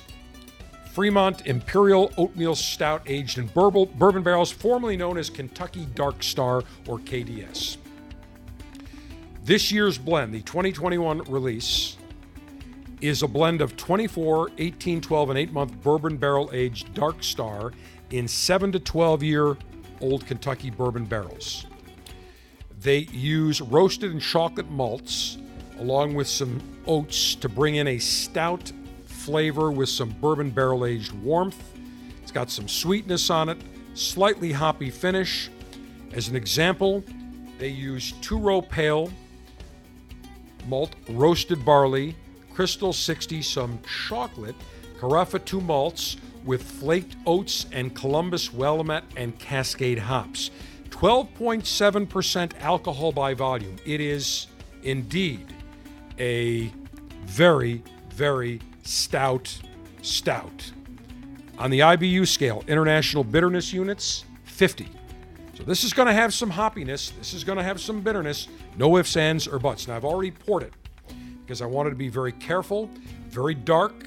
[0.93, 6.99] Fremont Imperial Oatmeal Stout aged in bourbon barrels, formerly known as Kentucky Dark Star or
[6.99, 7.77] KDS.
[9.43, 11.97] This year's blend, the 2021 release,
[13.03, 17.73] is a blend of 24, 18, 12, and 8 month bourbon barrel aged Dark Star
[18.11, 19.57] in 7 to 12 year
[19.99, 21.65] old Kentucky bourbon barrels.
[22.80, 25.38] They use roasted and chocolate malts
[25.80, 28.71] along with some oats to bring in a stout
[29.05, 31.61] flavor with some bourbon barrel aged warmth.
[32.21, 33.57] It's got some sweetness on it,
[33.95, 35.49] slightly hoppy finish.
[36.13, 37.03] As an example,
[37.57, 39.11] they use two row pale
[40.69, 42.15] malt, roasted barley,
[42.53, 44.55] Crystal 60, some chocolate,
[44.99, 50.51] Carafa 2 malts with flaked oats and Columbus Willamette and Cascade hops.
[50.89, 53.75] 12.7% alcohol by volume.
[53.85, 54.47] It is
[54.84, 55.53] indeed
[56.19, 56.71] a
[57.25, 59.59] very, very stout,
[60.01, 60.71] stout.
[61.57, 64.88] On the IBU scale, international bitterness units, 50.
[65.55, 67.15] So this is going to have some hoppiness.
[67.17, 68.47] This is going to have some bitterness.
[68.77, 69.88] No ifs, ands, or buts.
[69.88, 70.73] Now I've already poured it
[71.45, 72.89] because I wanted to be very careful,
[73.29, 74.05] very dark.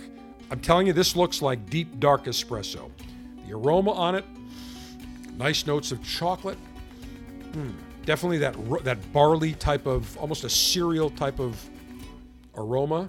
[0.51, 2.91] I'm telling you, this looks like deep dark espresso.
[3.47, 4.25] The aroma on it,
[5.37, 6.59] nice notes of chocolate.
[7.53, 11.63] Mm, definitely that that barley type of, almost a cereal type of
[12.57, 13.09] aroma.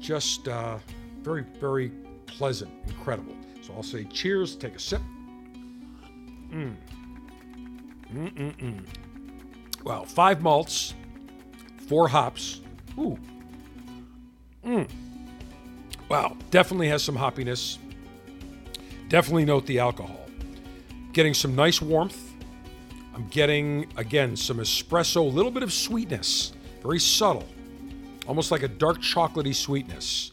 [0.00, 0.78] Just uh,
[1.22, 1.90] very, very
[2.26, 3.34] pleasant, incredible.
[3.62, 5.00] So I'll say cheers, take a sip.
[6.50, 6.76] Mm.
[9.82, 10.94] Well, five malts,
[11.88, 12.60] four hops.
[12.98, 13.18] Ooh.
[14.64, 14.88] Mm.
[16.08, 17.78] Wow, definitely has some hoppiness.
[19.08, 20.20] Definitely note the alcohol.
[21.12, 22.34] Getting some nice warmth.
[23.14, 26.52] I'm getting, again, some espresso, a little bit of sweetness,
[26.82, 27.46] very subtle,
[28.28, 30.32] almost like a dark chocolatey sweetness.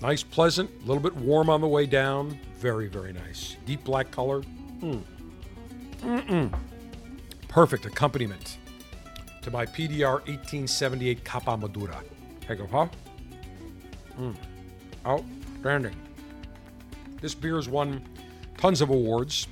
[0.00, 2.38] Nice, pleasant, a little bit warm on the way down.
[2.58, 3.56] Very, very nice.
[3.66, 4.42] Deep black color.
[4.80, 5.02] Mm.
[6.00, 6.58] Mm-mm.
[7.48, 8.58] Perfect accompaniment
[9.42, 12.02] to my PDR 1878 Capa Madura.
[12.48, 12.88] Of, huh?
[14.18, 14.34] Mm.
[15.06, 15.94] Outstanding.
[17.20, 18.02] This beer has won
[18.56, 19.48] tons of awards.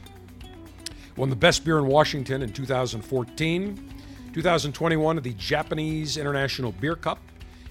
[1.16, 3.92] Won the best beer in Washington in 2014.
[4.32, 7.18] 2021 at the Japanese International Beer Cup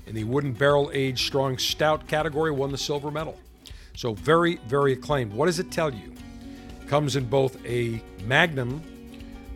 [0.07, 3.39] in the wooden barrel aged strong stout category won the silver medal.
[3.95, 5.33] So very, very acclaimed.
[5.33, 6.13] What does it tell you?
[6.87, 8.81] Comes in both a Magnum,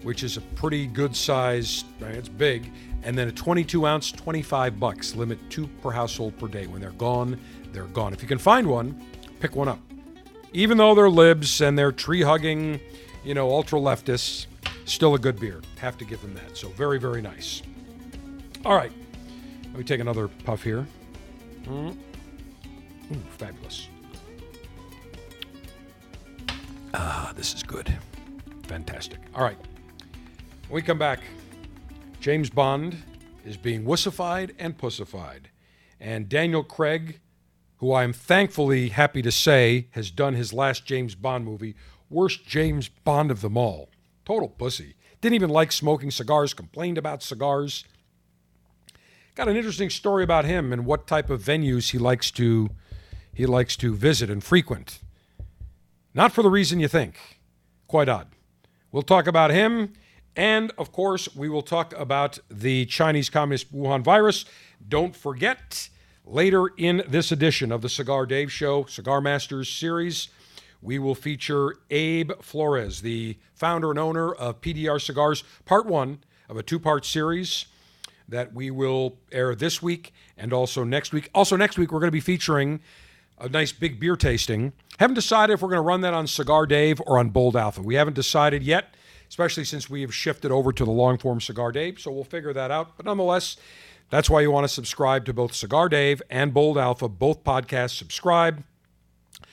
[0.03, 2.71] which is a pretty good size, it's big,
[3.03, 5.15] and then a 22 ounce, 25 bucks.
[5.15, 6.67] Limit two per household per day.
[6.67, 7.39] When they're gone,
[7.71, 8.13] they're gone.
[8.13, 9.01] If you can find one,
[9.39, 9.79] pick one up.
[10.53, 12.79] Even though they're libs and they're tree hugging,
[13.23, 14.47] you know, ultra leftists,
[14.85, 15.61] still a good beer.
[15.79, 16.57] Have to give them that.
[16.57, 17.61] So very, very nice.
[18.65, 18.91] All right.
[19.65, 20.87] Let me take another puff here.
[21.65, 21.95] Mm.
[23.11, 23.87] Ooh, fabulous.
[26.93, 27.95] Ah, this is good.
[28.63, 29.19] Fantastic.
[29.35, 29.57] All right.
[30.69, 31.21] When we come back,
[32.19, 32.95] James Bond
[33.43, 35.49] is being wussified and pussified.
[35.99, 37.21] And Daniel Craig,
[37.77, 41.73] who I'm thankfully happy to say has done his last James Bond movie,
[42.07, 43.89] worst James Bond of them all.
[44.25, 44.93] Total pussy.
[45.21, 47.83] Didn't even like smoking cigars, complained about cigars.
[49.33, 52.69] Got an interesting story about him and what type of venues he likes to
[53.33, 54.99] he likes to visit and frequent.
[56.13, 57.17] Not for the reason you think.
[57.87, 58.27] Quite odd.
[58.91, 59.93] We'll talk about him.
[60.39, 64.45] And of course, we will talk about the Chinese Communist Wuhan virus.
[64.87, 65.89] Don't forget,
[66.23, 70.29] later in this edition of the Cigar Dave Show, Cigar Masters series,
[70.81, 76.55] we will feature Abe Flores, the founder and owner of PDR Cigars, part one of
[76.55, 77.65] a two part series
[78.29, 81.29] that we will air this week and also next week.
[81.35, 82.79] Also, next week, we're going to be featuring
[83.39, 84.71] a nice big beer tasting.
[84.99, 87.81] Haven't decided if we're going to run that on Cigar Dave or on Bold Alpha.
[87.81, 88.95] We haven't decided yet,
[89.29, 91.99] especially since we have shifted over to the long form Cigar Dave.
[91.99, 92.97] So we'll figure that out.
[92.97, 93.57] But nonetheless,
[94.09, 97.97] that's why you want to subscribe to both Cigar Dave and Bold Alpha, both podcasts.
[97.97, 98.63] Subscribe.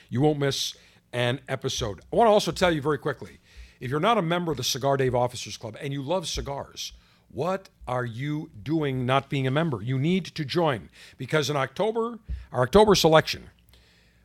[0.09, 0.75] You won't miss
[1.13, 2.01] an episode.
[2.11, 3.39] I want to also tell you very quickly
[3.79, 6.93] if you're not a member of the Cigar Dave Officers Club and you love cigars,
[7.29, 9.81] what are you doing not being a member?
[9.81, 12.19] You need to join because in October,
[12.51, 13.49] our October selection,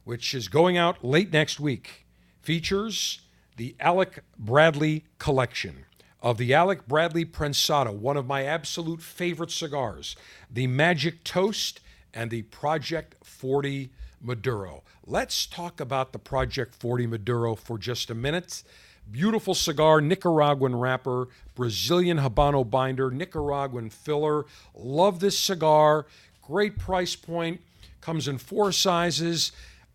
[0.04, 2.06] which is going out late next week,
[2.40, 3.20] features
[3.62, 5.84] the Alec Bradley collection
[6.20, 10.16] of the Alec Bradley Prensado, one of my absolute favorite cigars,
[10.50, 11.78] the Magic Toast
[12.12, 13.90] and the Project 40
[14.20, 14.82] Maduro.
[15.06, 18.64] Let's talk about the Project 40 Maduro for just a minute.
[19.08, 24.44] Beautiful cigar, Nicaraguan wrapper, Brazilian Habano binder, Nicaraguan filler.
[24.74, 26.06] Love this cigar.
[26.42, 27.60] Great price point.
[28.00, 29.52] Comes in four sizes.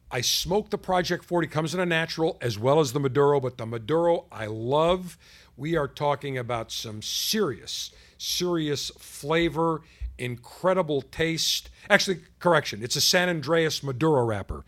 [0.09, 3.57] I smoke the Project 40, comes in a natural as well as the Maduro, but
[3.57, 5.17] the Maduro I love.
[5.57, 9.81] We are talking about some serious, serious flavor,
[10.17, 11.69] incredible taste.
[11.89, 14.63] Actually, correction, it's a San Andreas Maduro wrapper.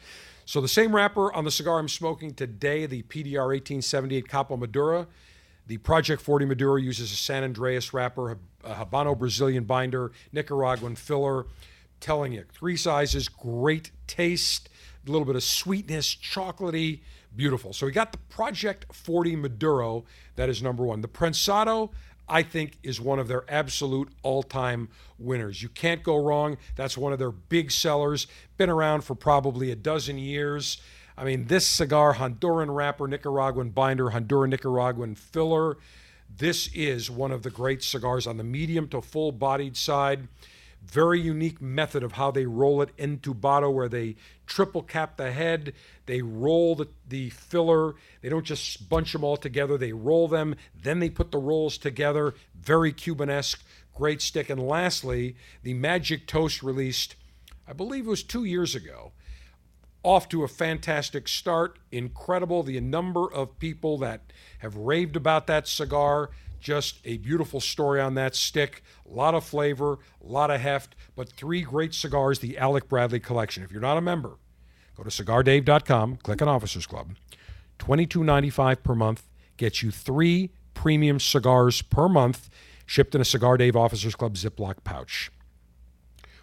[0.46, 5.08] So the same wrapper on the cigar I'm smoking today, the PDR 1878 Capo Maduro.
[5.68, 11.46] The Project 40 Maduro uses a San Andreas wrapper, a Habano Brazilian binder, Nicaraguan filler.
[12.00, 14.70] Telling you, three sizes, great taste,
[15.08, 17.02] a little bit of sweetness, chocolatey,
[17.36, 17.74] beautiful.
[17.74, 20.06] So we got the Project 40 Maduro,
[20.36, 21.02] that is number one.
[21.02, 21.92] The Prensado,
[22.28, 25.64] I think, is one of their absolute all time winners.
[25.64, 26.58] You can't go wrong.
[26.76, 28.28] That's one of their big sellers.
[28.58, 30.80] Been around for probably a dozen years.
[31.18, 35.78] I mean, this cigar, Honduran wrapper, Nicaraguan binder, Honduran Nicaraguan filler.
[36.38, 40.28] This is one of the great cigars on the medium to full bodied side.
[40.82, 44.16] very unique method of how they roll it entubado, where they
[44.50, 45.74] triple cap the head,
[46.08, 47.96] they roll the, the filler.
[48.22, 51.78] They don't just bunch them all together, they roll them, then they put the rolls
[51.78, 52.34] together.
[52.60, 53.64] Very Cubanesque,
[53.94, 54.50] great stick.
[54.50, 57.16] And lastly, the Magic Toast released,
[57.68, 59.14] I believe it was two years ago.
[60.02, 61.78] Off to a fantastic start.
[61.92, 64.22] Incredible the number of people that
[64.60, 66.32] have raved about that cigar.
[66.60, 68.84] Just a beautiful story on that stick.
[69.10, 73.20] A lot of flavor, a lot of heft, but three great cigars, the Alec Bradley
[73.20, 73.64] collection.
[73.64, 74.38] If you're not a member,
[74.96, 77.16] go to cigardave.com, click on Officers Club.
[77.80, 79.24] $22.95 per month
[79.58, 82.50] gets you three premium cigars per month
[82.86, 85.32] shipped in a Cigar Dave Officers Club Ziploc pouch.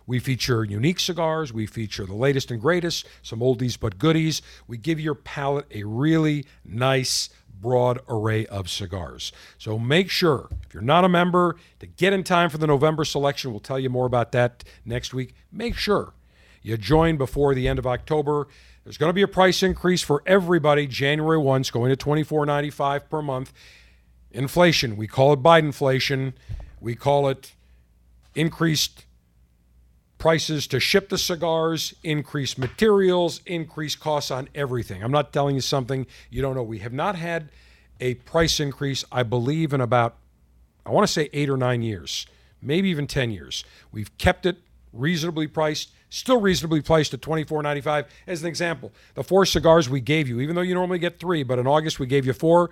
[0.06, 1.52] We feature unique cigars.
[1.52, 4.40] We feature the latest and greatest, some oldies but goodies.
[4.68, 7.28] We give your palate a really nice,
[7.60, 9.32] broad array of cigars.
[9.58, 13.04] So make sure, if you're not a member, to get in time for the November
[13.04, 13.50] selection.
[13.50, 15.34] We'll tell you more about that next week.
[15.50, 16.12] Make sure
[16.62, 18.48] you join before the end of October.
[18.84, 21.62] There's going to be a price increase for everybody January 1.
[21.62, 23.52] It's going to $24.95 per month.
[24.30, 26.34] Inflation, we call it Bidenflation.
[26.80, 27.52] We call it
[28.34, 29.05] increased
[30.18, 35.02] prices to ship the cigars, increase materials, increase costs on everything.
[35.02, 36.62] I'm not telling you something you don't know.
[36.62, 37.50] We have not had
[38.00, 40.16] a price increase, I believe, in about,
[40.84, 42.26] I want to say eight or nine years,
[42.62, 43.64] maybe even 10 years.
[43.92, 44.58] We've kept it
[44.92, 48.06] reasonably priced, still reasonably priced at $24.95.
[48.26, 51.42] As an example, the four cigars we gave you, even though you normally get three,
[51.42, 52.70] but in August we gave you four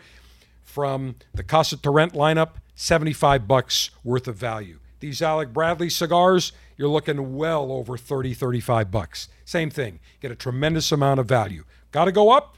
[0.62, 4.78] from the Casa Turrent lineup, 75 bucks worth of value.
[5.04, 9.28] These Alec Bradley cigars, you're looking well over 30, 35 bucks.
[9.44, 10.00] Same thing.
[10.20, 11.64] Get a tremendous amount of value.
[11.92, 12.56] Got to go up.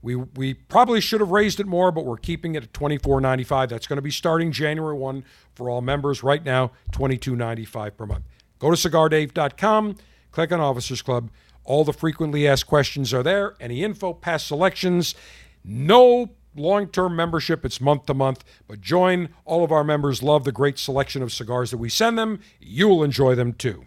[0.00, 3.70] We, we probably should have raised it more, but we're keeping it at $24.95.
[3.70, 5.24] That's going to be starting January 1
[5.56, 6.22] for all members.
[6.22, 8.24] Right now, $22.95 per month.
[8.60, 9.96] Go to cigardave.com,
[10.30, 11.28] click on Officers Club.
[11.64, 13.56] All the frequently asked questions are there.
[13.58, 15.16] Any info, past selections.
[15.64, 18.44] No long term membership, it's month to month.
[18.68, 19.30] But join.
[19.44, 22.40] All of our members love the great selection of cigars that we send them.
[22.60, 23.86] You will enjoy them too.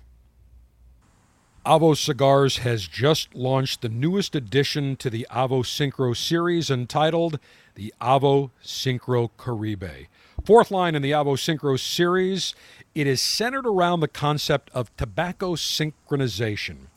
[1.67, 7.39] Avo Cigars has just launched the newest addition to the Avo Syncro series entitled
[7.75, 10.07] the Avo Syncro Caribe.
[10.45, 12.55] Fourth line in the Avo Syncro series,
[12.95, 16.87] it is centered around the concept of tobacco synchronization.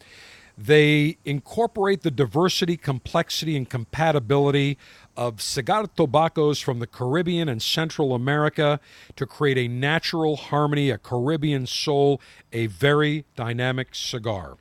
[0.56, 4.78] They incorporate the diversity, complexity, and compatibility
[5.16, 8.80] of cigar tobaccos from the Caribbean and Central America
[9.16, 12.20] to create a natural harmony, a Caribbean soul,
[12.52, 14.56] a very dynamic cigar.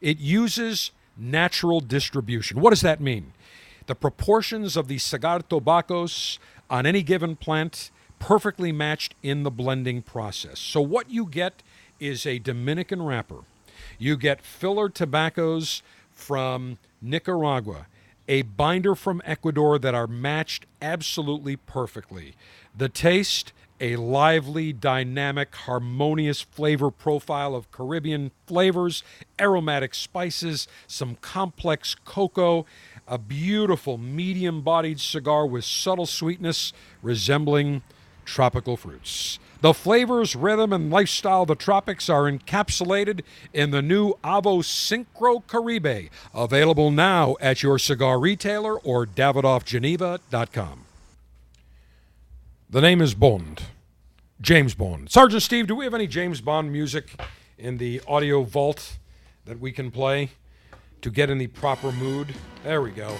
[0.00, 2.60] It uses natural distribution.
[2.60, 3.32] What does that mean?
[3.86, 6.38] The proportions of the cigar tobaccos
[6.70, 10.58] on any given plant perfectly matched in the blending process.
[10.58, 11.62] So what you get
[12.00, 13.44] is a Dominican wrapper
[13.98, 17.86] you get filler tobaccos from Nicaragua,
[18.28, 22.34] a binder from Ecuador that are matched absolutely perfectly.
[22.76, 29.02] The taste, a lively, dynamic, harmonious flavor profile of Caribbean flavors,
[29.40, 32.66] aromatic spices, some complex cocoa,
[33.06, 36.72] a beautiful medium bodied cigar with subtle sweetness
[37.02, 37.82] resembling
[38.24, 39.38] tropical fruits.
[39.64, 43.22] The flavors, rhythm, and lifestyle of the tropics are encapsulated
[43.54, 50.84] in the new Avo Syncro Caribe, available now at your cigar retailer or davidoffgeneva.com.
[52.68, 53.62] The name is Bond.
[54.38, 55.10] James Bond.
[55.10, 57.18] Sergeant Steve, do we have any James Bond music
[57.56, 58.98] in the audio vault
[59.46, 60.28] that we can play
[61.00, 62.34] to get in the proper mood?
[62.64, 63.16] There we go.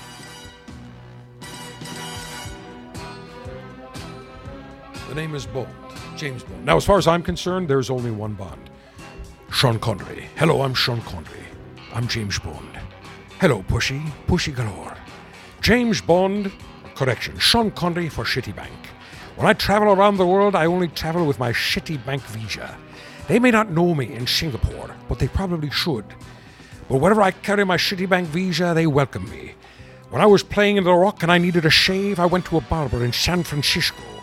[5.08, 5.83] The name is Bond.
[6.16, 6.64] James Bond.
[6.64, 8.70] Now, as far as I'm concerned, there's only one Bond
[9.50, 10.28] Sean Connery.
[10.36, 11.44] Hello, I'm Sean Connery.
[11.92, 12.78] I'm James Bond.
[13.40, 14.04] Hello, Pushy.
[14.26, 14.96] Pushy galore.
[15.60, 16.52] James Bond,
[16.94, 18.68] correction, Sean Connery for Citibank.
[19.36, 22.76] When I travel around the world, I only travel with my Citibank Visa.
[23.26, 26.04] They may not know me in Singapore, but they probably should.
[26.88, 29.54] But wherever I carry my Citibank Visa, they welcome me.
[30.10, 32.58] When I was playing in the rock and I needed a shave, I went to
[32.58, 34.13] a barber in San Francisco.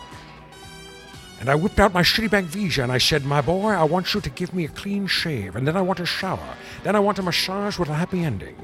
[1.42, 4.20] And I whipped out my Citibank Visa and I said, My boy, I want you
[4.20, 6.54] to give me a clean shave, and then I want a shower.
[6.84, 8.54] Then I want a massage with a happy ending.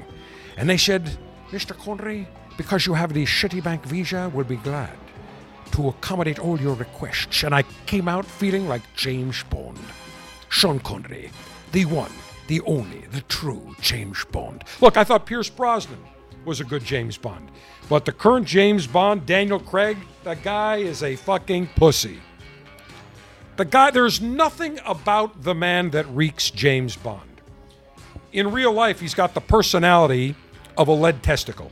[0.55, 1.17] And they said,
[1.51, 1.77] Mr.
[1.77, 2.25] Connery,
[2.55, 4.97] because you have the Citibank Visa, we'll be glad
[5.71, 7.43] to accommodate all your requests.
[7.43, 9.77] And I came out feeling like James Bond.
[10.47, 11.31] Sean Connery,
[11.73, 12.13] the one,
[12.47, 14.63] the only, the true James Bond.
[14.79, 15.99] Look, I thought Pierce Brosnan
[16.45, 17.51] was a good James Bond.
[17.89, 22.21] But the current James Bond, Daniel Craig, the guy is a fucking pussy.
[23.59, 27.41] The guy, there's nothing about the man that reeks James Bond.
[28.31, 30.33] In real life, he's got the personality
[30.77, 31.69] of a lead testicle.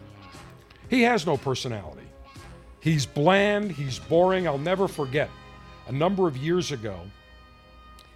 [0.89, 2.05] He has no personality.
[2.81, 4.49] He's bland, he's boring.
[4.49, 5.29] I'll never forget
[5.87, 6.99] a number of years ago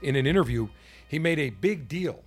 [0.02, 0.68] in an interview,
[1.08, 2.26] he made a big deal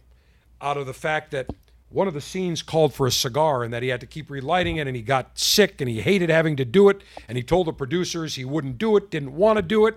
[0.62, 1.50] out of the fact that
[1.90, 4.78] one of the scenes called for a cigar and that he had to keep relighting
[4.78, 7.66] it and he got sick and he hated having to do it and he told
[7.66, 9.96] the producers he wouldn't do it, didn't want to do it.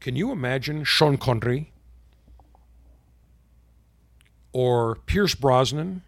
[0.00, 1.72] Can you imagine Sean Connery
[4.52, 6.02] or Pierce Brosnan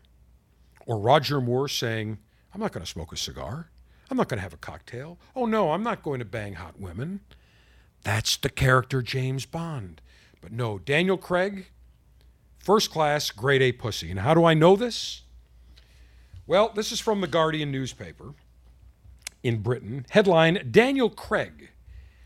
[0.86, 2.18] or Roger Moore saying,
[2.54, 3.70] I'm not going to smoke a cigar.
[4.10, 5.18] I'm not going to have a cocktail.
[5.36, 7.20] Oh, no, I'm not going to bang hot women.
[8.02, 10.00] That's the character James Bond.
[10.40, 11.66] But no, Daniel Craig,
[12.58, 14.10] first class, grade A pussy.
[14.10, 15.22] And how do I know this?
[16.46, 18.34] Well, this is from the Guardian newspaper
[19.42, 20.06] in Britain.
[20.10, 21.70] Headline Daniel Craig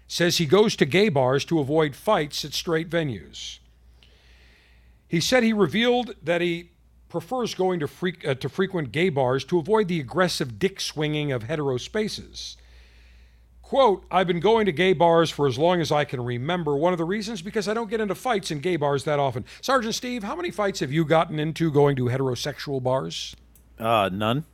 [0.06, 3.58] says he goes to gay bars to avoid fights at straight venues.
[5.08, 6.70] He said he revealed that he
[7.08, 11.30] prefers going to, freak, uh, to frequent gay bars to avoid the aggressive dick swinging
[11.30, 12.56] of hetero spaces.
[13.62, 16.76] Quote, I've been going to gay bars for as long as I can remember.
[16.76, 19.44] One of the reasons, because I don't get into fights in gay bars that often.
[19.60, 23.34] Sergeant Steve, how many fights have you gotten into going to heterosexual bars?
[23.78, 24.44] Uh, none.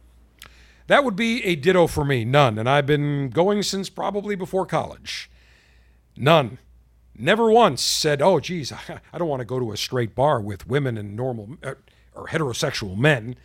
[0.86, 2.58] That would be a ditto for me, none.
[2.58, 5.30] And I've been going since probably before college.
[6.20, 6.58] None.
[7.16, 8.72] Never once said, oh, geez,
[9.12, 11.74] I don't want to go to a straight bar with women and normal uh,
[12.14, 13.36] or heterosexual men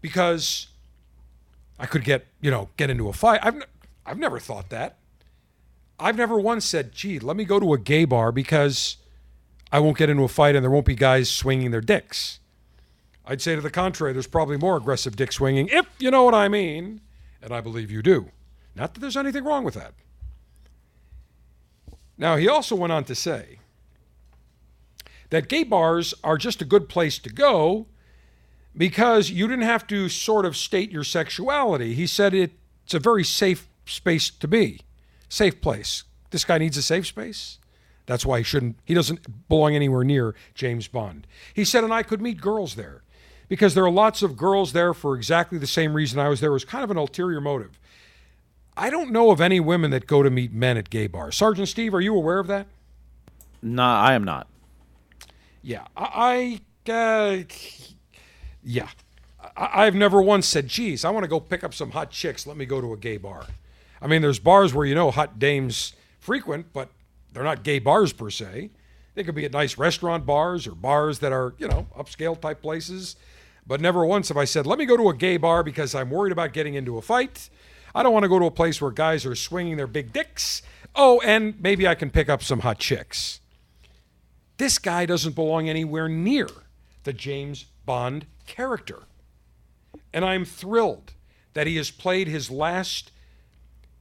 [0.00, 0.68] because
[1.78, 3.40] I could get, you know, get into a fight.
[3.42, 3.62] I've,
[4.04, 4.98] I've never thought that.
[5.98, 8.98] I've never once said, gee, let me go to a gay bar because
[9.72, 12.40] I won't get into a fight and there won't be guys swinging their dicks.
[13.26, 16.34] I'd say to the contrary, there's probably more aggressive dick swinging, if you know what
[16.34, 17.00] I mean.
[17.42, 18.30] And I believe you do.
[18.74, 19.94] Not that there's anything wrong with that.
[22.18, 23.60] Now, he also went on to say
[25.30, 27.86] that gay bars are just a good place to go
[28.76, 31.94] because you didn't have to sort of state your sexuality.
[31.94, 34.80] He said it's a very safe space to be,
[35.28, 36.04] safe place.
[36.30, 37.58] This guy needs a safe space.
[38.06, 41.26] That's why he shouldn't, he doesn't belong anywhere near James Bond.
[41.52, 43.02] He said, and I could meet girls there
[43.48, 46.50] because there are lots of girls there for exactly the same reason I was there.
[46.50, 47.78] It was kind of an ulterior motive.
[48.78, 51.36] I don't know of any women that go to meet men at gay bars.
[51.36, 52.66] Sergeant Steve, are you aware of that?
[53.60, 54.46] No, I am not.
[55.62, 57.42] Yeah, I, I uh,
[58.62, 58.88] yeah,
[59.56, 62.46] I, I've never once said, "Geez, I want to go pick up some hot chicks.
[62.46, 63.46] Let me go to a gay bar."
[64.00, 66.90] I mean, there's bars where you know hot dames frequent, but
[67.32, 68.70] they're not gay bars per se.
[69.14, 72.62] They could be at nice restaurant bars or bars that are, you know, upscale type
[72.62, 73.16] places.
[73.66, 76.08] But never once have I said, let me go to a gay bar because I'm
[76.08, 77.50] worried about getting into a fight.
[77.98, 80.62] I don't want to go to a place where guys are swinging their big dicks.
[80.94, 83.40] Oh, and maybe I can pick up some hot chicks.
[84.56, 86.46] This guy doesn't belong anywhere near
[87.02, 89.00] the James Bond character.
[90.12, 91.14] And I'm thrilled
[91.54, 93.10] that he has played his last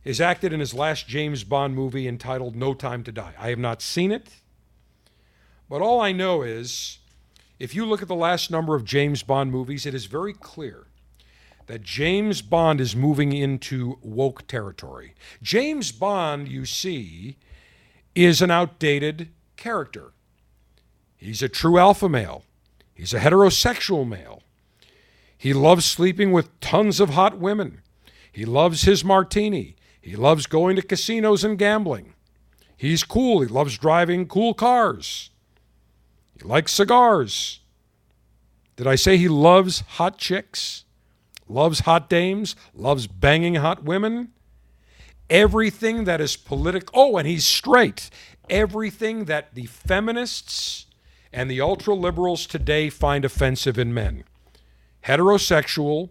[0.06, 3.34] has acted in his last James Bond movie entitled No Time to Die.
[3.40, 4.30] I have not seen it,
[5.68, 7.00] but all I know is
[7.58, 10.87] if you look at the last number of James Bond movies, it is very clear
[11.68, 15.14] that James Bond is moving into woke territory.
[15.42, 17.38] James Bond, you see,
[18.16, 20.14] is an outdated character.
[21.18, 22.44] He's a true alpha male.
[22.96, 24.42] He's a heterosexual male.
[25.38, 27.82] He loves sleeping with tons of hot women.
[28.32, 29.76] He loves his martini.
[30.02, 32.14] He loves going to casinos and gambling.
[32.78, 33.42] He's cool.
[33.42, 35.32] He loves driving cool cars.
[36.40, 37.60] He likes cigars.
[38.76, 40.86] Did I say he loves hot chicks?
[41.48, 42.56] Loves hot dames?
[42.74, 44.30] Loves banging hot women?
[45.30, 46.90] Everything that is political.
[46.94, 48.10] Oh, and he's straight.
[48.50, 50.86] Everything that the feminists
[51.34, 54.24] and the ultra liberals today find offensive in men
[55.04, 56.10] heterosexual,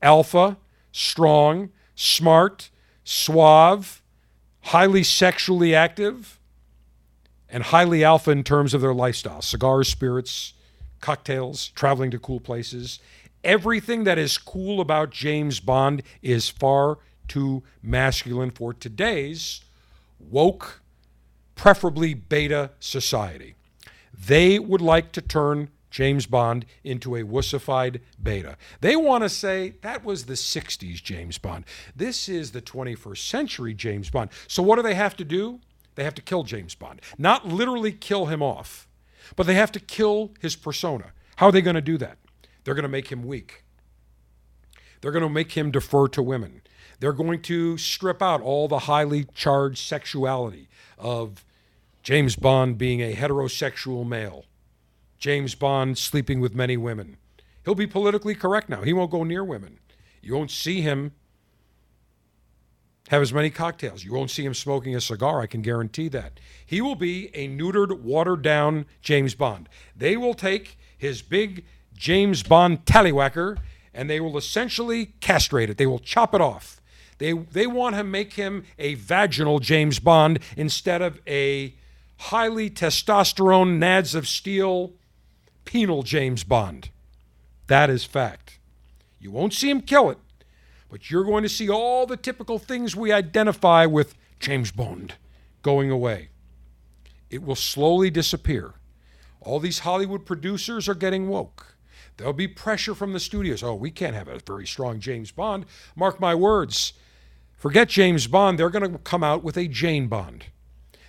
[0.00, 0.56] alpha,
[0.90, 2.70] strong, smart,
[3.04, 4.02] suave,
[4.62, 6.40] highly sexually active,
[7.48, 10.54] and highly alpha in terms of their lifestyle cigars, spirits,
[11.00, 12.98] cocktails, traveling to cool places.
[13.44, 19.62] Everything that is cool about James Bond is far too masculine for today's
[20.20, 20.80] woke,
[21.54, 23.54] preferably beta society.
[24.14, 28.56] They would like to turn James Bond into a wussified beta.
[28.80, 31.64] They want to say that was the 60s James Bond.
[31.94, 34.30] This is the 21st century James Bond.
[34.46, 35.60] So what do they have to do?
[35.94, 37.02] They have to kill James Bond.
[37.18, 38.88] Not literally kill him off,
[39.36, 41.12] but they have to kill his persona.
[41.36, 42.16] How are they going to do that?
[42.64, 43.64] They're going to make him weak.
[45.00, 46.62] They're going to make him defer to women.
[47.00, 51.44] They're going to strip out all the highly charged sexuality of
[52.02, 54.44] James Bond being a heterosexual male,
[55.18, 57.16] James Bond sleeping with many women.
[57.64, 58.82] He'll be politically correct now.
[58.82, 59.78] He won't go near women.
[60.20, 61.12] You won't see him
[63.08, 64.04] have as many cocktails.
[64.04, 66.38] You won't see him smoking a cigar, I can guarantee that.
[66.64, 69.68] He will be a neutered, watered down James Bond.
[69.96, 71.64] They will take his big
[72.02, 73.58] James Bond tallywhacker
[73.94, 75.78] and they will essentially castrate it.
[75.78, 76.80] They will chop it off.
[77.18, 81.76] They, they want to make him a vaginal James Bond instead of a
[82.16, 84.94] highly testosterone, nads of steel,
[85.64, 86.90] penal James Bond.
[87.68, 88.58] That is fact.
[89.20, 90.18] You won't see him kill it,
[90.90, 95.14] but you're going to see all the typical things we identify with James Bond
[95.62, 96.30] going away.
[97.30, 98.74] It will slowly disappear.
[99.40, 101.71] All these Hollywood producers are getting woke.
[102.16, 103.62] There'll be pressure from the studios.
[103.62, 105.66] Oh, we can't have a very strong James Bond.
[105.96, 106.92] Mark my words.
[107.56, 108.58] Forget James Bond.
[108.58, 110.46] They're going to come out with a Jane Bond.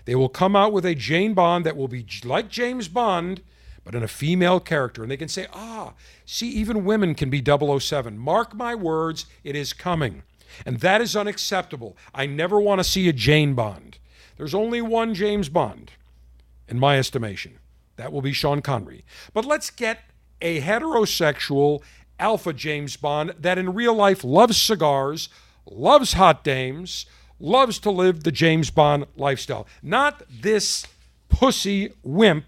[0.06, 3.42] They will come out with a Jane Bond that will be like James Bond,
[3.84, 5.02] but in a female character.
[5.02, 5.94] And they can say, ah,
[6.26, 8.18] see, even women can be 007.
[8.18, 10.24] Mark my words, it is coming.
[10.66, 11.98] And that is unacceptable.
[12.14, 13.98] I never want to see a Jane Bond.
[14.38, 15.92] There's only one James Bond,
[16.68, 17.60] in my estimation.
[17.96, 19.06] That will be Sean Connery.
[19.34, 20.00] But let's get
[20.44, 21.82] a heterosexual
[22.20, 25.30] alpha James Bond that in real life loves cigars,
[25.66, 27.08] loves hot dames,
[27.40, 29.66] loves to live the James Bond lifestyle.
[29.82, 30.86] Not this
[31.30, 32.46] pussy wimp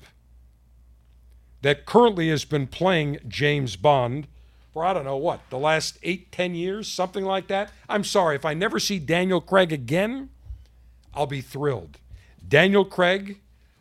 [1.64, 4.28] that currently has been playing James Bond
[4.76, 7.72] for I don't know what, the last eight, ten years, something like that.
[7.88, 10.32] I'm sorry, if I never see Daniel Craig again,
[11.14, 11.98] I'll be thrilled.
[12.46, 13.40] Daniel Craig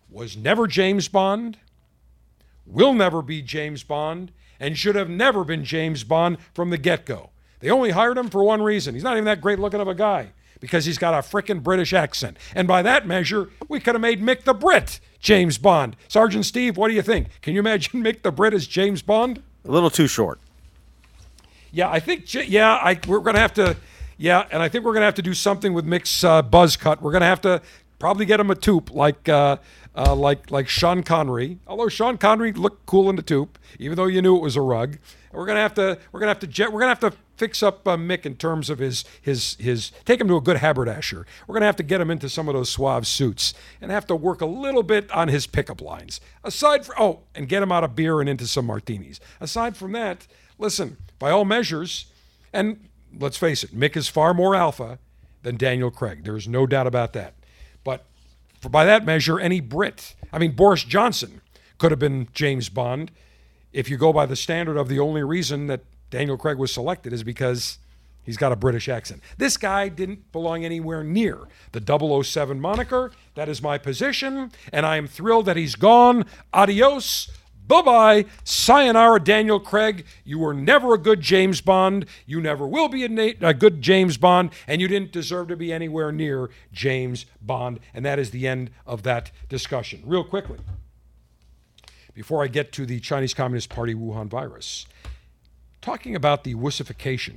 [0.08, 1.58] was never James Bond,
[2.66, 7.04] will never be James Bond, and should have never been James Bond from the get
[7.04, 7.30] go.
[7.60, 8.94] They only hired him for one reason.
[8.94, 11.92] He's not even that great looking of a guy because he's got a frickin' British
[11.92, 12.38] accent.
[12.54, 15.96] And by that measure, we could have made Mick the Brit James Bond.
[16.08, 17.28] Sergeant Steve, what do you think?
[17.42, 19.42] Can you imagine Mick the Brit as James Bond?
[19.66, 20.40] A little too short.
[21.72, 22.32] Yeah, I think.
[22.32, 23.76] Yeah, I, we're going to have to.
[24.16, 26.76] Yeah, and I think we're going to have to do something with Mick's uh, buzz
[26.76, 27.02] cut.
[27.02, 27.60] We're going to have to
[27.98, 29.56] probably get him a toop like uh,
[29.96, 31.58] uh, like like Sean Connery.
[31.66, 34.60] Although Sean Connery looked cool in the tube, even though you knew it was a
[34.60, 34.98] rug.
[35.32, 35.98] We're gonna have to.
[36.12, 36.46] We're gonna have to.
[36.46, 39.90] Jet, we're gonna have to fix up uh, Mick in terms of his his his.
[40.04, 41.26] Take him to a good haberdasher.
[41.46, 44.16] We're gonna have to get him into some of those suave suits and have to
[44.16, 46.20] work a little bit on his pickup lines.
[46.44, 49.20] Aside from oh, and get him out of beer and into some martinis.
[49.40, 50.26] Aside from that,
[50.58, 50.98] listen.
[51.18, 52.06] By all measures,
[52.52, 52.88] and
[53.18, 54.98] let's face it, Mick is far more alpha
[55.42, 56.24] than Daniel Craig.
[56.24, 57.34] There's no doubt about that.
[58.64, 61.42] For, by that measure, any Brit, I mean, Boris Johnson
[61.76, 63.10] could have been James Bond
[63.74, 67.12] if you go by the standard of the only reason that Daniel Craig was selected
[67.12, 67.76] is because
[68.22, 69.20] he's got a British accent.
[69.36, 71.40] This guy didn't belong anywhere near
[71.72, 73.12] the 007 moniker.
[73.34, 76.24] That is my position, and I am thrilled that he's gone.
[76.54, 77.30] Adios.
[77.66, 78.24] Bye bye.
[78.44, 80.04] Sayonara, Daniel Craig.
[80.22, 82.06] You were never a good James Bond.
[82.26, 85.56] You never will be a, na- a, good James Bond, and you didn't deserve to
[85.56, 87.80] be anywhere near James Bond.
[87.94, 90.02] And that is the end of that discussion.
[90.04, 90.58] Real quickly,
[92.12, 94.86] before I get to the Chinese Communist Party Wuhan virus,
[95.80, 97.36] talking about the wussification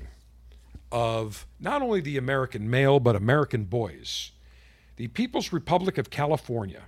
[0.91, 4.31] of not only the American male, but American boys.
[4.97, 6.83] The People's Republic of California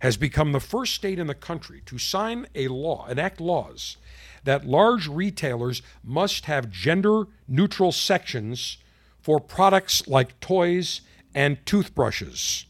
[0.00, 3.96] has become the first state in the country to sign a law, enact laws,
[4.44, 8.78] that large retailers must have gender neutral sections
[9.20, 11.00] for products like toys
[11.34, 12.64] and toothbrushes.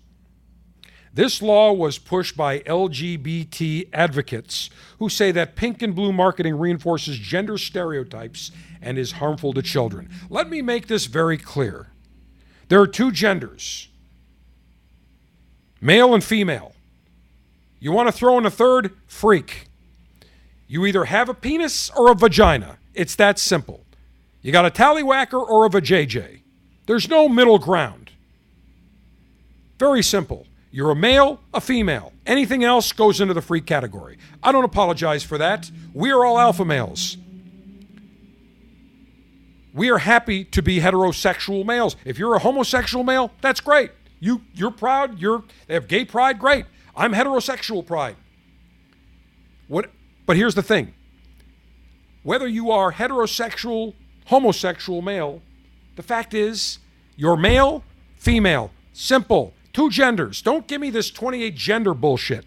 [1.13, 7.19] This law was pushed by LGBT advocates who say that pink and blue marketing reinforces
[7.19, 8.51] gender stereotypes
[8.81, 10.09] and is harmful to children.
[10.31, 11.89] Let me make this very clear.
[12.69, 13.89] There are two genders
[15.81, 16.73] male and female.
[17.81, 18.93] You want to throw in a third?
[19.07, 19.69] Freak.
[20.67, 22.79] You either have a penis or a vagina.
[22.95, 23.85] It's that simple.
[24.43, 26.41] You got a tallywhacker or a vajayjay.
[26.87, 28.11] There's no middle ground.
[29.79, 30.47] Very simple.
[30.71, 32.13] You're a male, a female.
[32.27, 34.19] Anything else goes into the freak category.
[34.43, 35.71] I don't apologize for that.
[35.95, 37.17] We are all alpha males.
[39.73, 41.97] We are happy to be heterosexual males.
[42.05, 43.93] If you're a homosexual male, that's great.
[44.21, 45.19] You you're proud.
[45.19, 46.39] You're they have gay pride.
[46.39, 46.67] Great.
[46.99, 48.17] I'm heterosexual pride.
[49.69, 49.91] What,
[50.27, 50.93] but here's the thing
[52.25, 53.95] whether you are heterosexual,
[54.27, 55.41] homosexual, male,
[55.97, 56.81] the fact is
[57.17, 57.85] you're male,
[58.17, 58.73] female.
[58.93, 59.55] Simple.
[59.73, 60.43] Two genders.
[60.43, 62.45] Don't give me this 28 gender bullshit.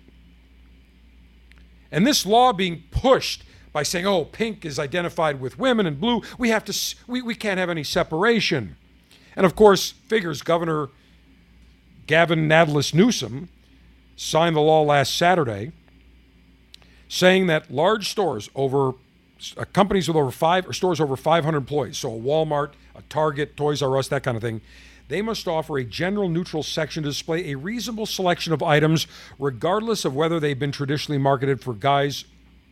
[1.89, 6.21] And this law being pushed by saying, oh, pink is identified with women and blue,
[6.37, 8.75] we have to, we, we can't have any separation.
[9.35, 10.89] And of course, figures Governor
[12.05, 13.47] Gavin Nadlis Newsom
[14.21, 15.71] signed the law last Saturday
[17.07, 18.93] saying that large stores over
[19.57, 23.57] uh, companies with over five or stores over 500 employees, so a Walmart, a Target,
[23.57, 24.61] Toys R Us, that kind of thing,
[25.07, 29.07] they must offer a general neutral section to display a reasonable selection of items,
[29.39, 32.23] regardless of whether they've been traditionally marketed for guys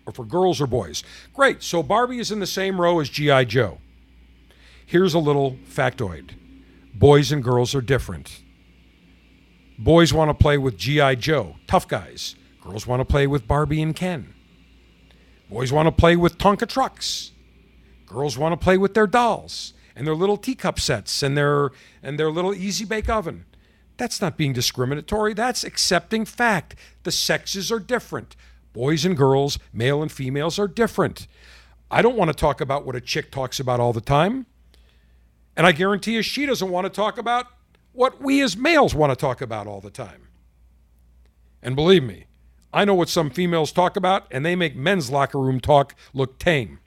[0.05, 1.03] or for girls or boys.
[1.33, 1.63] Great.
[1.63, 3.45] So Barbie is in the same row as G.I.
[3.45, 3.79] Joe.
[4.85, 6.35] Here's a little factoid
[6.93, 8.39] boys and girls are different.
[9.79, 11.15] Boys want to play with G.I.
[11.15, 12.35] Joe, tough guys.
[12.61, 14.33] Girls want to play with Barbie and Ken.
[15.49, 17.31] Boys want to play with Tonka trucks.
[18.05, 21.69] Girls want to play with their dolls and their little teacup sets and their
[22.03, 23.45] and their little easy bake oven.
[23.95, 25.33] That's not being discriminatory.
[25.33, 26.75] That's accepting fact.
[27.03, 28.35] The sexes are different.
[28.73, 31.25] Boys and girls, male and females are different.
[31.89, 34.45] I don't want to talk about what a chick talks about all the time.
[35.55, 37.45] And I guarantee you she doesn't want to talk about
[37.93, 40.27] what we as males want to talk about all the time.
[41.61, 42.25] And believe me,
[42.71, 46.37] I know what some females talk about, and they make men's locker room talk look
[46.39, 46.79] tame.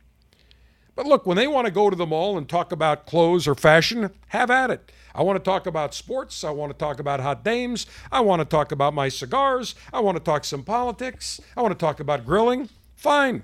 [0.94, 3.54] But look, when they want to go to the mall and talk about clothes or
[3.54, 4.92] fashion, have at it.
[5.14, 6.44] I want to talk about sports.
[6.44, 7.86] I want to talk about hot dames.
[8.10, 9.74] I want to talk about my cigars.
[9.92, 11.40] I want to talk some politics.
[11.56, 12.68] I want to talk about grilling.
[12.94, 13.42] Fine.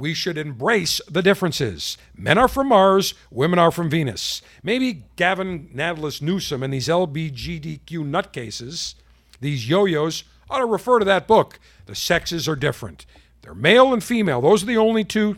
[0.00, 1.98] We should embrace the differences.
[2.16, 4.40] Men are from Mars, women are from Venus.
[4.62, 8.94] Maybe Gavin Natalis Newsom and these LBGDQ nutcases,
[9.42, 11.60] these yo yos, ought to refer to that book.
[11.84, 13.04] The sexes are different.
[13.42, 14.40] They're male and female.
[14.40, 15.36] Those are the only two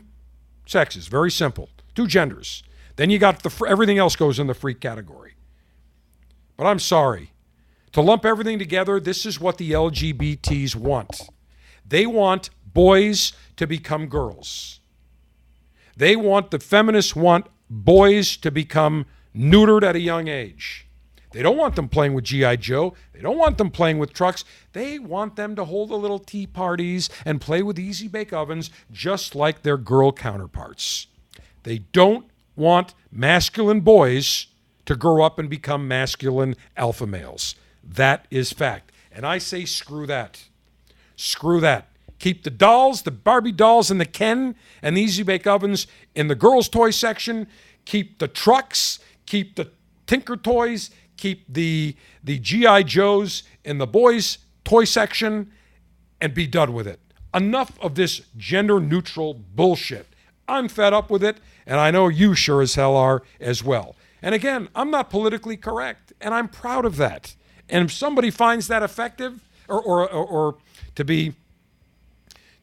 [0.64, 1.08] sexes.
[1.08, 1.68] Very simple.
[1.96, 2.62] Two genders.
[2.94, 5.34] Then you got the everything else goes in the freak category.
[6.56, 7.32] But I'm sorry.
[7.94, 11.20] To lump everything together, this is what the LGBTs want.
[11.84, 14.80] They want boys to become girls.
[15.96, 20.86] They want the feminists want boys to become neutered at a young age.
[21.32, 22.56] They don't want them playing with G.I.
[22.56, 22.94] Joe.
[23.12, 24.44] They don't want them playing with trucks.
[24.72, 28.70] They want them to hold the little tea parties and play with easy bake ovens
[28.90, 31.06] just like their girl counterparts.
[31.62, 34.48] They don't want masculine boys
[34.84, 37.54] to grow up and become masculine alpha males.
[37.82, 38.92] That is fact.
[39.10, 40.44] And I say, screw that.
[41.16, 41.88] Screw that.
[42.22, 46.28] Keep the dolls, the Barbie dolls, and the Ken and the Easy Bake Ovens in
[46.28, 47.46] the girls' toy section.
[47.84, 48.98] Keep the trucks.
[49.26, 49.70] Keep the
[50.06, 50.90] Tinker Toys
[51.22, 51.94] keep the
[52.24, 55.52] the GI Joes in the boys toy section
[56.20, 56.98] and be done with it.
[57.32, 60.08] Enough of this gender neutral bullshit.
[60.48, 63.94] I'm fed up with it, and I know you sure as hell are as well.
[64.20, 67.36] And again, I'm not politically correct, and I'm proud of that.
[67.68, 70.56] And if somebody finds that effective or, or, or, or
[70.96, 71.34] to be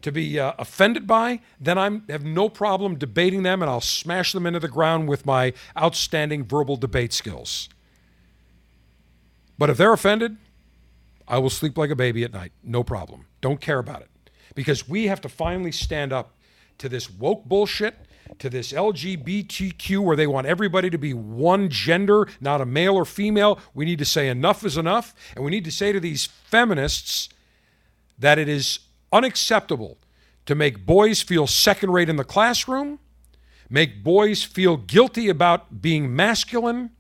[0.02, 4.32] to be uh, offended by, then I have no problem debating them, and I'll smash
[4.32, 7.70] them into the ground with my outstanding verbal debate skills.
[9.58, 10.38] But if they're offended,
[11.28, 12.54] I will sleep like a baby at night.
[12.64, 13.26] No problem.
[13.42, 14.10] Don't care about it.
[14.56, 16.34] Because we have to finally stand up
[16.78, 17.96] to this woke bullshit,
[18.40, 23.06] to this LGBTQ where they want everybody to be one gender, not a male or
[23.06, 23.60] female.
[23.74, 25.14] We need to say enough is enough.
[25.36, 27.30] And we need to say to these feminists
[28.18, 28.80] that it is
[29.12, 29.98] unacceptable
[30.46, 33.00] to make boys feel second rate in the classroom,
[33.70, 36.92] make boys feel guilty about being masculine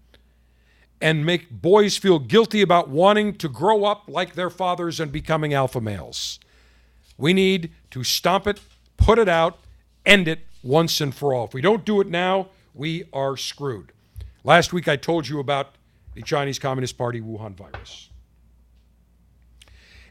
[1.02, 5.54] and make boys feel guilty about wanting to grow up like their fathers and becoming
[5.54, 6.40] alpha males.
[7.18, 8.60] We need to stomp it,
[8.98, 9.60] put it out,
[10.06, 11.46] end it once and for all.
[11.46, 13.92] If we don't do it now, we are screwed.
[14.44, 15.76] Last week I told you about
[16.14, 18.10] the Chinese Communist Party Wuhan virus.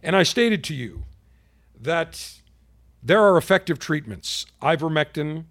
[0.02, 1.04] And I stated to you
[1.80, 2.40] that
[3.02, 5.44] there are effective treatments ivermectin,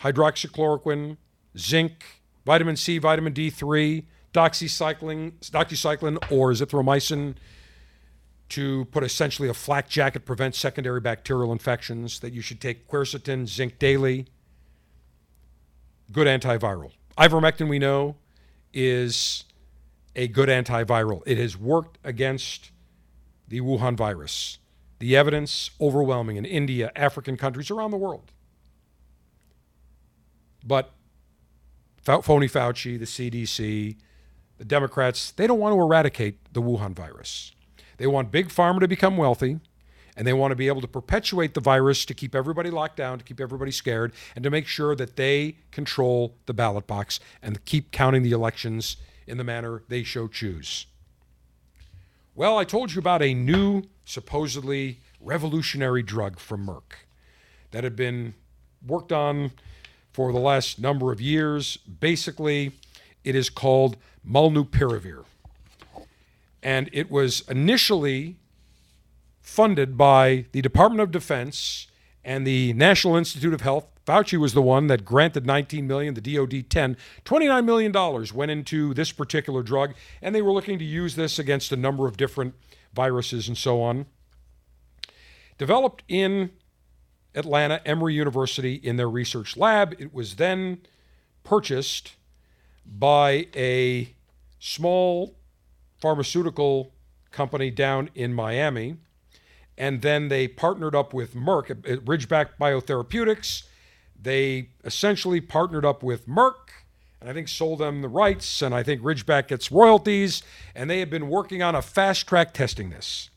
[0.00, 1.16] hydroxychloroquine,
[1.58, 2.04] zinc,
[2.44, 7.34] vitamin C, vitamin D3, doxycycline, doxycycline or zithromycin
[8.50, 13.46] to put essentially a flak jacket prevent secondary bacterial infections, that you should take quercetin,
[13.46, 14.26] zinc daily.
[16.12, 16.92] Good antiviral.
[17.16, 18.16] Ivermectin, we know,
[18.72, 19.44] is
[20.14, 21.22] a good antiviral.
[21.26, 22.70] It has worked against
[23.48, 24.58] the Wuhan virus.
[25.04, 28.32] The evidence overwhelming in India, African countries around the world.
[30.64, 30.92] But
[32.02, 33.98] phony Fauci, the CDC,
[34.56, 37.52] the Democrats, they don't want to eradicate the Wuhan virus.
[37.98, 39.60] They want Big Pharma to become wealthy,
[40.16, 43.18] and they want to be able to perpetuate the virus to keep everybody locked down,
[43.18, 47.62] to keep everybody scared, and to make sure that they control the ballot box and
[47.66, 50.86] keep counting the elections in the manner they so choose.
[52.34, 57.04] Well, I told you about a new, supposedly revolutionary drug from Merck
[57.70, 58.34] that had been
[58.86, 59.52] worked on
[60.12, 61.76] for the last number of years.
[61.78, 62.72] Basically,
[63.24, 65.24] it is called molnupiravir.
[66.62, 68.36] And it was initially
[69.42, 71.88] funded by the Department of Defense
[72.24, 73.86] and the National Institute of Health.
[74.06, 76.96] Fauci was the one that granted 19 million, the DoD 10.
[77.24, 81.38] 29 million dollars went into this particular drug, and they were looking to use this
[81.38, 82.54] against a number of different
[82.94, 84.06] viruses and so on.
[85.58, 86.50] Developed in
[87.34, 89.94] Atlanta, Emory University, in their research lab.
[89.98, 90.78] It was then
[91.42, 92.14] purchased
[92.86, 94.14] by a
[94.58, 95.36] small
[96.00, 96.92] pharmaceutical
[97.30, 98.96] company down in Miami.
[99.76, 103.64] And then they partnered up with Merck Ridgeback Biotherapeutics.
[104.20, 106.83] They essentially partnered up with Merck
[107.24, 108.60] and I think sold them the rights.
[108.60, 110.42] And I think Ridgeback gets royalties.
[110.74, 113.30] And they have been working on a fast track testing this.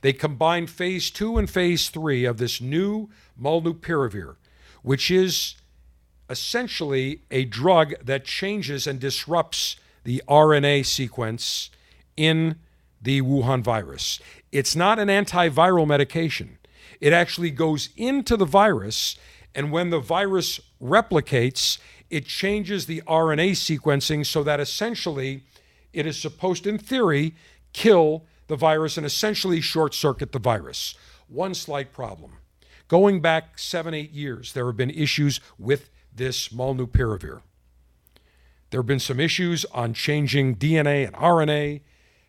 [0.00, 3.10] They combined phase two and phase three of this new
[3.40, 4.34] molnupiravir,
[4.82, 5.54] which is
[6.28, 11.70] essentially a drug that changes and disrupts the RNA sequence
[12.16, 12.56] in
[13.00, 14.18] the Wuhan virus.
[14.50, 16.58] It's not an antiviral medication.
[17.00, 19.16] It actually goes into the virus,
[19.54, 21.78] and when the virus replicates,
[22.10, 25.42] it changes the RNA sequencing so that essentially
[25.92, 27.34] it is supposed, in theory,
[27.72, 30.94] kill the virus and essentially short circuit the virus.
[31.28, 32.32] One slight problem.
[32.88, 37.42] Going back seven, eight years, there have been issues with this molnupiravir.
[38.70, 41.80] There have been some issues on changing DNA and RNA,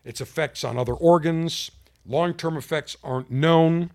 [0.04, 1.70] its effects on other organs.
[2.06, 3.90] Long term effects aren't known.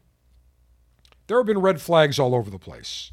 [1.27, 3.11] There have been red flags all over the place.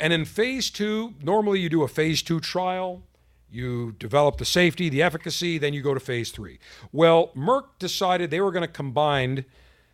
[0.00, 3.02] And in phase two, normally you do a phase two trial,
[3.50, 6.58] you develop the safety, the efficacy, then you go to phase three.
[6.90, 9.44] Well, Merck decided they were going to combine,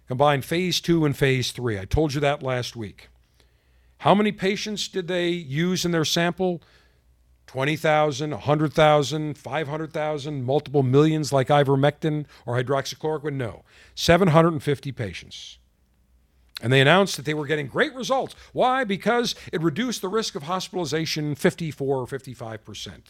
[0.07, 1.77] combine phase two and phase three.
[1.77, 3.09] I told you that last week.
[3.99, 6.63] How many patients did they use in their sample?
[7.49, 13.35] 20,000, 100,000, 500,000, multiple millions like ivermectin or hydroxychloroquine?
[13.35, 13.65] No.
[13.95, 15.59] 750 patients.
[16.63, 18.35] And they announced that they were getting great results.
[18.53, 18.85] Why?
[18.85, 23.03] Because it reduced the risk of hospitalization 54 or 55%.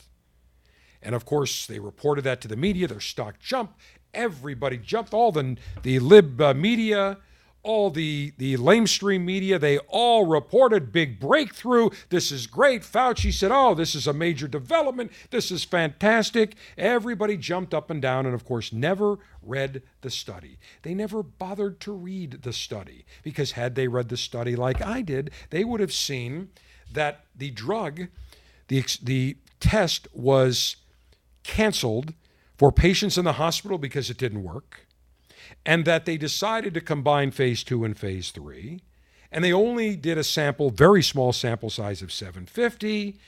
[1.02, 2.88] And of course, they reported that to the media.
[2.88, 3.80] Their stock jumped.
[4.12, 5.14] Everybody jumped.
[5.14, 7.18] All the, the lib uh, media,
[7.66, 11.90] all the, the lamestream media, they all reported big breakthrough.
[12.10, 12.82] This is great.
[12.82, 15.10] Fauci said, oh, this is a major development.
[15.30, 16.54] This is fantastic.
[16.78, 20.58] Everybody jumped up and down and, of course, never read the study.
[20.82, 25.02] They never bothered to read the study because, had they read the study like I
[25.02, 26.50] did, they would have seen
[26.92, 28.06] that the drug,
[28.68, 30.76] the, the test was
[31.42, 32.14] canceled
[32.56, 34.85] for patients in the hospital because it didn't work
[35.64, 38.80] and that they decided to combine phase two and phase three.
[39.30, 43.18] And they only did a sample, very small sample size of 750,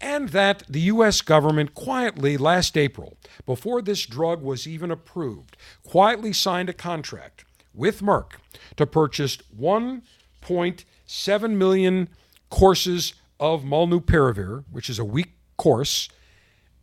[0.00, 1.20] and that the U.S.
[1.20, 5.56] government quietly last April, before this drug was even approved,
[5.86, 8.32] quietly signed a contract with Merck
[8.76, 12.08] to purchase 1.7 million
[12.50, 16.08] courses of molnupiravir, which is a week course,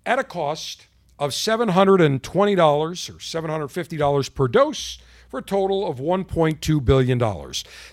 [0.06, 0.88] at a cost
[1.22, 4.98] of $720 or $750 per dose
[5.30, 7.20] for a total of $1.2 billion.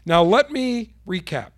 [0.06, 1.50] Now, let me recap.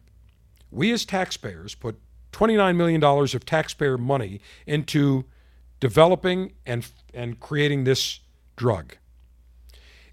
[0.72, 2.01] We as taxpayers put
[2.32, 5.26] $29 million of taxpayer money into
[5.78, 8.18] developing and, and creating this
[8.56, 8.97] drug.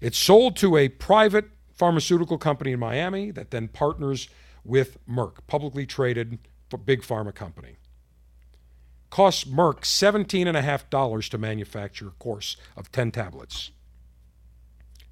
[0.00, 4.28] It's sold to a private pharmaceutical company in Miami that then partners
[4.64, 6.38] with Merck, publicly traded
[6.84, 7.78] big pharma company
[9.10, 13.70] costs Merck $17.5 to manufacture a course of 10 tablets.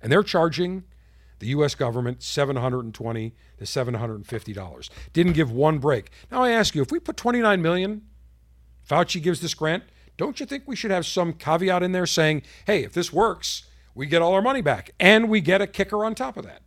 [0.03, 0.85] And they're charging
[1.39, 1.75] the U.S.
[1.75, 4.91] government 720 to $750.
[5.13, 6.11] Didn't give one break.
[6.31, 8.03] Now I ask you, if we put 29 million,
[8.89, 9.85] Fauci gives this grant,
[10.17, 13.65] don't you think we should have some caveat in there saying, hey, if this works,
[13.95, 16.63] we get all our money back and we get a kicker on top of that?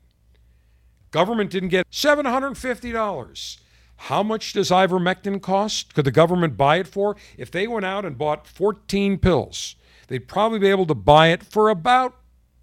[1.12, 3.58] Government didn't get $750.
[4.04, 5.94] How much does ivermectin cost?
[5.94, 7.18] Could the government buy it for?
[7.38, 9.76] If they went out and bought 14 pills,
[10.08, 12.16] they'd probably be able to buy it for about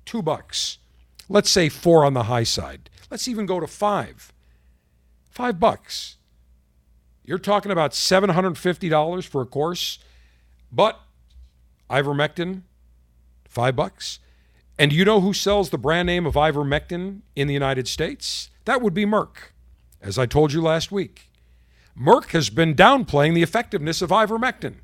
[0.07, 0.79] two bucks.
[1.29, 2.89] Let's say four on the high side.
[3.11, 4.33] Let's even go to five.
[5.31, 6.17] Five bucks.
[7.23, 9.99] You're talking about $750 for a course,
[10.73, 11.01] but
[11.91, 12.63] ivermectin,
[13.49, 14.21] five bucks.
[14.79, 18.51] And you know who sells the brand name of ivermectin in the United States?
[18.65, 19.51] That would be Merck,
[20.01, 21.26] as I told you last week.
[21.98, 24.77] Merck has been downplaying the effectiveness of ivermectin.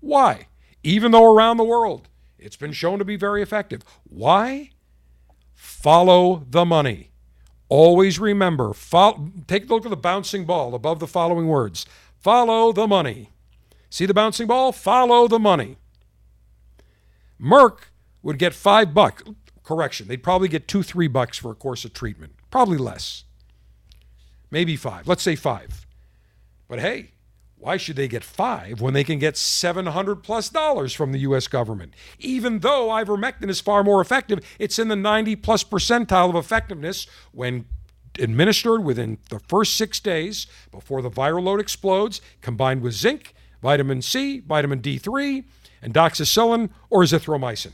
[0.00, 0.48] Why?
[0.82, 2.08] Even though around the world
[2.38, 3.82] it's been shown to be very effective.
[4.04, 4.70] Why?
[5.54, 7.10] Follow the money.
[7.70, 11.86] Always remember, follow, take a look at the bouncing ball above the following words
[12.20, 13.30] follow the money.
[13.90, 14.72] See the bouncing ball?
[14.72, 15.76] Follow the money.
[17.40, 17.88] Merck
[18.22, 19.22] would get five bucks.
[19.62, 20.08] correction.
[20.08, 22.34] They'd probably get two, three bucks for a course of treatment.
[22.50, 23.24] Probably less.
[24.50, 25.06] Maybe five.
[25.06, 25.83] Let's say five.
[26.68, 27.10] But hey,
[27.56, 31.48] why should they get five when they can get 700 plus dollars from the U.S.
[31.48, 31.94] government?
[32.18, 37.06] Even though ivermectin is far more effective, it's in the 90 plus percentile of effectiveness
[37.32, 37.64] when
[38.18, 44.02] administered within the first six days before the viral load explodes, combined with zinc, vitamin
[44.02, 45.44] C, vitamin D3,
[45.82, 47.72] and doxycycline or azithromycin.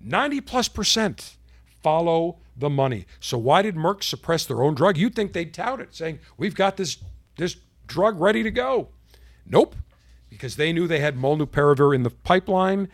[0.00, 1.36] 90 plus percent
[1.82, 3.06] follow the money.
[3.20, 4.96] So why did Merck suppress their own drug?
[4.96, 6.98] You'd think they'd tout it, saying, We've got this,
[7.36, 8.88] this drug ready to go.
[9.46, 9.76] Nope,
[10.30, 12.88] because they knew they had molnupiravir in the pipeline.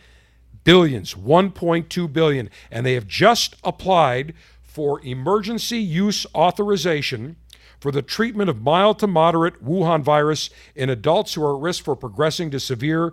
[0.63, 7.35] Billions, 1.2 billion, and they have just applied for emergency use authorization
[7.79, 11.83] for the treatment of mild to moderate Wuhan virus in adults who are at risk
[11.83, 13.07] for progressing to severe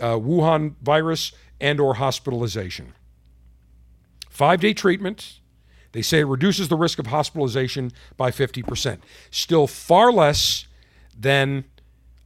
[0.00, 2.92] uh, Wuhan virus and or hospitalization.
[4.32, 5.40] 5-day treatment.
[5.92, 8.98] They say it reduces the risk of hospitalization by 50%.
[9.30, 10.66] Still far less
[11.20, 11.64] than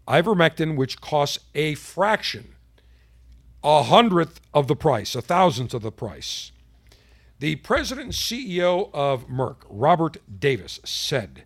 [0.07, 2.55] ivermectin which costs a fraction
[3.65, 6.53] a hundredth of the price, a thousandth of the price.
[7.39, 11.45] The president and CEO of Merck, Robert Davis, said,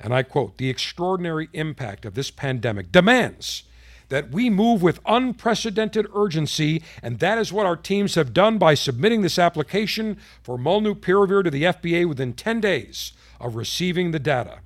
[0.00, 3.64] and I quote, the extraordinary impact of this pandemic demands
[4.08, 8.72] that we move with unprecedented urgency, and that is what our teams have done by
[8.72, 14.60] submitting this application for molnupiravir to the FDA within 10 days of receiving the data.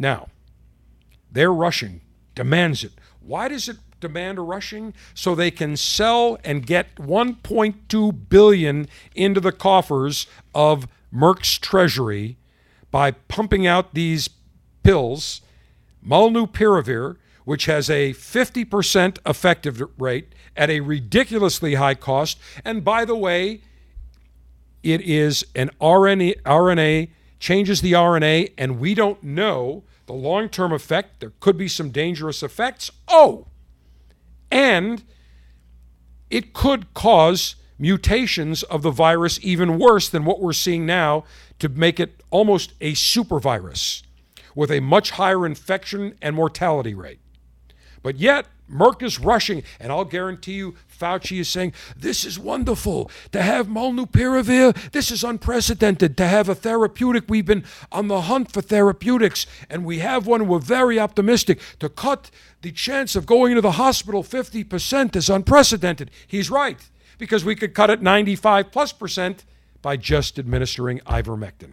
[0.00, 0.28] Now,
[1.30, 2.00] they're rushing,
[2.34, 2.92] demands it.
[3.20, 9.40] Why does it demand a rushing so they can sell and get 1.2 billion into
[9.40, 12.38] the coffers of Merck's treasury
[12.90, 14.30] by pumping out these
[14.82, 15.42] pills,
[16.04, 22.38] molnupiravir, which has a 50% effective rate at a ridiculously high cost.
[22.64, 23.60] And by the way,
[24.82, 27.10] it is an RNA, RNA
[27.40, 31.18] changes the RNA, and we don't know the long term effect.
[31.18, 32.90] There could be some dangerous effects.
[33.08, 33.48] Oh,
[34.50, 35.02] and
[36.28, 41.24] it could cause mutations of the virus even worse than what we're seeing now
[41.58, 44.02] to make it almost a super virus
[44.54, 47.20] with a much higher infection and mortality rate.
[48.02, 53.10] But yet, Merck is rushing, and I'll guarantee you, Fauci is saying, This is wonderful
[53.32, 54.92] to have molnupiravir.
[54.92, 57.24] This is unprecedented to have a therapeutic.
[57.28, 60.46] We've been on the hunt for therapeutics, and we have one.
[60.46, 61.60] We're very optimistic.
[61.80, 62.30] To cut
[62.62, 66.10] the chance of going into the hospital 50% is unprecedented.
[66.26, 66.78] He's right,
[67.18, 69.44] because we could cut it 95 plus percent
[69.82, 71.72] by just administering ivermectin,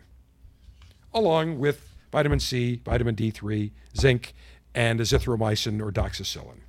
[1.14, 4.34] along with vitamin C, vitamin D3, zinc,
[4.74, 6.61] and azithromycin or doxycycline.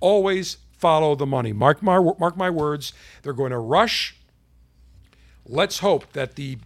[0.00, 1.52] Always follow the money.
[1.52, 2.92] Mark my, mark my words,
[3.22, 4.16] they're going to rush.
[5.46, 6.58] Let's hope that the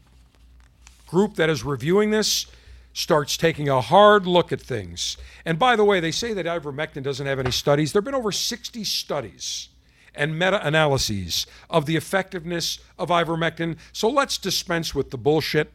[1.06, 2.46] group that is reviewing this
[2.92, 5.16] starts taking a hard look at things.
[5.44, 7.92] And by the way, they say that ivermectin doesn't have any studies.
[7.92, 9.68] There have been over 60 studies
[10.14, 13.76] and meta analyses of the effectiveness of ivermectin.
[13.92, 15.72] So let's dispense with the bullshit,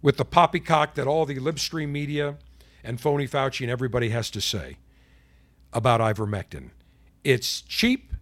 [0.00, 2.36] with the poppycock that all the libstream media
[2.84, 4.76] and phony Fauci and everybody has to say
[5.72, 6.70] about ivermectin.
[7.24, 8.12] It's cheap,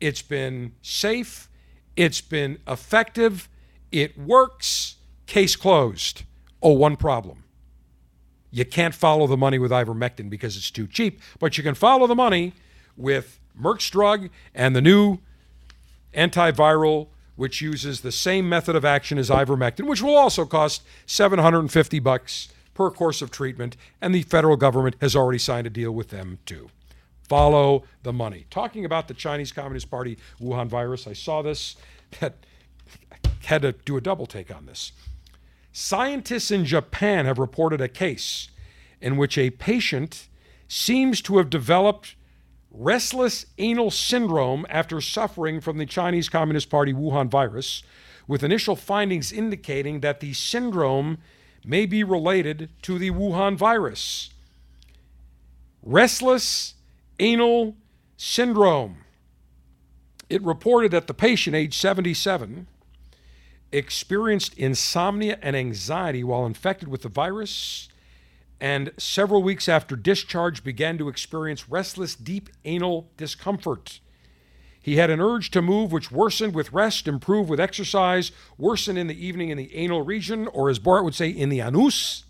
[0.00, 1.48] it's been safe,
[1.96, 3.48] it's been effective,
[3.90, 4.96] it works,
[5.26, 6.24] case closed.
[6.62, 7.44] Oh, one problem.
[8.50, 12.06] You can't follow the money with ivermectin because it's too cheap, but you can follow
[12.06, 12.52] the money
[12.96, 15.18] with Merck's drug and the new
[16.14, 21.98] antiviral, which uses the same method of action as ivermectin, which will also cost 750
[22.00, 26.08] bucks per course of treatment, and the federal government has already signed a deal with
[26.10, 26.70] them too.
[27.28, 28.46] Follow the money.
[28.50, 31.76] Talking about the Chinese Communist Party Wuhan virus, I saw this,
[32.20, 32.46] that
[33.44, 34.92] had to do a double take on this.
[35.72, 38.48] Scientists in Japan have reported a case
[39.00, 40.28] in which a patient
[40.68, 42.16] seems to have developed
[42.70, 47.82] restless anal syndrome after suffering from the Chinese Communist Party Wuhan virus,
[48.26, 51.18] with initial findings indicating that the syndrome
[51.64, 54.30] may be related to the Wuhan virus.
[55.82, 56.74] Restless
[57.18, 57.76] anal
[58.16, 58.98] syndrome.
[60.28, 62.66] It reported that the patient, age 77,
[63.72, 67.88] experienced insomnia and anxiety while infected with the virus
[68.60, 74.00] and several weeks after discharge began to experience restless, deep anal discomfort.
[74.80, 79.08] He had an urge to move, which worsened with rest, improved with exercise, worsened in
[79.08, 82.24] the evening in the anal region, or as Bart would say, in the anus.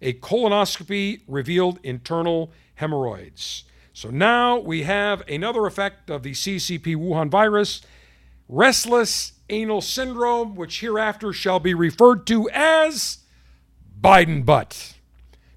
[0.00, 3.64] A colonoscopy revealed internal hemorrhoids.
[3.98, 7.80] So now we have another effect of the CCP Wuhan virus.
[8.48, 13.24] restless anal syndrome, which hereafter shall be referred to as
[14.00, 14.94] Biden butt.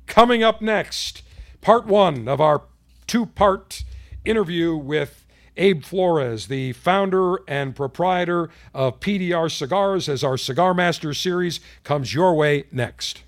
[0.07, 1.21] Coming up next,
[1.61, 2.63] part one of our
[3.05, 3.83] two part
[4.25, 5.23] interview with
[5.55, 12.15] Abe Flores, the founder and proprietor of PDR Cigars, as our Cigar Master series comes
[12.15, 13.21] your way next.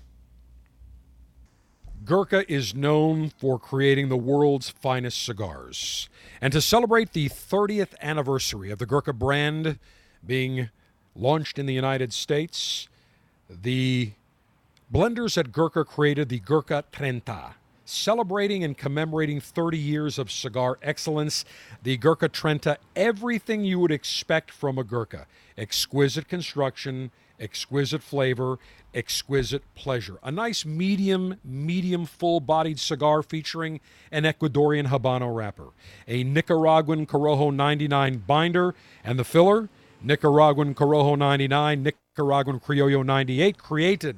[2.04, 6.08] Gurkha is known for creating the world's finest cigars.
[6.40, 9.78] And to celebrate the 30th anniversary of the Gurkha brand
[10.26, 10.68] being
[11.16, 12.88] launched in the United States,
[13.48, 14.12] the
[14.92, 17.54] blenders at Gurkha created the Gurkha Trenta.
[17.86, 21.44] Celebrating and commemorating 30 years of cigar excellence,
[21.82, 25.26] the Gurkha Trenta, everything you would expect from a Gurkha
[25.56, 27.10] exquisite construction,
[27.40, 28.58] exquisite flavor,
[28.94, 30.18] exquisite pleasure.
[30.22, 33.80] A nice medium, medium full bodied cigar featuring
[34.10, 35.68] an Ecuadorian Habano wrapper,
[36.06, 39.68] a Nicaraguan Corojo 99 binder, and the filler,
[40.02, 44.16] Nicaraguan Corojo 99, Nicaraguan Criollo 98, created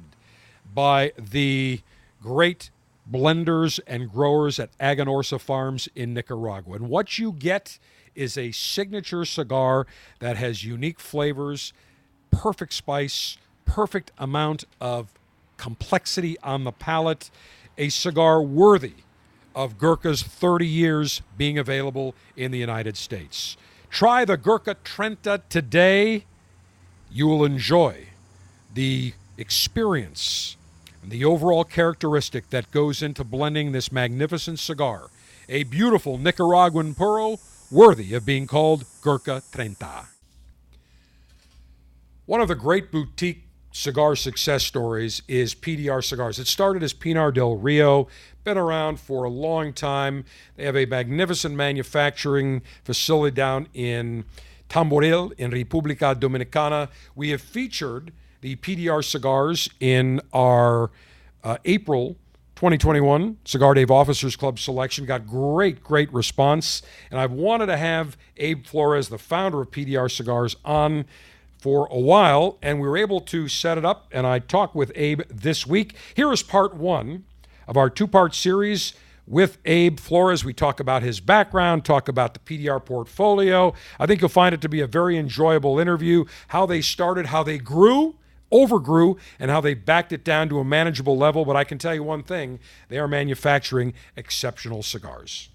[0.73, 1.81] by the
[2.21, 2.69] great
[3.09, 6.75] blenders and growers at Aganorsa Farms in Nicaragua.
[6.75, 7.79] And what you get
[8.15, 9.87] is a signature cigar
[10.19, 11.71] that has unique flavors,
[12.31, 15.07] perfect spice, perfect amount of
[15.57, 17.29] complexity on the palate,
[17.77, 18.93] a cigar worthy
[19.55, 23.57] of Gurkha's 30 years being available in the United States.
[23.89, 26.25] Try the Gurkha Trenta today.
[27.11, 28.07] You will enjoy
[28.73, 30.57] the experience
[31.01, 35.09] and the overall characteristic that goes into blending this magnificent cigar.
[35.49, 37.39] A beautiful Nicaraguan puro
[37.71, 40.16] worthy of being called Gurkha Trenta.
[42.27, 46.39] One of the great boutique cigar success stories is PDR Cigars.
[46.39, 48.09] It started as Pinar del Rio,
[48.43, 50.25] been around for a long time.
[50.57, 54.25] They have a magnificent manufacturing facility down in
[54.67, 56.89] Tamboril in República Dominicana.
[57.15, 60.91] We have featured the PDR cigars in our
[61.45, 62.17] uh, April
[62.57, 65.05] 2021 Cigar Dave Officers Club selection.
[65.05, 66.81] Got great, great response.
[67.09, 71.05] And I've wanted to have Abe Flores, the founder of PDR Cigars, on
[71.57, 74.07] for a while, and we were able to set it up.
[74.11, 75.95] And I talked with Abe this week.
[76.15, 77.25] Here is part one
[77.67, 78.93] of our two part series
[79.25, 80.45] with Abe Flores.
[80.45, 83.73] We talk about his background, talk about the PDR portfolio.
[83.99, 87.43] I think you'll find it to be a very enjoyable interview, how they started, how
[87.43, 88.15] they grew.
[88.49, 91.43] Overgrew and how they backed it down to a manageable level.
[91.43, 95.49] But I can tell you one thing they are manufacturing exceptional cigars.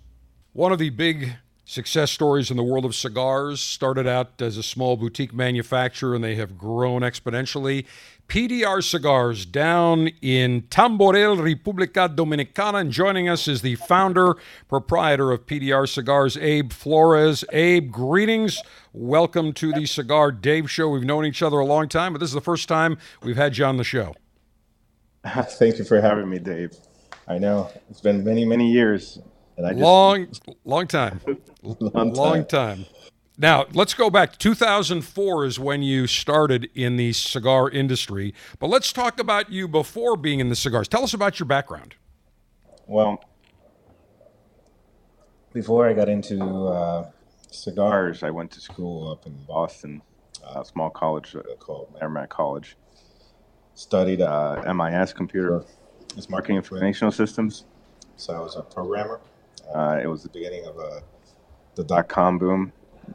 [0.53, 3.61] One of the big success stories in the world of cigars.
[3.61, 7.87] Started out as a small boutique manufacturer and they have grown exponentially.
[8.29, 12.81] PDR Cigars down in Tamboril, República Dominicana.
[12.81, 14.37] And joining us is the founder,
[14.69, 17.45] proprietor of PDR Cigars, Abe Flores.
[17.53, 18.63] Abe, greetings.
[18.95, 20.89] Welcome to the Cigar Dave Show.
[20.89, 23.59] We've known each other a long time, but this is the first time we've had
[23.59, 24.15] you on the show.
[25.27, 26.75] Thank you for having me, Dave.
[27.29, 29.19] I know it's been many, many years.
[29.63, 30.29] And I just, long,
[30.65, 31.21] long time,
[31.63, 32.85] long, long time.
[33.39, 34.37] Now let's go back.
[34.39, 40.17] 2004 is when you started in the cigar industry, but let's talk about you before
[40.17, 40.89] being in the cigars.
[40.89, 41.95] Tell us about your background.
[42.89, 43.23] Well,
[45.53, 47.11] before I got into uh,
[47.51, 50.03] cigars, I went to school up in Boston,
[50.45, 52.77] a small college uh, called Merrimack College.
[53.75, 55.65] Studied uh, MIS, computer,
[56.17, 57.65] it's marketing informational systems.
[58.17, 59.21] So I was a programmer
[59.75, 61.01] uh, it was the beginning of uh,
[61.75, 62.73] the dot com boom,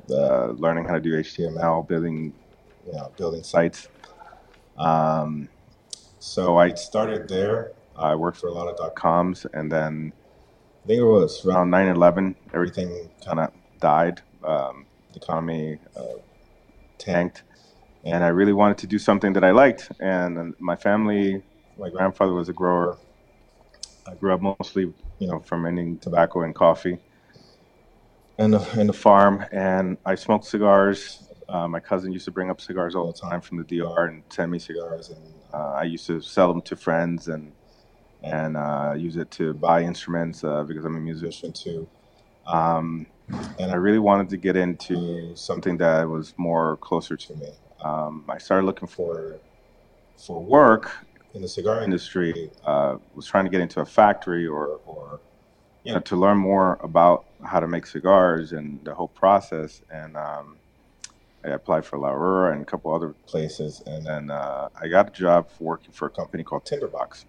[0.09, 2.34] uh, learning how to do HTML, building,
[2.85, 3.88] you know, building sites.
[4.77, 5.49] Um,
[6.19, 7.71] so I started there.
[7.95, 10.13] I worked for a lot of dot coms, and then
[10.84, 12.35] I think it was around 9/11.
[12.53, 14.21] Everything kind of died.
[14.43, 16.19] Um, the economy uh,
[16.97, 17.43] tanked,
[18.03, 19.91] and I really wanted to do something that I liked.
[19.99, 21.43] And my family,
[21.77, 22.97] my grandfather was a grower.
[24.07, 26.98] I grew up mostly you know, fermenting tobacco and coffee
[28.38, 29.45] in the, the farm.
[29.52, 31.23] And I smoked cigars.
[31.49, 34.23] Uh, my cousin used to bring up cigars all the time from the DR and
[34.30, 35.10] send me cigars.
[35.10, 37.53] And uh, I used to sell them to friends and
[38.23, 41.88] and uh, use it to buy instruments uh, because I'm a musician too.
[42.48, 43.06] Um,
[43.60, 47.49] and I really wanted to get into something that was more closer to me.
[47.81, 49.39] Um, I started looking for
[50.18, 50.91] for work
[51.33, 55.19] in the cigar industry uh, was trying to get into a factory or, or
[55.83, 59.81] you know, to learn more about how to make cigars and the whole process.
[59.89, 60.57] And um,
[61.45, 63.81] I applied for La Aurora and a couple other places.
[63.85, 67.25] And then uh, I got a job working for a company called Tinderbox.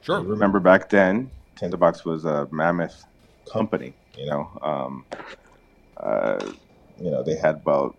[0.00, 0.18] Sure.
[0.18, 3.04] I remember back then, Tinderbox was a mammoth
[3.50, 4.50] company, you know.
[4.60, 5.04] Um,
[5.96, 6.52] uh,
[7.00, 7.96] you know, they had about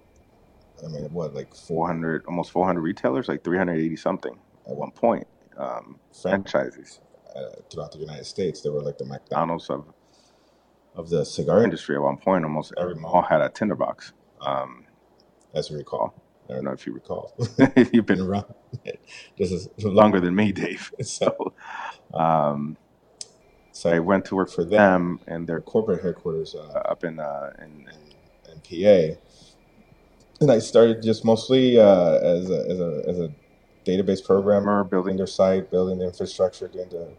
[0.84, 4.38] I mean, what, like 400, almost 400 retailers, like 380 something
[4.68, 5.28] at one point,
[5.58, 7.00] um, franchises
[7.36, 8.62] uh, throughout the United States.
[8.62, 9.86] They were like the McDonald's of
[10.96, 12.46] of the cigar industry at one point.
[12.46, 14.86] Almost every mall had a tinderbox, um,
[15.54, 16.14] as you recall.
[16.50, 17.34] I don't know if you recall.
[17.92, 18.54] You've been around.
[19.38, 20.92] this is longer than me, Dave.
[21.04, 21.54] So,
[22.14, 22.78] um,
[23.72, 27.52] so I went to work for them and their corporate headquarters uh, up in, uh,
[27.60, 27.90] in,
[28.48, 29.20] in, in PA.
[30.42, 33.34] And I started just mostly uh, as, a, as, a, as a
[33.86, 37.14] database programmer, building their site, building the infrastructure, doing the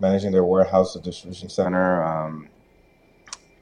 [0.00, 2.48] managing their warehouse, the distribution center, um,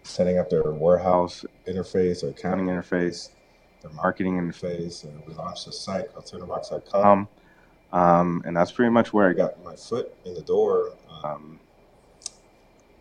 [0.02, 3.30] setting up their warehouse interface or accounting interface,
[3.82, 5.04] their marketing interface.
[5.04, 7.28] And we launched a site called tinderbox.com.
[7.92, 10.92] Um, and that's pretty much where I got my foot in the door.
[11.24, 11.58] Um,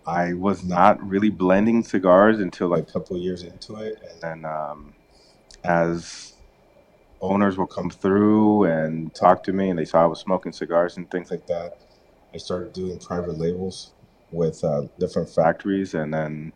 [0.08, 4.02] I was not really blending cigars until like a couple years into it.
[4.10, 4.94] And then um,
[5.64, 6.35] as
[7.26, 10.98] owners will come through and talk to me and they saw I was smoking cigars
[10.98, 11.80] and things like that,
[12.34, 13.94] I started doing private labels
[14.32, 15.94] with uh, different factories.
[15.96, 16.54] And then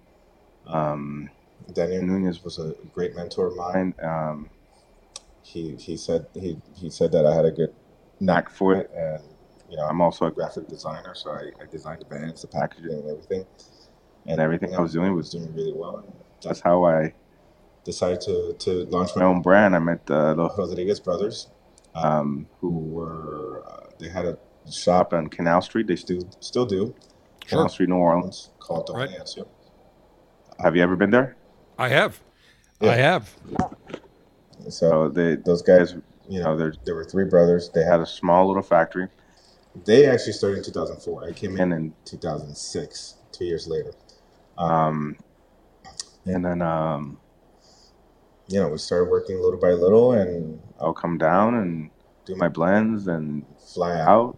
[0.68, 1.30] um,
[1.74, 3.96] Daniel Nunez was a great mentor of mine.
[4.04, 4.50] Um,
[5.44, 7.74] he he said he he said that I had a good
[8.20, 9.24] knack for it, and
[9.70, 12.92] you know I'm also a graphic designer, so I, I designed the bands, the packaging,
[12.92, 13.46] and everything.
[14.28, 16.06] And everything I was doing was doing really well.
[16.44, 17.14] That's how I
[17.92, 18.36] decided to
[18.66, 19.76] to launch my own brand.
[19.76, 21.50] I met uh, the Rodriguez brothers,
[21.96, 24.38] um, who were uh, they had a
[24.72, 25.88] shop on Canal Street.
[25.88, 26.94] They still still do.
[27.48, 29.10] Canal Street, New Orleans, called Don Right.
[29.10, 29.48] Ancio.
[30.60, 31.36] Have you ever been there?
[31.78, 32.20] I have.
[32.80, 32.92] Yeah.
[32.92, 33.24] I have.
[34.70, 35.96] So they those guys,
[36.28, 37.70] you know, there there were three brothers.
[37.74, 39.08] They had a small little factory.
[39.86, 41.30] They actually started in 2004.
[41.30, 43.94] I came in in 2006, two years later.
[44.58, 45.16] Um,
[46.26, 47.18] and then um,
[48.50, 51.92] you know we started working little by little, and I'll come down and
[52.26, 54.38] do my blends and fly out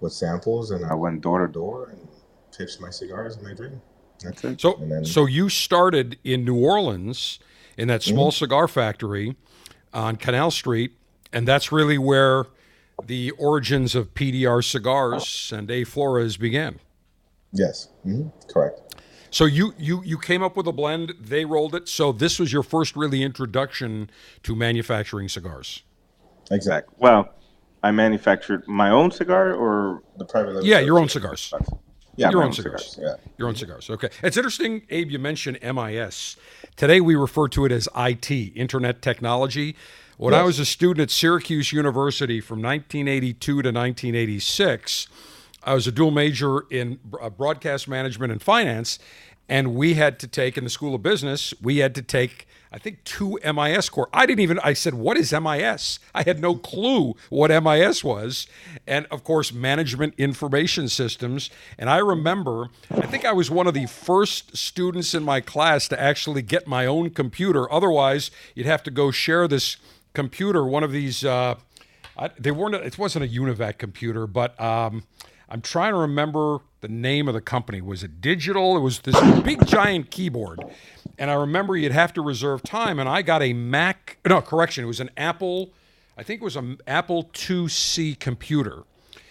[0.00, 2.08] with samples, and I went door to door and
[2.56, 3.80] pitched my cigars and my dream.
[4.22, 4.60] That's it.
[4.60, 7.38] So, then, so you started in New Orleans
[7.76, 8.14] in that Mm-hmm.
[8.14, 9.36] small cigar factory
[9.92, 10.92] on Canal Street,
[11.32, 12.46] and that's really where
[13.04, 16.80] the origins of PDR cigars and A Flores began.
[17.52, 18.80] yes, hmm correct.
[19.30, 21.88] So you you you came up with a blend, they rolled it.
[21.88, 24.10] So this was your first really introduction
[24.42, 25.82] to manufacturing cigars.
[26.50, 26.94] Exactly.
[26.98, 27.32] Well,
[27.82, 30.64] I manufactured my own cigar or the private.
[30.64, 31.52] Yeah, your own cigars.
[32.16, 32.98] Yeah, Your my own cigars.
[33.00, 33.14] Yeah.
[33.38, 33.88] Your own cigars.
[33.88, 34.10] Okay.
[34.22, 36.36] It's interesting, Abe, you mentioned MIS.
[36.76, 39.74] Today we refer to it as IT, Internet Technology.
[40.18, 45.08] When I was a student at Syracuse University from 1982 to 1986,
[45.62, 48.98] I was a dual major in uh, broadcast management and finance,
[49.48, 52.78] and we had to take in the School of Business, we had to take I
[52.78, 54.08] think two MIS core.
[54.12, 55.98] I didn't even I said what is MIS?
[56.14, 58.46] I had no clue what MIS was.
[58.86, 61.50] And of course management information systems.
[61.78, 65.88] And I remember I think I was one of the first students in my class
[65.88, 67.70] to actually get my own computer.
[67.72, 69.76] Otherwise, you'd have to go share this
[70.14, 71.56] computer, one of these uh
[72.16, 72.74] I, they weren't.
[72.74, 75.04] It wasn't a Univac computer, but um,
[75.50, 77.80] I'm trying to remember the name of the company.
[77.80, 78.76] Was it Digital?
[78.76, 80.60] It was this big giant keyboard,
[81.18, 82.98] and I remember you'd have to reserve time.
[82.98, 84.18] And I got a Mac.
[84.26, 84.84] No, correction.
[84.84, 85.70] It was an Apple.
[86.16, 88.82] I think it was an Apple 2C computer.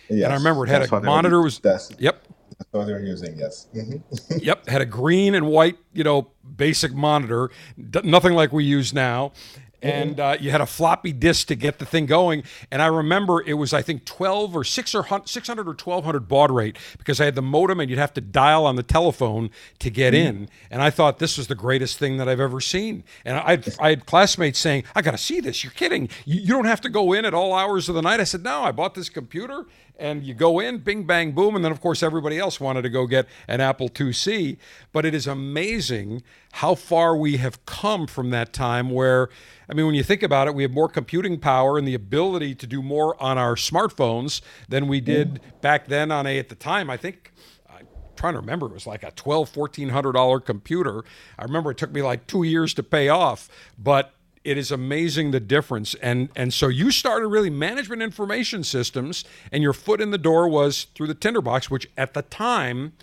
[0.10, 0.26] Yes.
[0.26, 1.42] And I remember it had a they were- monitor.
[1.42, 2.24] Was That's, yep.
[2.58, 3.38] that's what they're using.
[3.38, 3.68] Yes.
[4.42, 7.50] Yep, had a green and white, you know, basic monitor,
[7.90, 9.32] d- nothing like we use now.
[9.82, 12.44] And uh, you had a floppy disk to get the thing going.
[12.72, 16.52] And I remember it was, I think, 12 or 6 or 600 or 1200 baud
[16.52, 19.50] rate because I had the modem and you'd have to dial on the telephone
[19.80, 20.50] to get in.
[20.70, 23.04] And I thought this was the greatest thing that I've ever seen.
[23.24, 25.64] And I had, I had classmates saying, I got to see this.
[25.64, 26.10] You're kidding.
[26.26, 28.20] You, you don't have to go in at all hours of the night.
[28.20, 29.66] I said, No, I bought this computer
[30.00, 31.56] and you go in, bing, bang, boom.
[31.56, 34.58] And then, of course, everybody else wanted to go get an Apple IIc.
[34.92, 36.24] But it is amazing
[36.54, 39.30] how far we have come from that time where,
[39.70, 42.56] I mean, when you think about it, we have more computing power and the ability
[42.56, 46.56] to do more on our smartphones than we did back then on a, at the
[46.56, 47.32] time, I think.
[47.70, 51.04] I'm trying to remember it was like a twelve fourteen hundred dollar computer.
[51.38, 53.48] I remember it took me like two years to pay off
[53.78, 54.14] but
[54.44, 55.94] it is amazing the difference.
[55.96, 60.48] And and so you started really management information systems and your foot in the door
[60.50, 62.94] was through the tinderbox which at the time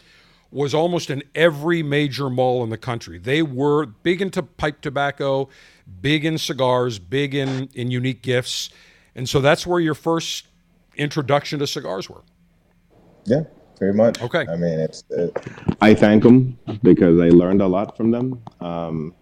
[0.51, 3.19] was almost in every major mall in the country.
[3.19, 5.49] They were big into pipe tobacco
[6.01, 8.71] big in cigars big in in unique gifts
[9.15, 10.49] and so that's where your first
[10.97, 12.23] introduction to cigars were
[13.25, 13.43] Yeah,
[13.79, 14.21] very much.
[14.23, 14.47] Okay.
[14.49, 15.05] I mean, it's.
[15.11, 15.37] It,
[15.81, 18.43] I thank them because I learned a lot from them.
[18.61, 19.15] Um,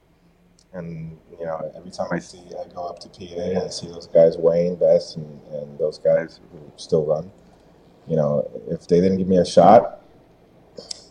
[0.72, 3.86] And you know, every time I see, I go up to PA and I see
[3.88, 7.30] those guys, Wayne, Best, and, and those guys who still run.
[8.06, 10.02] You know, if they didn't give me a shot,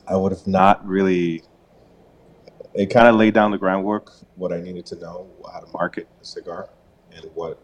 [0.08, 1.44] I would have not really.
[2.76, 6.08] It kind of laid down the groundwork what I needed to know how to market
[6.22, 6.70] a cigar
[7.12, 7.60] and what.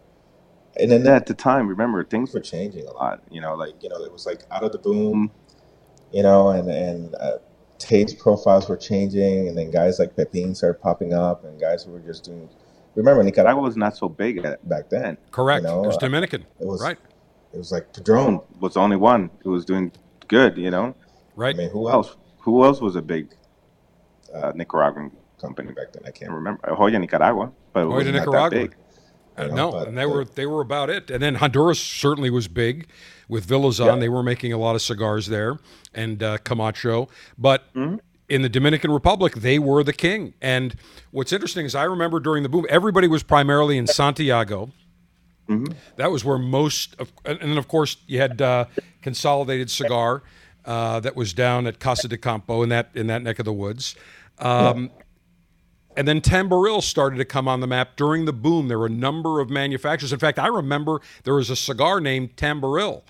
[0.79, 3.21] And then at the time, remember things were changing a lot.
[3.31, 5.31] You know, like you know, it was like out of the boom.
[6.11, 7.37] You know, and and uh,
[7.77, 11.91] taste profiles were changing, and then guys like Pepin started popping up, and guys who
[11.91, 12.49] were just doing.
[12.95, 15.17] Remember, Nicaragua was not so big at, back then.
[15.31, 15.63] Correct.
[15.63, 16.45] You know, it was uh, Dominican.
[16.59, 16.97] It was right.
[17.53, 19.91] It was like Padron was the only one who was doing
[20.27, 20.57] good.
[20.57, 20.95] You know,
[21.39, 21.55] Right.
[21.55, 22.17] I mean, who else?
[22.39, 23.33] Who else was a big
[24.33, 26.03] uh, Nicaraguan company back then?
[26.05, 26.61] I can't remember.
[26.75, 28.49] Joya Nicaragua, but Joya Nicaragua.
[28.49, 28.75] big.
[29.37, 31.09] Uh, you know, no, but and they the- were they were about it.
[31.09, 32.87] And then Honduras certainly was big
[33.27, 33.85] with Villazon.
[33.93, 33.95] Yeah.
[33.99, 35.57] They were making a lot of cigars there
[35.93, 37.07] and uh, Camacho.
[37.37, 37.97] But Mm-hmm.
[38.27, 40.33] in the Dominican Republic, they were the king.
[40.41, 40.75] And
[41.11, 44.71] what's interesting is I remember during the boom, everybody was primarily in Santiago.
[45.47, 45.73] Mm-hmm.
[45.95, 48.65] That was where most of, and then of course you had uh,
[49.01, 50.21] Consolidated Cigar
[50.65, 53.53] uh, that was down at Casa de Campo in that in that neck of the
[53.53, 53.95] woods.
[54.39, 54.91] Um,
[55.97, 58.67] and then Tamboril started to come on the map during the boom.
[58.67, 60.13] There were a number of manufacturers.
[60.13, 63.01] In fact, I remember there was a cigar named Tamboril,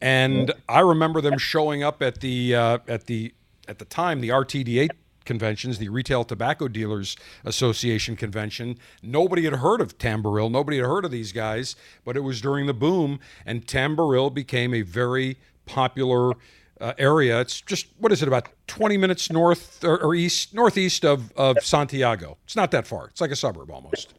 [0.00, 3.32] and I remember them showing up at the uh, at the
[3.68, 4.90] at the time the RTDA
[5.24, 8.78] conventions, the Retail Tobacco Dealers Association convention.
[9.02, 10.50] Nobody had heard of Tamboril.
[10.50, 14.72] Nobody had heard of these guys, but it was during the boom, and Tamboril became
[14.72, 16.34] a very popular
[16.80, 17.40] uh, area.
[17.40, 21.58] It's just what is it about 20 minutes north or, or east northeast of, of
[21.62, 22.38] Santiago.
[22.44, 23.08] It's not that far.
[23.08, 24.14] It's like a suburb almost.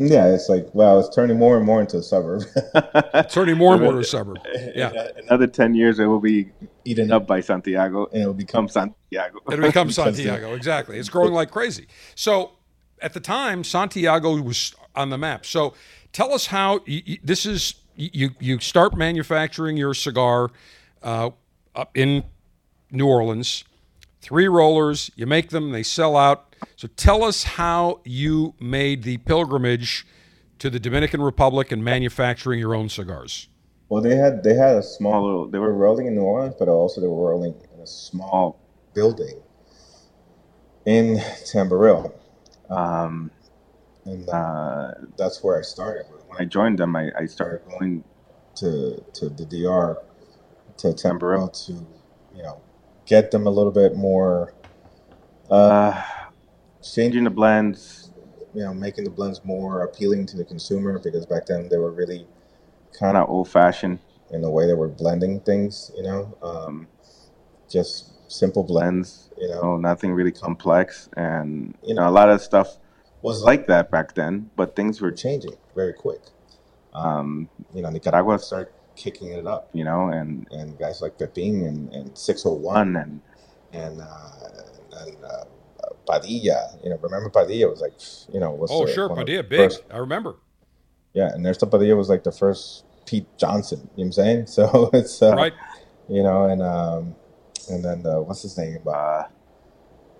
[0.00, 2.44] Yeah, it's like wow, it's turning more and more into a suburb.
[3.14, 4.38] It's turning more and more to a suburb.
[4.74, 4.92] Yeah.
[5.26, 6.50] Another ten years, it will be
[6.84, 9.40] Eaten up by Santiago, and it'll become Santiago.
[9.50, 10.54] It'll become Because Santiago.
[10.54, 10.98] Exactly.
[10.98, 11.88] It's growing like crazy.
[12.14, 12.52] So
[13.02, 15.44] at the time, Santiago was on the map.
[15.44, 15.74] So
[16.12, 17.74] tell us how y y this is.
[17.96, 20.50] You you start manufacturing your cigar
[21.02, 21.30] uh,
[21.74, 22.24] up in
[22.90, 23.64] New Orleans.
[24.20, 25.10] Three rollers.
[25.16, 25.70] You make them.
[25.72, 26.54] They sell out.
[26.76, 30.06] So tell us how you made the pilgrimage
[30.58, 33.48] to the Dominican Republic and manufacturing your own cigars.
[33.88, 35.48] Well, they had they had a small little.
[35.48, 38.60] They were rolling in New Orleans, but also they were rolling in a small
[38.92, 39.40] building
[40.84, 42.12] in Tamboril,
[42.70, 43.30] um,
[44.04, 46.04] and uh, that's where I started.
[46.26, 48.04] When I joined them, I, I started going
[48.56, 50.02] to to the DR
[50.78, 51.72] to Tamboril to
[52.34, 52.60] you know
[53.06, 54.54] get them a little bit more
[55.50, 56.02] uh,
[56.82, 58.10] changing the blends,
[58.54, 61.90] you know, making the blends more appealing to the consumer because back then they were
[61.90, 62.26] really
[62.98, 63.98] kind of old fashioned
[64.30, 66.86] in the way they were blending things, you know, um,
[67.70, 71.08] just simple blends, you know, nothing really complex.
[71.16, 72.78] And, you know, a lot of stuff
[73.22, 76.20] was like that back then, but things were changing very quick.
[76.92, 81.64] Um, you know, Nicaragua started kicking it up, you know, and, and guys like Pepin
[81.64, 83.20] and, and 601 and,
[83.72, 84.06] and, uh,
[85.06, 85.44] and, uh,
[86.06, 87.92] Padilla, you know, remember Padilla was like,
[88.32, 89.70] you know, was Oh, the- sure, one of the Padilla, big.
[89.70, 90.36] first- I remember.
[91.14, 93.88] yeah, and Ernesto Padilla was like the first Pete Johnson.
[93.96, 94.46] You know what I'm saying?
[94.56, 95.52] So it's uh, Right.
[96.08, 97.14] You know, and um,
[97.70, 98.78] and then uh, what's his name?
[98.86, 99.24] Uh,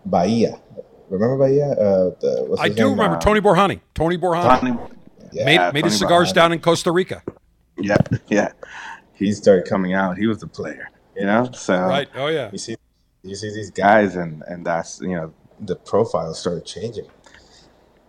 [0.04, 0.60] Bahia.
[1.08, 1.70] Remember Bahia?
[1.72, 2.90] Uh, the, what's I do name?
[2.90, 3.80] remember Uh, Tony Borhani.
[3.94, 4.78] Tony Borhani Tony-
[5.32, 7.22] yeah, made made Tony his cigars down in Costa Rica.
[7.78, 7.96] Yeah,
[8.28, 8.52] yeah.
[9.14, 10.16] He started coming out.
[10.16, 10.90] He was the player.
[11.16, 12.08] You know, so Right.
[12.14, 12.50] Oh yeah.
[12.52, 12.76] you see,
[13.22, 17.06] you see these guys, and and that's you know the profile started changing.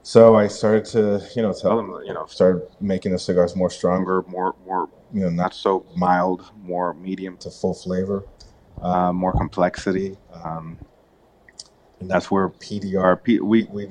[0.03, 3.69] So I started to you know tell them you know started making the cigars more
[3.69, 8.23] stronger, more more you know not so mild, more medium to full flavor,
[8.81, 10.77] uh, more complexity, um,
[11.99, 13.89] and that's where PDR P, we we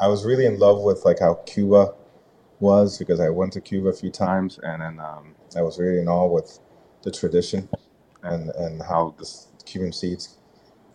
[0.00, 1.94] I was really in love with like how Cuba
[2.60, 6.00] was because I went to Cuba a few times, and then um, I was really
[6.00, 6.58] in awe with
[7.02, 7.68] the tradition
[8.22, 9.28] and and how the
[9.64, 10.36] Cuban seeds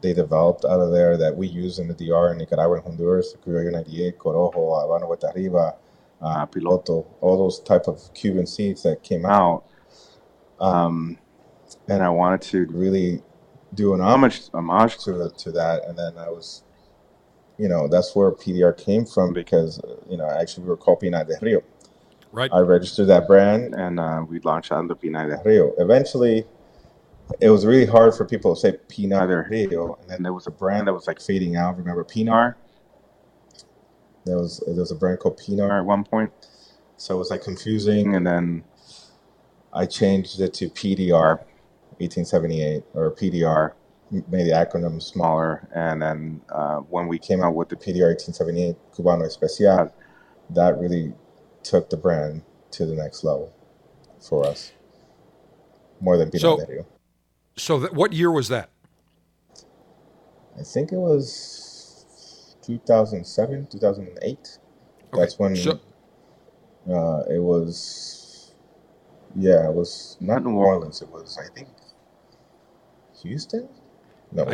[0.01, 3.35] they developed out of there that we use in the DR in Nicaragua and Honduras,
[3.43, 5.75] Criollo 98, Corojo, Habano Vuelta Arriba,
[6.21, 9.63] uh, Piloto, all those type of Cuban seeds that came out.
[10.59, 11.17] Um,
[11.87, 13.23] and I wanted to really
[13.73, 16.63] do an homage homage to to that, and then I was,
[17.57, 20.99] you know, that's where PDR came from because uh, you know actually we were called
[20.99, 21.61] Pina de Rio.
[22.31, 22.51] Right.
[22.51, 25.73] I registered that brand and uh, we launched under Pina de Rio.
[25.77, 26.45] Eventually,
[27.39, 30.47] it was really hard for people to say Pina de Rio, and then there was
[30.47, 31.77] a brand that was like fading out.
[31.77, 32.57] Remember Pinar?
[34.25, 36.31] There was there was a brand called Pinar at one point,
[36.97, 38.15] so it was like confusing.
[38.15, 38.63] And then
[39.73, 41.37] I changed it to PDR,
[41.99, 43.73] 1878 or PDR,
[44.11, 45.67] made the acronym smaller.
[45.73, 49.91] And then uh, when we came out with the PDR 1878 Cubano Especial,
[50.51, 51.13] that really
[51.63, 53.53] took the brand to the next level
[54.27, 54.71] for us,
[55.99, 56.85] more than Pinot so,
[57.57, 58.69] So, th- what year was that?
[60.57, 64.23] I think it was 2007, 2008.
[64.27, 65.21] Okay.
[65.21, 65.79] That's when so,
[66.89, 68.53] uh, it was.
[69.37, 71.01] Yeah, it was not New Orleans.
[71.01, 71.67] It was, I think,
[73.21, 73.67] Houston.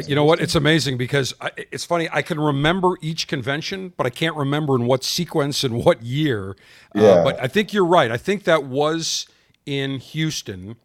[0.07, 0.39] You know what?
[0.39, 2.07] It's amazing because I, it's funny.
[2.11, 6.52] I can remember each convention, but I can't remember in what sequence and what year.
[6.95, 7.07] Uh, yeah.
[7.07, 8.11] Uh, but I think you're right.
[8.11, 9.27] I think that was
[9.65, 10.76] in Houston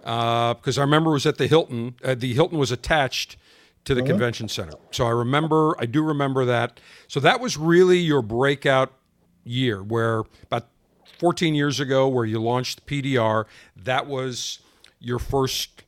[0.00, 1.94] because uh, I remember it was at the Hilton.
[2.04, 3.36] Uh, the Hilton was attached
[3.84, 4.10] to the mm-hmm.
[4.10, 4.74] convention center.
[4.90, 6.78] So I remember, I do remember that.
[7.08, 8.92] So that was really your breakout
[9.44, 10.68] year, where about
[11.18, 13.44] 14 years ago, where you launched PDR.
[13.76, 14.60] That was
[15.00, 15.82] your first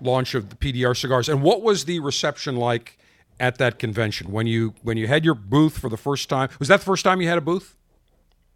[0.00, 1.28] launch of the PDR cigars.
[1.28, 2.98] And what was the reception like
[3.38, 6.48] at that convention when you when you had your booth for the first time?
[6.58, 7.76] Was that the first time you had a booth?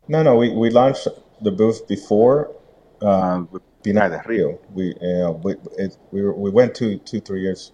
[0.09, 0.37] No, no.
[0.37, 1.09] We, we launched
[1.41, 2.55] the booth before
[3.03, 4.59] uh, with Pinar del Rio.
[4.73, 7.73] We know, we it, we, were, we went two two three years,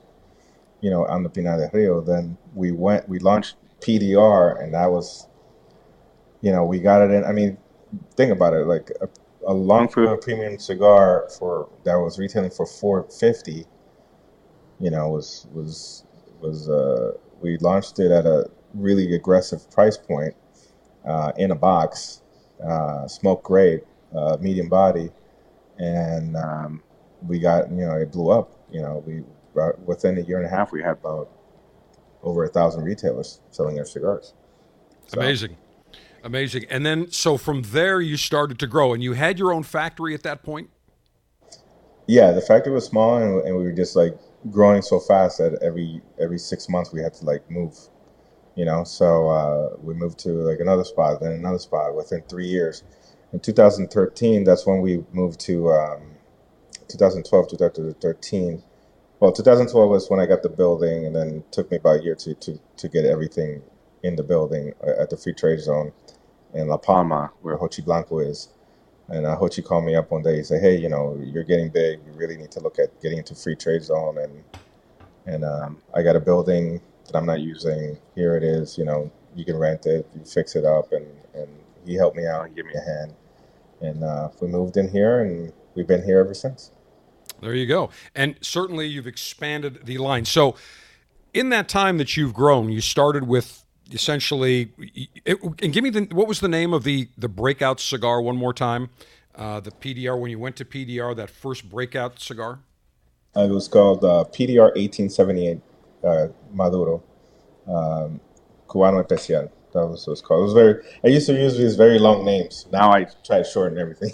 [0.80, 2.00] you know, on the Pinar del Rio.
[2.00, 5.28] Then we went we launched PDR, and that was,
[6.40, 7.24] you know, we got it in.
[7.24, 7.58] I mean,
[8.16, 8.90] think about it, like.
[9.00, 9.08] A,
[9.46, 13.64] a long premium cigar for that was retailing for 450
[14.80, 16.04] you know was was
[16.40, 20.34] was uh we launched it at a really aggressive price point
[21.06, 22.22] uh, in a box
[22.66, 23.80] uh, smoke grade
[24.14, 25.10] uh, medium body.
[25.78, 26.82] And um,
[27.26, 29.22] we got you know it blew up you know we
[29.84, 31.30] within a year and a half we had about
[32.22, 34.34] over a thousand retailers selling their cigars.
[35.06, 35.56] So, amazing
[36.26, 36.64] Amazing.
[36.70, 40.12] And then, so from there, you started to grow, and you had your own factory
[40.12, 40.68] at that point.
[42.08, 44.18] Yeah, the factory was small, and, and we were just like
[44.50, 47.78] growing so fast that every every six months we had to like move.
[48.56, 52.48] You know, so uh, we moved to like another spot, then another spot within three
[52.48, 52.82] years.
[53.32, 56.00] In 2013, that's when we moved to um,
[56.88, 58.64] 2012, 2013.
[59.20, 62.16] Well, 2012 was when I got the building, and then took me about a year
[62.16, 63.62] to, to, to get everything
[64.02, 65.92] in the building uh, at the free trade zone
[66.54, 68.48] in La Palma, where Jochy Blanco is.
[69.08, 70.36] And uh, Jochy called me up one day.
[70.36, 72.00] He said, "Hey, you know, you're getting big.
[72.06, 74.44] You really need to look at getting into free trade zone." And
[75.26, 77.98] and um, I got a building that I'm not using.
[78.14, 78.76] Here it is.
[78.76, 80.08] You know, you can rent it.
[80.14, 80.92] You fix it up.
[80.92, 81.48] And and
[81.84, 82.48] he helped me out.
[82.48, 83.14] He gave me a hand.
[83.80, 86.70] And uh, we moved in here, and we've been here ever since.
[87.40, 87.90] There you go.
[88.14, 90.24] And certainly, you've expanded the line.
[90.24, 90.56] So,
[91.34, 94.72] in that time that you've grown, you started with essentially
[95.24, 98.36] it, and give me the what was the name of the the breakout cigar one
[98.36, 98.90] more time?
[99.34, 102.60] Uh, the pdr when you went to pdr that first breakout cigar?
[103.36, 105.60] Uh, it was called uh, pdr 1878
[106.04, 107.02] uh, maduro.
[107.66, 108.20] Um,
[108.68, 110.40] cubano especial that was what it's called.
[110.40, 110.82] It was very.
[111.04, 112.66] I used to use these very long names.
[112.72, 114.10] Now I try to shorten everything.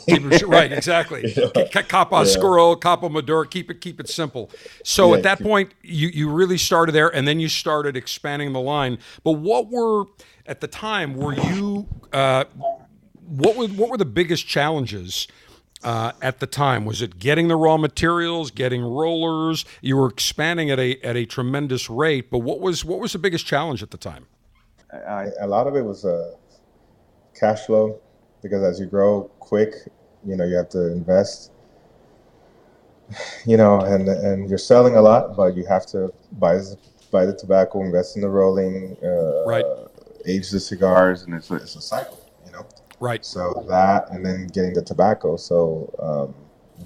[0.49, 1.33] right, exactly.
[1.37, 1.67] you know?
[1.89, 2.25] Capa yeah.
[2.25, 3.45] Squirrel, Capa Maduro.
[3.45, 4.51] Keep it, keep it simple.
[4.85, 8.53] So yeah, at that point, you you really started there, and then you started expanding
[8.53, 8.99] the line.
[9.23, 10.07] But what were
[10.47, 11.15] at the time?
[11.15, 12.45] Were you uh,
[13.27, 15.29] what were what were the biggest challenges?
[15.85, 16.85] Uh, at the time?
[16.85, 19.65] Was it getting the raw materials, getting rollers?
[19.81, 23.19] You were expanding at a at a tremendous rate, but what was what was the
[23.19, 24.27] biggest challenge at the time?
[24.93, 26.35] I, a lot of it was uh,
[27.39, 27.99] cash flow
[28.43, 29.75] because as you grow quick,
[30.25, 31.51] you know, you have to invest.
[33.45, 36.59] You know, and and you're selling a lot, but you have to buy
[37.11, 39.65] buy the tobacco, invest in the rolling, uh, right?
[40.25, 42.65] Age the cigars, and it's a, it's a cycle, you know.
[43.01, 43.25] Right.
[43.25, 45.37] So that, and then getting the tobacco.
[45.37, 46.35] So um,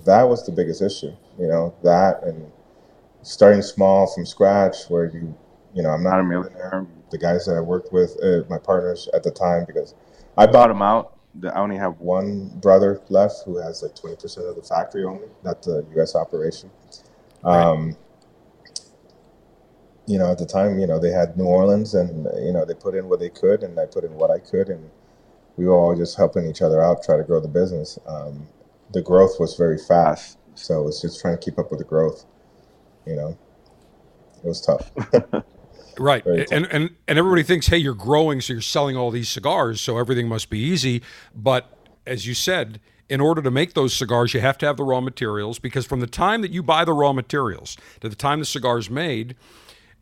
[0.04, 1.74] that was the biggest issue, you know.
[1.84, 2.50] That and
[3.22, 5.32] starting small from scratch, where you,
[5.74, 9.08] you know, I'm not a millionaire the guys that I worked with, uh, my partners
[9.14, 9.94] at the time, because
[10.36, 11.16] I bought them out.
[11.44, 15.62] I only have one brother left who has like 20% of the factory only, not
[15.62, 16.14] the U.S.
[16.14, 16.70] operation.
[17.44, 17.96] Um, right.
[20.06, 22.74] You know, at the time, you know, they had New Orleans and, you know, they
[22.74, 24.68] put in what they could and I put in what I could.
[24.68, 24.88] And
[25.56, 27.98] we were all just helping each other out, try to grow the business.
[28.06, 28.48] Um,
[28.92, 30.38] the growth was very fast.
[30.54, 32.24] So it's just trying to keep up with the growth,
[33.04, 33.36] you know.
[34.42, 34.90] It was tough.
[35.98, 36.24] Right.
[36.26, 39.98] And, and and everybody thinks, hey, you're growing, so you're selling all these cigars, so
[39.98, 41.02] everything must be easy.
[41.34, 41.72] But
[42.06, 45.00] as you said, in order to make those cigars, you have to have the raw
[45.00, 48.44] materials because from the time that you buy the raw materials to the time the
[48.44, 49.36] cigar is made,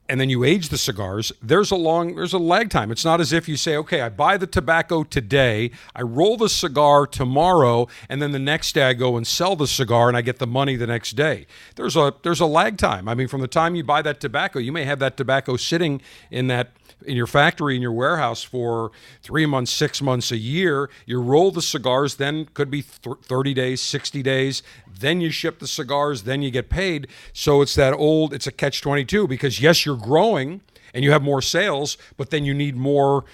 [0.08, 2.90] and then you age the cigars there's a long there's a lag time.
[2.90, 6.48] It's not as if you say okay i buy the tobacco today i roll the
[6.48, 10.22] cigar tomorrow and then the next day i go and sell the cigar and i
[10.22, 11.46] get the money the next day.
[11.76, 13.08] There's a there's a lag time.
[13.08, 16.00] I mean from the time you buy that tobacco you may have that tobacco sitting
[16.30, 16.72] in that
[17.06, 18.90] in your factory in your warehouse for
[19.22, 23.54] three months six months a year you roll the cigars then could be th- 30
[23.54, 24.62] days 60 days
[24.98, 27.08] then you ship the cigars, then you get paid.
[27.32, 30.60] So it's that old, it's a catch 22 because yes, you're growing
[30.92, 33.24] and you have more sales, but then you need more.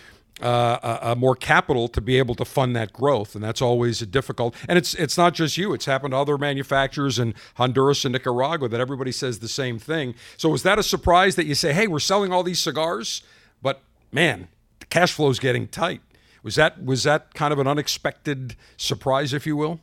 [0.42, 4.00] Uh, uh, uh, more capital to be able to fund that growth, and that's always
[4.00, 4.54] a difficult.
[4.70, 8.66] And it's it's not just you; it's happened to other manufacturers in Honduras and Nicaragua
[8.70, 10.14] that everybody says the same thing.
[10.38, 13.22] So was that a surprise that you say, "Hey, we're selling all these cigars,"
[13.62, 13.82] but
[14.12, 14.48] man,
[14.80, 16.00] the cash flow is getting tight?
[16.42, 19.80] Was that was that kind of an unexpected surprise, if you will?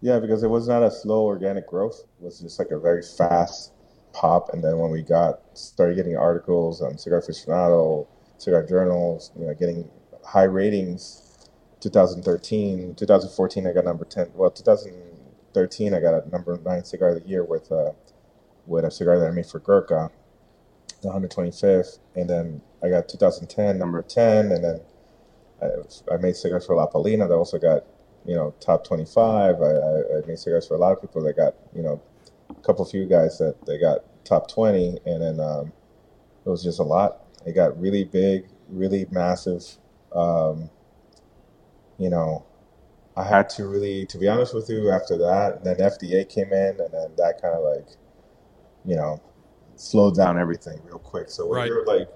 [0.00, 2.00] Yeah, because it was not a slow organic growth.
[2.20, 3.72] It was just like a very fast
[4.12, 4.52] pop.
[4.52, 8.06] And then when we got started getting articles on Cigar Aficionado,
[8.38, 9.88] Cigar Journals, you know, getting
[10.24, 11.26] high ratings.
[11.80, 14.32] 2013, 2014, I got number 10.
[14.34, 17.92] Well, 2013, I got a number nine cigar of the year with uh,
[18.66, 20.10] with a cigar that I made for Gurkha,
[21.02, 21.98] the 125th.
[22.14, 24.52] And then I got 2010, number 10.
[24.52, 24.80] And then
[25.62, 27.84] I, I made cigars for La Palina that also got
[28.26, 29.62] you know, top 25.
[29.62, 32.00] I, I, made cigars for a lot of people that got, you know,
[32.50, 34.98] a couple of few guys that they got top 20.
[35.06, 35.72] And then um,
[36.44, 37.22] it was just a lot.
[37.46, 39.64] It got really big, really massive.
[40.14, 40.70] Um,
[41.98, 42.44] you know,
[43.16, 46.52] I had to really, to be honest with you, after that, and then FDA came
[46.52, 47.88] in, and then that kind of like,
[48.84, 49.20] you know,
[49.76, 51.28] slowed down everything real quick.
[51.28, 51.66] So when right.
[51.66, 52.08] you're like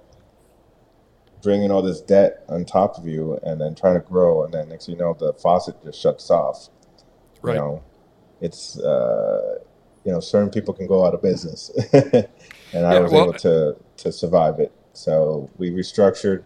[1.44, 4.68] bringing all this debt on top of you and then trying to grow and then
[4.68, 6.68] next you know the faucet just shuts off.
[7.42, 7.54] Right.
[7.54, 7.82] you know
[8.40, 9.58] it's uh,
[10.04, 11.70] you know certain people can go out of business.
[12.74, 14.72] And i was well, able to to survive it.
[14.94, 16.42] So we restructured.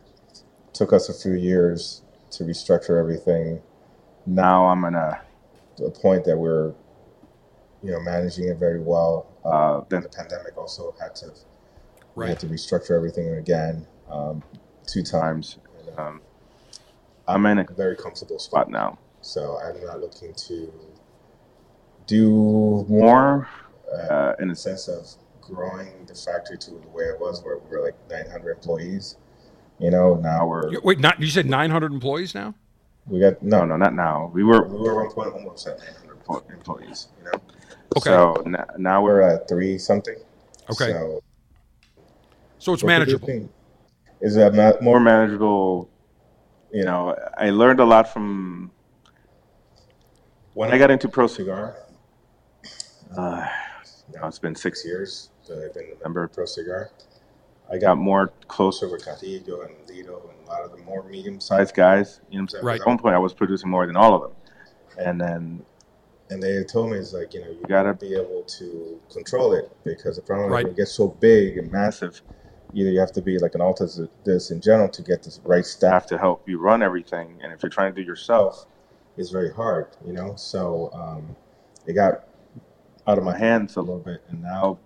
[0.74, 2.02] Took us a few years
[2.32, 3.62] to restructure everything.
[4.26, 5.20] Now i'm in a,
[5.76, 6.74] to a point that we're
[7.82, 9.26] you know managing it very well.
[9.44, 11.36] Uh, then the pandemic also had to right.
[12.14, 13.86] we had to restructure everything again.
[14.10, 14.42] Um,
[14.88, 15.58] two times.
[15.86, 16.20] And, um,
[17.28, 20.72] I'm in a very comfortable spot now, so I'm not looking to
[22.06, 23.48] do more
[23.94, 25.06] uh, in the sense of
[25.42, 29.16] growing the factory to the way it was, where we were like 900 employees.
[29.78, 30.98] You know, now we're wait.
[30.98, 32.54] Not you said 900 employees now.
[33.06, 34.30] We got no, no, not now.
[34.34, 37.08] We were we were one point almost at 900 employees.
[37.18, 37.40] You know.
[37.96, 38.10] Okay.
[38.10, 40.16] So now, now we're at three something.
[40.70, 40.92] Okay.
[40.92, 41.22] So,
[42.58, 43.48] so it's manageable
[44.20, 45.88] is a more manageable.
[46.72, 48.70] You know, I learned a lot from
[50.54, 51.76] when I got into Pro Cigar.
[53.16, 53.46] Uh,
[54.14, 56.90] now it's been six years that I've been a member of Pro Cigar.
[57.70, 61.74] I got more closer with Carrillo and Lito and a lot of the more medium-sized
[61.74, 62.20] guys.
[62.30, 62.64] You know what I'm saying?
[62.64, 62.80] Right.
[62.80, 64.32] At one point, I was producing more than all of them,
[64.98, 65.62] and then
[66.30, 69.52] and they told me it's like you know you got to be able to control
[69.54, 70.64] it because the problem right.
[70.64, 72.20] when it gets so big and massive
[72.74, 73.74] either you have to be like an
[74.24, 77.62] this in general to get the right staff to help you run everything, and if
[77.62, 78.66] you're trying to do yourself,
[79.16, 80.34] it's very hard, you know.
[80.36, 81.36] So um,
[81.86, 82.24] it got
[83.06, 84.78] out of my hands a little bit, and now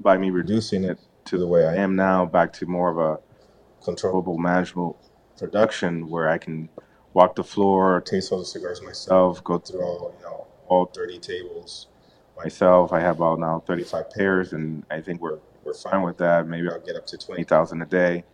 [0.00, 3.84] by me reducing it to the way I am now, back to more of a
[3.84, 4.98] controllable, manageable
[5.38, 6.68] production where I can
[7.12, 11.18] walk the floor, taste all the cigars myself, go through all you know all 30
[11.18, 11.88] tables
[12.36, 12.92] myself.
[12.92, 16.46] I have about now 35 pairs, and I think we're we're fine with that.
[16.46, 18.24] Maybe I'll get up to twenty thousand a day.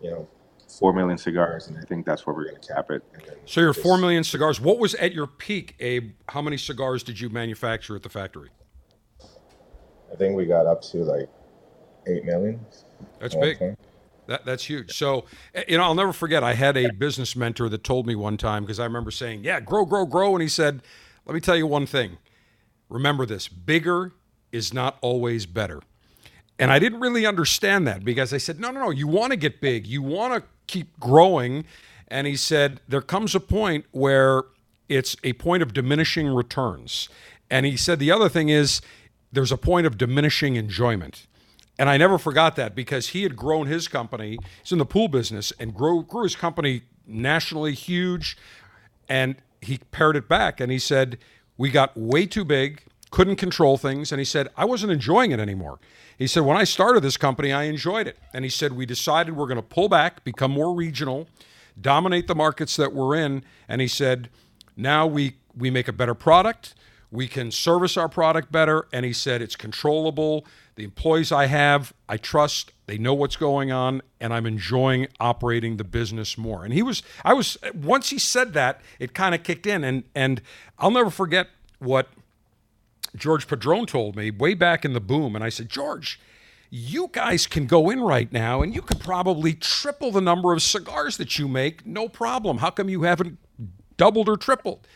[0.00, 0.28] You know,
[0.78, 3.02] four million cigars, and I think that's where we're going to cap it.
[3.46, 4.60] So you're four million cigars.
[4.60, 6.12] What was at your peak, Abe?
[6.28, 8.50] How many cigars did you manufacture at the factory?
[10.12, 11.28] I think we got up to like
[12.06, 12.64] eight million.
[13.18, 13.76] That's big.
[14.26, 14.92] That, that's huge.
[14.92, 15.24] So,
[15.54, 16.42] eh, you know, I'll never forget.
[16.42, 19.60] I had a business mentor that told me one time because I remember saying, "Yeah,
[19.60, 20.82] grow, grow, grow," and he said,
[21.24, 22.18] "Let me tell you one thing.
[22.88, 24.12] Remember this: bigger
[24.52, 25.80] is not always better."
[26.58, 29.36] And I didn't really understand that because I said, no, no, no, you want to
[29.36, 31.64] get big, you want to keep growing.
[32.08, 34.44] And he said, there comes a point where
[34.88, 37.08] it's a point of diminishing returns.
[37.50, 38.80] And he said, the other thing is,
[39.32, 41.26] there's a point of diminishing enjoyment.
[41.78, 44.38] And I never forgot that because he had grown his company.
[44.62, 48.36] He's in the pool business and grew, grew his company nationally huge.
[49.08, 51.18] And he pared it back and he said,
[51.58, 54.10] We got way too big, couldn't control things.
[54.10, 55.78] And he said, I wasn't enjoying it anymore.
[56.18, 58.18] He said, When I started this company, I enjoyed it.
[58.32, 61.28] And he said, We decided we're going to pull back, become more regional,
[61.80, 63.44] dominate the markets that we're in.
[63.68, 64.30] And he said,
[64.76, 66.74] Now we, we make a better product.
[67.10, 68.88] We can service our product better.
[68.92, 70.44] And he said it's controllable.
[70.74, 72.72] The employees I have, I trust.
[72.86, 76.64] They know what's going on, and I'm enjoying operating the business more.
[76.64, 79.82] And he was, I was, once he said that, it kind of kicked in.
[79.84, 80.42] And and
[80.78, 82.08] I'll never forget what
[83.16, 85.34] George Padron told me way back in the boom.
[85.34, 86.20] And I said, George,
[86.70, 90.62] you guys can go in right now and you could probably triple the number of
[90.62, 92.58] cigars that you make, no problem.
[92.58, 93.38] How come you haven't
[93.96, 94.86] doubled or tripled?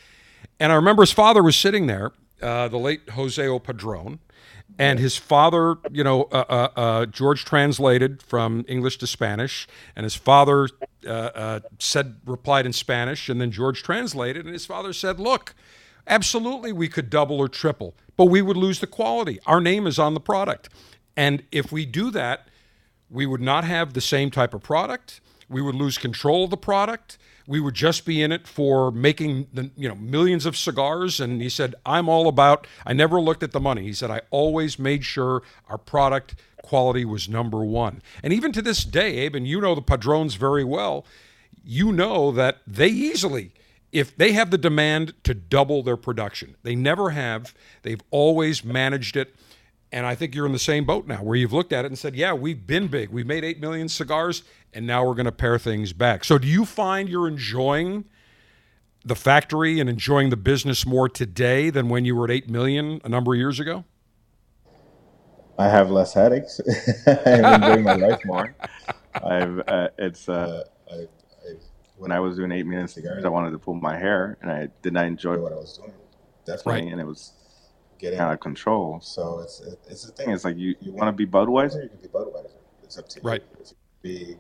[0.59, 3.59] And I remember his father was sitting there, uh, the late Jose O.
[3.59, 4.19] Padron,
[4.79, 9.67] and his father, you know, uh, uh, uh, George translated from English to Spanish,
[9.97, 10.69] and his father
[11.07, 15.55] uh, uh, said, replied in Spanish, and then George translated, and his father said, "Look,
[16.11, 19.41] absolutely, we could double or triple, but we would lose the quality.
[19.47, 20.69] Our name is on the product,
[21.17, 22.49] and if we do that,
[23.09, 25.21] we would not have the same type of product.
[25.49, 27.17] We would lose control of the product."
[27.51, 31.43] we would just be in it for making the you know millions of cigars and
[31.43, 34.79] he said i'm all about i never looked at the money he said i always
[34.79, 39.49] made sure our product quality was number one and even to this day abe and
[39.49, 41.05] you know the padrones very well
[41.65, 43.53] you know that they easily
[43.93, 49.17] if they have the demand to double their production they never have they've always managed
[49.17, 49.35] it
[49.93, 51.99] and I think you're in the same boat now where you've looked at it and
[51.99, 53.11] said, yeah, we've been big.
[53.11, 56.25] We've made 8 million cigars, and now we're going to pare things back.
[56.25, 58.05] So do you find you're enjoying
[59.05, 63.01] the factory and enjoying the business more today than when you were at 8 million
[63.03, 63.85] a number of years ago?
[65.59, 66.61] I have less headaches.
[67.07, 68.55] I'm enjoying my life more.
[69.25, 71.07] I've, uh, it's, uh, I, I,
[72.01, 74.51] when I was doing eight 8 million cigars, I wanted to pull my hair, and
[74.51, 75.93] I did not enjoy what I was doing.
[76.45, 76.73] Definitely.
[76.73, 76.93] Right.
[76.93, 77.33] And it was,
[78.01, 78.99] getting out of control.
[79.01, 80.31] So it's it's the thing.
[80.31, 82.51] It's like you, you want to be Budweiser, you can be Budweiser.
[82.83, 83.29] It's up to you.
[83.29, 83.43] Right.
[83.61, 84.37] If you be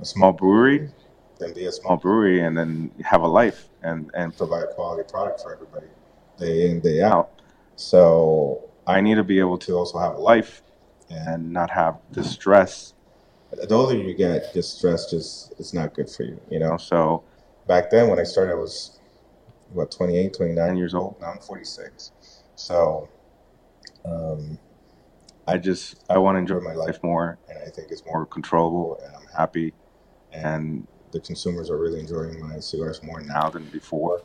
[0.00, 0.90] a small brewery,
[1.38, 5.08] then be a small brewery, and then have a life and and provide a quality
[5.08, 5.86] product for everybody,
[6.38, 7.30] day in day out.
[7.76, 10.62] So I need to be able to also have a life
[11.10, 12.93] and not have the stress.
[13.56, 16.76] The older you get, just stress just it's not good for you, you know.
[16.76, 17.24] So
[17.66, 18.98] back then when I started, I was
[19.72, 21.16] what 28, 29 years old.
[21.20, 22.12] Now I'm 46.
[22.56, 23.08] So
[24.04, 24.58] um,
[25.46, 28.98] I just I want to enjoy my life more, and I think it's more controllable,
[29.04, 29.74] and I'm happy,
[30.32, 34.22] and the consumers are really enjoying my cigars more now than before.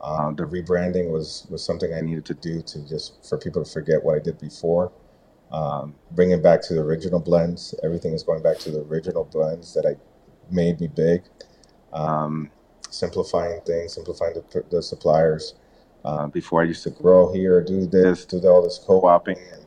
[0.00, 3.70] Uh, the rebranding was was something I needed to do to just for people to
[3.70, 4.92] forget what I did before.
[5.50, 9.72] Um, bringing back to the original blends, everything is going back to the original blends
[9.74, 9.94] that I
[10.52, 11.22] made me big.
[11.92, 12.50] Um,
[12.90, 15.54] simplifying things, simplifying the, the suppliers,
[16.04, 19.64] uh, before I used to grow here, do this, do all this co-oping, and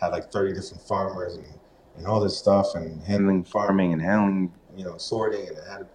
[0.00, 1.46] had like 30 different farmers and,
[1.96, 5.86] and all this stuff, and handling farming and handling, you know, sorting, and I had,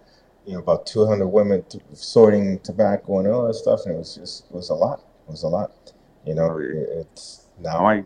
[0.46, 4.16] you know, about 200 women t- sorting tobacco and all that stuff, and it was
[4.16, 5.00] just, it was a lot.
[5.28, 5.92] It was a lot.
[6.26, 8.04] You know, it, it's now I,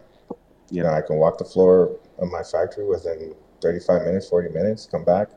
[0.71, 4.87] you know, I can walk the floor of my factory within 35 minutes, 40 minutes,
[4.87, 5.29] come back,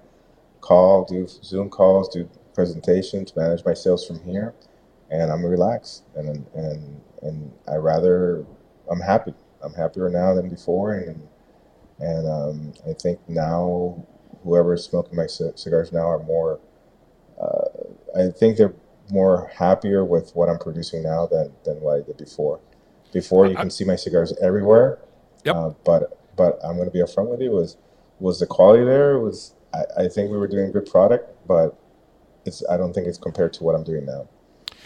[0.61, 4.53] call, do Zoom calls, do presentations, manage my sales from here
[5.11, 8.45] and I'm relaxed and and and I rather
[8.89, 9.33] I'm happy.
[9.63, 11.27] I'm happier now than before, and
[11.99, 14.03] and um, I think now
[14.43, 16.59] whoever is smoking my c- cigars now are more.
[17.39, 18.73] Uh, I think they're
[19.11, 22.59] more happier with what I'm producing now than than what I did before.
[23.13, 24.99] Before you can see my cigars everywhere.
[25.45, 25.55] Yep.
[25.55, 27.51] Uh, but but I'm going to be upfront with you.
[27.51, 27.77] Was
[28.19, 29.19] was the quality there?
[29.19, 31.77] Was I, I think we were doing good product, but
[32.45, 34.27] it's I don't think it's compared to what I'm doing now.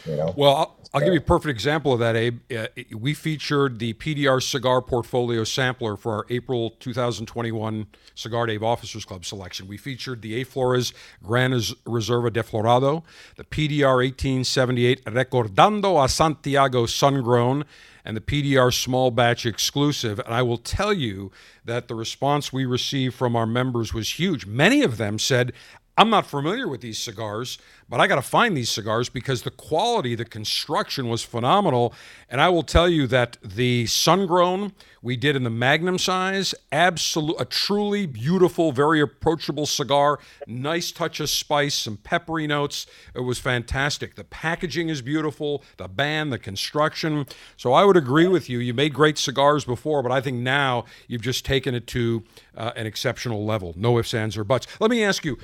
[0.05, 0.33] You know?
[0.35, 2.39] Well, I'll, I'll give you a perfect example of that, Abe.
[2.55, 9.03] Uh, we featured the PDR Cigar Portfolio Sampler for our April 2021 Cigar Dave Officers
[9.03, 9.67] Club selection.
[9.67, 10.43] We featured the A.
[10.43, 10.93] Flores
[11.23, 13.03] Gran Reserva Desflorado,
[13.35, 17.65] the PDR 1878 Recordando a Santiago Sungrown,
[18.05, 20.19] and the PDR Small Batch Exclusive.
[20.19, 21.31] And I will tell you
[21.65, 24.45] that the response we received from our members was huge.
[24.45, 25.51] Many of them said,
[25.97, 27.57] I'm not familiar with these cigars,
[27.87, 31.93] but I got to find these cigars because the quality, the construction was phenomenal.
[32.29, 37.35] And I will tell you that the Sungrown we did in the Magnum size, absolute,
[37.39, 40.19] a truly beautiful, very approachable cigar.
[40.47, 42.87] Nice touch of spice, some peppery notes.
[43.13, 44.15] It was fantastic.
[44.15, 47.27] The packaging is beautiful, the band, the construction.
[47.55, 48.57] So I would agree with you.
[48.57, 52.23] You made great cigars before, but I think now you've just taken it to
[52.57, 53.75] uh, an exceptional level.
[53.77, 54.67] No ifs, ands, or buts.
[54.81, 55.37] Let me ask you.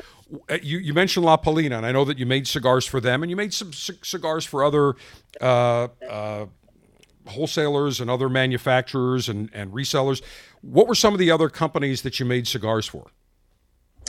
[0.50, 3.24] Uh, you, you mentioned La Palina, and I know that you made cigars for them,
[3.24, 4.96] and you made some c- cigars for other
[5.42, 6.46] uh, uh,
[7.28, 10.22] wholesalers and other manufacturers and, and resellers.
[10.62, 13.08] What were some of the other companies that you made cigars for?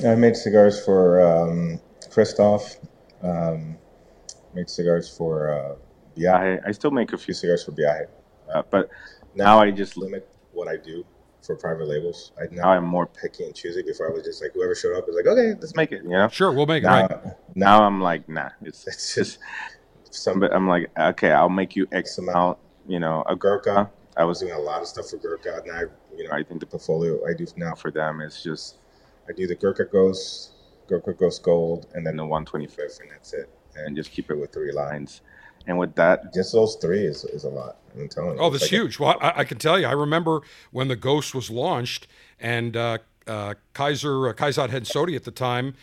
[0.07, 2.76] I made cigars for um, Kristoff.
[3.23, 3.76] Um,
[4.55, 5.75] made cigars for uh,
[6.17, 6.60] Viaje.
[6.67, 8.07] I still make a few cigars for Viaje.
[8.52, 8.89] Uh, but
[9.34, 11.05] now I just limit what I do
[11.42, 12.32] for private labels.
[12.40, 13.82] I, now I'm more picky and choosy.
[13.82, 16.02] Before I was just like whoever showed up is like, okay, let's make it.
[16.04, 16.28] You know.
[16.28, 17.10] Sure, we'll make now, it.
[17.10, 17.34] Right.
[17.54, 18.50] Now I'm like, nah.
[18.62, 19.38] It's it's just
[20.10, 20.52] somebody.
[20.54, 22.58] I'm like, okay, I'll make you X amount.
[22.86, 23.90] You know, a Gurkha.
[24.16, 25.62] I was doing a lot of stuff for Gurkha.
[25.66, 25.82] Now,
[26.16, 28.76] you know, I think the portfolio I do now for them is just
[29.28, 30.52] I do the Gurkha Ghost,
[30.88, 33.48] Gurkha Ghost Gold, and then the 125th, and that's it.
[33.74, 35.22] And just keep it with three lines.
[35.66, 37.76] And with that, just those three is, is a lot.
[37.94, 38.42] I'm telling you.
[38.42, 38.99] Oh, that's like huge.
[38.99, 39.86] A- well, I, I, can tell you.
[39.86, 42.07] I remember when the Ghost was launched,
[42.41, 45.74] and uh, uh, Kaiser uh, Kaizad Hansotia at the time,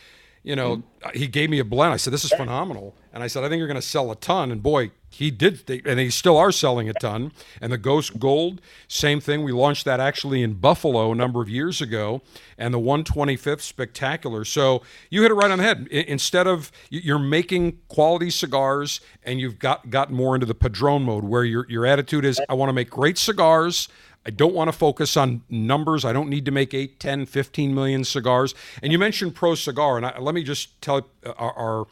[0.44, 1.18] you know, mm-hmm.
[1.18, 1.94] he gave me a blend.
[1.94, 4.16] I said, "This is phenomenal," and I said, "I think you're going to sell a
[4.16, 7.34] ton." And boy, he did, they, and they still are selling a ton.
[7.60, 9.44] And the Ghost Gold, same thing.
[9.44, 12.22] We launched that actually in Buffalo a number of years ago,
[12.58, 14.46] and the 125th Spectacular.
[14.46, 15.88] So you hit it right on the head.
[15.88, 21.26] instead of you're making quality cigars, and you've got got more into the Padron mode,
[21.26, 23.90] where your your attitude is, I want to make great cigars.
[24.26, 26.06] I don't want to focus on numbers.
[26.06, 28.54] I don't need to make 8, 10, 15 million cigars.
[28.82, 31.88] And you mentioned Pro Cigar, and I, let me just tell uh, our, our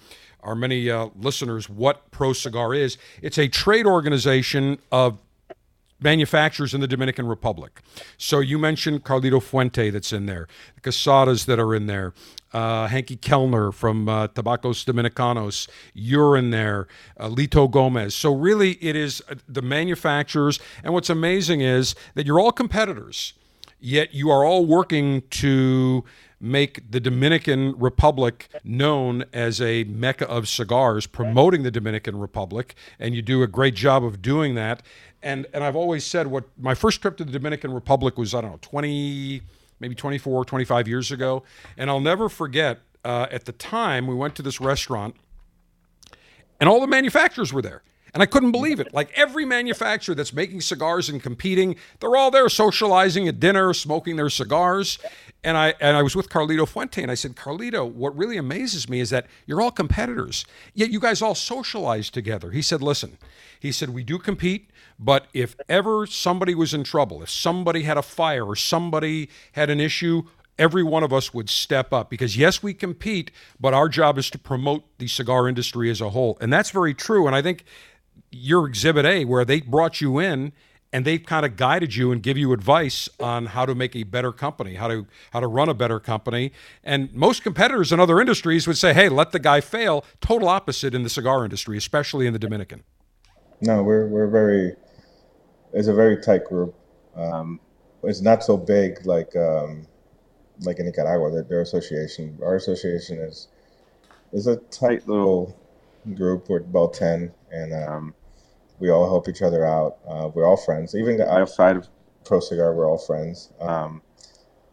[0.48, 2.98] our many uh, listeners what Pro Cigar is.
[3.22, 5.19] It's a trade organization of
[6.00, 7.82] manufacturers in the Dominican Republic.
[8.17, 12.14] So you mentioned Carlito Fuente that's in there, the Quesadas that are in there,
[12.53, 16.88] uh, Henke Kelner from uh, Tabacos Dominicanos, you're in there,
[17.19, 18.14] uh, Litto Gomez.
[18.14, 20.59] So really it is uh, the manufacturers.
[20.84, 23.34] And what's amazing is that you're all competitors,
[23.80, 26.06] yet you are all working to
[26.40, 33.16] make the Dominican Republic known as a mecca of cigars, promoting the Dominican Republic, and
[33.16, 34.83] you do a great job of doing that.
[35.22, 38.41] And and I've always said what my first trip to the Dominican Republic was I
[38.41, 39.41] don't know 20
[39.80, 41.43] maybe 24 25 years ago,
[41.77, 45.16] and I'll never forget uh, at the time we went to this restaurant
[46.59, 47.83] and all the manufacturers were there.
[48.13, 48.87] And I couldn't believe it.
[48.97, 54.15] Like every manufacturer that's making cigars and competing, they're all there socializing at dinner, smoking
[54.15, 54.97] their cigars.
[55.43, 58.89] And I and I was with Carlito Fuente and I said, Carlito, what really amazes
[58.89, 62.49] me is that you're all competitors, yet you guys all socialize together.
[62.49, 63.19] He said, listen,
[63.59, 67.97] he said, we do compete, but if ever somebody was in trouble, if somebody had
[67.97, 70.23] a fire or somebody had an issue,
[70.57, 74.29] every one of us would step up because yes we compete but our job is
[74.29, 77.63] to promote the cigar industry as a whole and that's very true and i think
[78.31, 80.51] your exhibit a where they brought you in
[80.93, 84.03] and they've kind of guided you and give you advice on how to make a
[84.03, 86.51] better company, how to how to run a better company.
[86.83, 90.93] And most competitors in other industries would say, "Hey, let the guy fail." Total opposite
[90.93, 92.83] in the cigar industry, especially in the Dominican.
[93.61, 94.75] No, we're we're very.
[95.73, 96.73] It's a very tight group.
[97.15, 97.59] Um,
[98.03, 99.87] it's not so big like um,
[100.61, 101.31] like in Nicaragua.
[101.31, 103.49] That their association, our association is
[104.31, 105.55] is a tight little
[106.15, 106.49] group.
[106.49, 108.13] We're about ten, and um,
[108.79, 109.97] we all help each other out.
[110.07, 110.95] Uh, we're all friends.
[110.95, 111.87] Even outside of
[112.25, 113.51] Pro Cigar, we're all friends.
[113.59, 114.01] Um,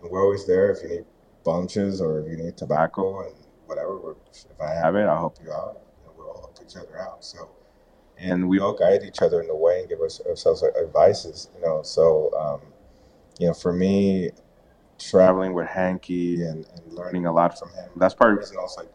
[0.03, 1.05] we're always there if you need
[1.45, 3.35] bunches or if you need tobacco and
[3.67, 4.17] whatever.
[4.31, 5.81] if I have it, I'll help you out.
[6.05, 7.25] And we'll all help each other out.
[7.25, 7.51] So,
[8.19, 11.49] and we all guide each other in the way and give us, ourselves advices.
[11.55, 12.73] You know, so um,
[13.39, 14.31] you know, for me,
[14.99, 17.91] traveling with Henke and, and learning a lot from him.
[17.97, 18.91] That's part of the reason also like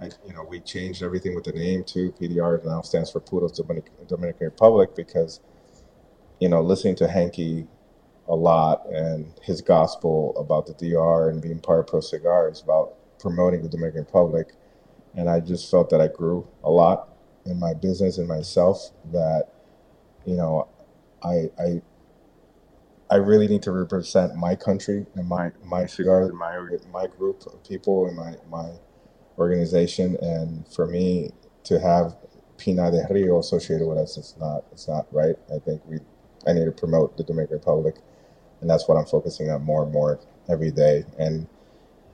[0.00, 2.12] I, you know, we changed everything with the name too.
[2.18, 5.40] PDR now stands for Puros Dominican, Dominican Republic because,
[6.38, 7.66] you know, listening to Henke
[8.28, 12.94] a lot and his gospel about the DR and being part of Pro Cigars about
[13.18, 14.54] promoting the Dominican Republic.
[15.14, 17.10] And I just felt that I grew a lot
[17.44, 19.48] in my business and myself that,
[20.24, 20.68] you know,
[21.22, 21.82] I, I,
[23.10, 26.56] I really need to represent my country and my, my cigars and my,
[26.92, 28.70] my group of people and my, my,
[29.40, 31.30] organization, and for me
[31.64, 32.16] to have
[32.58, 35.36] Pinar del Rio associated with us, it's not it's not right.
[35.54, 35.98] I think we
[36.46, 37.96] I need to promote the Dominican Republic,
[38.60, 41.46] and that's what I'm focusing on more and more every day, and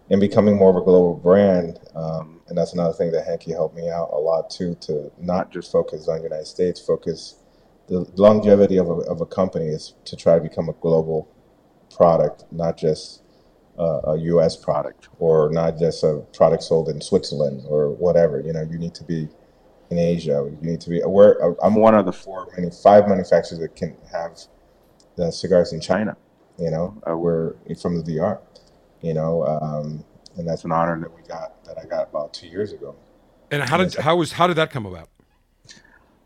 [0.08, 1.80] in becoming more of a global brand.
[1.94, 5.50] Um, and that's another thing that Henke helped me out a lot too, to not
[5.50, 7.36] just focus on the United States, focus
[7.88, 11.28] the longevity of a, of a company is to try to become a global
[11.94, 13.22] product, not just
[13.78, 14.56] uh, a U.S.
[14.56, 18.40] product or not just a product sold in Switzerland or whatever.
[18.40, 19.28] You know, you need to be
[19.90, 20.48] in Asia.
[20.50, 21.38] You need to be aware.
[21.62, 24.38] I'm one of the four, many five manufacturers that can have
[25.16, 26.16] the cigars in China.
[26.58, 28.40] You know, uh, we're from the DR.
[29.02, 30.04] You know, um,
[30.36, 32.96] and that's an honor that we got that I got about two years ago.
[33.50, 35.08] And how did how was how did that come about?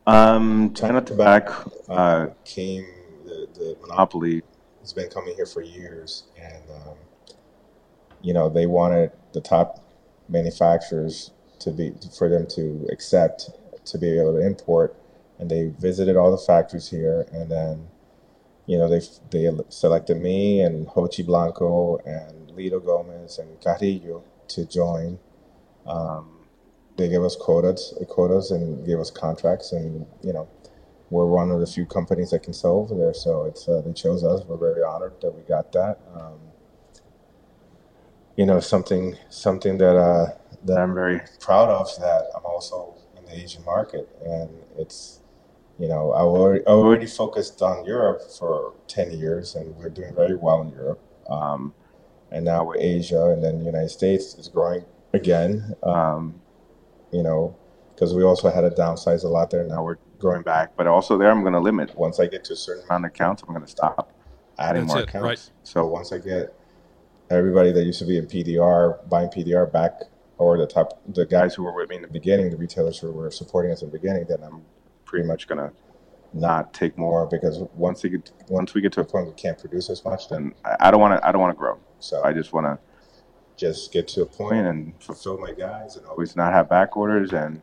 [0.07, 2.87] Um, China Tobacco uh, came
[3.25, 4.43] the, the monopoly
[4.81, 6.97] has been coming here for years, and um,
[8.23, 9.85] you know, they wanted the top
[10.29, 13.51] manufacturers to be for them to accept
[13.87, 14.97] to be able to import,
[15.39, 17.89] and they visited all the factories here, and then
[18.67, 19.01] you know, they
[19.31, 25.19] they selected me and Jochi Blanco and Litto Gomez and Carrillo to join.
[25.87, 26.37] Um,
[26.97, 30.49] they gave us quotas, quotas, and gave us contracts, and you know,
[31.11, 33.15] we're one of the few companies that can sell over there.
[33.15, 34.45] So it's uh, they chose us.
[34.45, 35.99] We're very honored that we got that.
[36.15, 36.39] Um,
[38.41, 40.29] you know, something something that uh,
[40.65, 41.87] that I'm very proud of.
[42.01, 45.21] That I'm also in the Asian market, and it's
[45.79, 50.37] you know I already, already focused on Europe for ten years, and we're doing very
[50.37, 51.03] well in Europe.
[51.29, 51.75] Um,
[52.31, 55.75] and now we're Asia, and then the United States is growing again.
[55.83, 56.41] Um,
[57.13, 57.55] you know,
[57.95, 59.65] because we also had to downsize a lot there.
[59.65, 61.95] Now we're growing back, but also there I'm going to limit.
[61.95, 64.15] Once I get to a certain amount of accounts, I'm going to stop
[64.59, 65.25] adding That's more it, accounts.
[65.25, 65.51] right.
[65.63, 66.55] So once I get
[67.31, 70.03] everybody that used to be in PDR buying PDR back,
[70.39, 73.11] or the top, the guys who were with me in the beginning, the retailers who
[73.13, 74.63] were supporting us in the beginning, then I'm
[75.05, 75.73] pretty much going to
[76.33, 79.59] not take more because once we get once we get to a point we can't
[79.59, 81.79] produce as much, then I, I don't want to I don't want to grow.
[81.99, 82.79] So I just want to
[83.61, 87.33] just get to a point and fulfill my guys and always not have back orders
[87.33, 87.61] and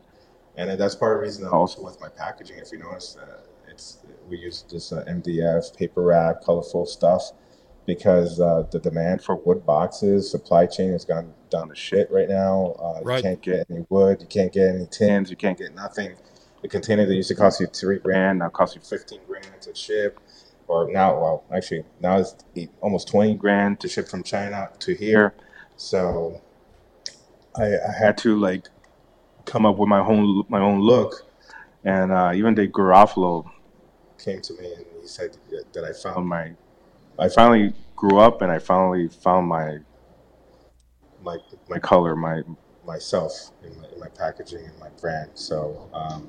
[0.56, 3.98] and that's part of the reason also with my packaging if you notice uh, it's
[4.28, 7.32] we use this uh, mdf paper wrap colorful stuff
[7.88, 12.28] because uh, the demand for wood boxes supply chain has gone down to shit right
[12.28, 12.76] now.
[12.78, 13.16] Uh, Right.
[13.16, 16.14] you can't get any wood you can't get any tins you can't get nothing.
[16.60, 19.74] The container that used to cost you three grand now costs you 15 grand to
[19.74, 20.20] ship
[20.66, 22.36] or now well actually now it's
[22.82, 25.32] almost 20 grand to ship from china to here.
[25.76, 26.42] So
[27.56, 28.68] I, I had to like
[29.46, 31.26] come up with my own my own look,
[31.84, 33.50] and uh, even Dave Garofalo
[34.22, 35.38] came to me and he said
[35.72, 36.52] that I found my,
[37.18, 39.78] I finally grew up and I finally found my,
[41.22, 41.36] my
[41.68, 42.42] my color, my
[42.86, 45.30] myself in my, in my packaging and my brand.
[45.34, 46.28] So um,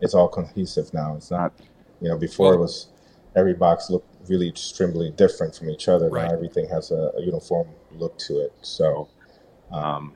[0.00, 1.16] it's all cohesive now.
[1.16, 1.52] It's not,
[2.00, 2.88] you know, before it was
[3.34, 6.08] every box looked really extremely different from each other.
[6.08, 6.28] Right.
[6.28, 8.52] Now everything has a, a uniform look to it.
[8.62, 9.08] So
[9.72, 10.14] um,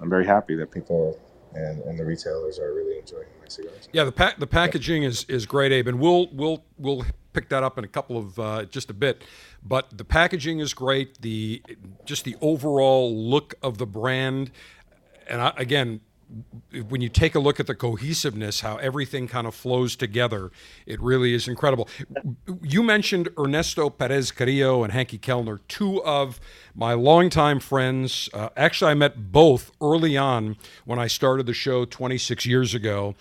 [0.00, 1.18] I'm very happy that people
[1.54, 3.88] and, and the retailers are really enjoying my cigars.
[3.92, 7.04] Yeah, the pa- the packaging is is great, Abe, and we'll we'll we'll
[7.38, 9.22] pick that up in a couple of uh, just a bit.
[9.62, 11.20] But the packaging is great.
[11.22, 11.62] The
[12.04, 14.50] just the overall look of the brand,
[15.28, 16.00] and I, again,
[16.88, 20.50] when you take a look at the cohesiveness, how everything kind of flows together,
[20.84, 21.88] it really is incredible.
[22.60, 26.38] You mentioned Ernesto Perez Carrillo and Henke Kelner, two of
[26.74, 28.28] my longtime friends.
[28.34, 33.14] Uh, actually, I met both early on when I started the show 26 years ago.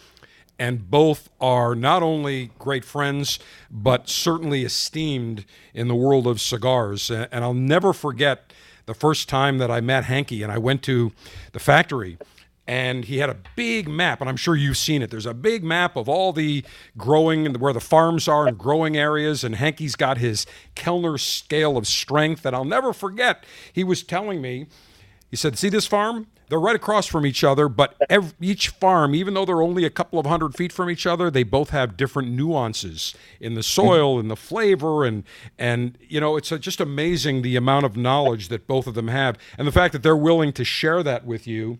[0.59, 7.11] And both are not only great friends, but certainly esteemed in the world of cigars.
[7.11, 8.51] And I'll never forget
[8.87, 11.11] the first time that I met Henke and I went to
[11.51, 12.17] the factory
[12.67, 15.63] and he had a big map and i'm sure you've seen it there's a big
[15.63, 16.63] map of all the
[16.97, 20.45] growing and where the farms are and growing areas and Henke's got his
[20.75, 24.67] Kelner scale of strength and i'll never forget he was telling me
[25.29, 26.27] he said see this farm?
[26.49, 29.89] They're right across from each other but ev each farm even though they're only a
[29.89, 34.17] couple of hundred feet from each other they both have different nuances in the soil
[34.17, 35.25] and the flavor and
[35.57, 39.07] and you know it's uh, just amazing the amount of knowledge that both of them
[39.07, 39.37] have.
[39.57, 41.79] And the fact that they're willing to share that with you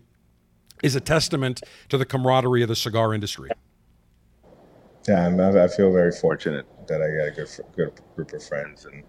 [0.82, 3.50] is a testament to the camaraderie of the cigar industry.
[5.08, 8.84] Yeah, I'm, I feel very fortunate that I got a good, good group of friends
[8.84, 9.02] and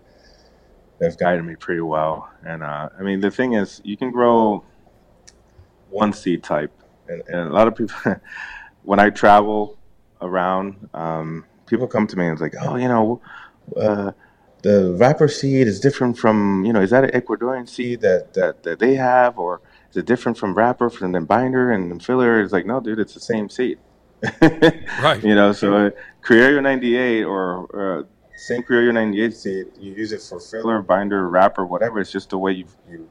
[0.99, 2.29] they've guided me pretty well.
[2.45, 4.63] And uh, I mean, the thing is, you can grow
[5.89, 6.71] one seed type,
[7.07, 7.95] and, and a lot of people,
[8.83, 9.77] when I travel
[10.21, 13.21] around, um, people come to me and it's like, oh, you know,
[13.77, 14.11] uh,
[14.61, 18.63] the wrapper seed is different from, you know, is that an Ecuadorian seed that, that,
[18.63, 22.41] that they have, or is it different from wrapper from then binder and filler?
[22.41, 23.79] It's like, no, dude, it's the same seed.
[24.41, 25.23] Right.
[25.23, 25.89] You know, so uh,
[26.21, 28.03] Criollo 98 or uh,
[28.47, 31.99] Criollo 98 seed, you use it for filler, binder, wrapper, whatever.
[31.99, 33.09] It's just the way you, you,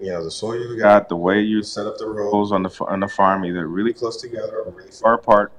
[0.00, 2.84] you know, the soil you got, the way you set up the rows on the
[2.86, 5.52] on the farm, either really close together or really far apart.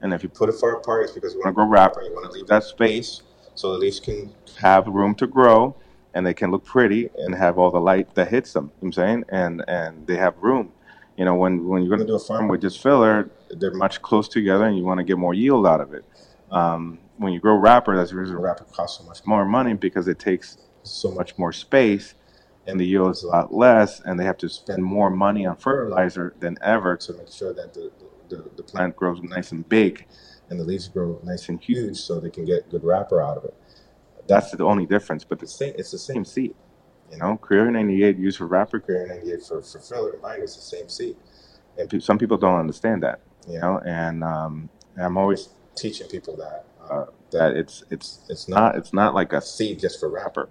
[0.00, 2.02] And if you put it far apart, it's because you want to grow wrapper.
[2.02, 3.22] You want to leave that space
[3.54, 5.76] so the leaves can have room to grow
[6.14, 8.64] and they can look pretty and have all the light that hits them.
[8.64, 10.72] You know what I'm saying, and and they have room.
[11.16, 14.00] You know, when when you're going to do a farm with just filler, they're much
[14.00, 16.04] close together, and you want to get more yield out of it.
[16.50, 20.08] Um, when you grow wrapper, that's the reason wrapper costs so much more money because
[20.08, 22.14] it takes so much more space,
[22.66, 25.56] and the yield is a lot less, and they have to spend more money on
[25.56, 27.92] fertilizer than ever to make sure that the
[28.30, 30.06] the, the plant grows nice and big,
[30.48, 33.44] and the leaves grow nice and huge, so they can get good wrapper out of
[33.44, 33.54] it.
[34.26, 36.54] That's the only difference, but the same it's the same seed.
[37.10, 40.62] You know, Criollo 98 used for wrapper, Criollo 98 for, for filler, mine is the
[40.62, 41.16] same seed.
[41.76, 46.36] And pe- some people don't understand that, you know, and um, I'm always teaching people
[46.36, 46.66] that.
[46.90, 50.48] Uh, that it's it's it's not it's not like a seed just for wrapper.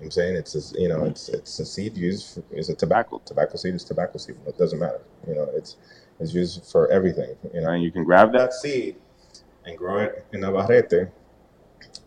[0.00, 3.22] I'm saying it's a, you know it's it's a seed used for, is a tobacco
[3.24, 4.36] tobacco seed is tobacco seed.
[4.46, 5.00] It doesn't matter.
[5.28, 5.76] You know it's
[6.18, 7.36] it's used for everything.
[7.54, 8.96] You know and you can grab that seed
[9.64, 11.08] and grow it in Navarrete,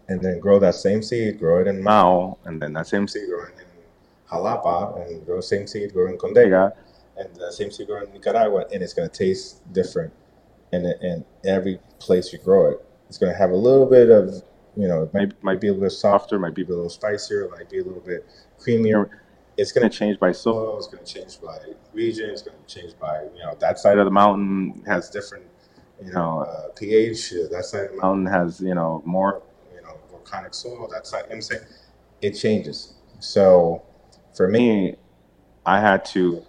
[0.07, 3.29] and then grow that same seed, grow it in Mao, and then that same seed
[3.29, 3.65] grow it in
[4.31, 6.73] Jalapa, and grow same seed grow in Condega,
[7.17, 10.11] and the same seed grow in Nicaragua, and it's going to taste different.
[10.71, 14.43] And in every place you grow it, it's going to have a little bit of
[14.79, 17.69] you know, it might might be a little softer, might be a little spicier, might
[17.69, 18.25] be a little bit
[18.59, 19.09] creamier.
[19.57, 20.77] It's going to change by soil.
[20.77, 21.57] It's going to change by
[21.91, 22.29] region.
[22.29, 25.45] It's going to change by you know that side of the mountain has different
[26.01, 27.31] you know uh, pH.
[27.51, 29.41] That side of the mountain has you know more
[29.75, 30.87] you know volcanic soil.
[30.87, 31.63] That side, I'm saying
[32.21, 32.93] it changes.
[33.19, 33.81] So
[34.33, 34.95] for me,
[35.65, 36.45] I had to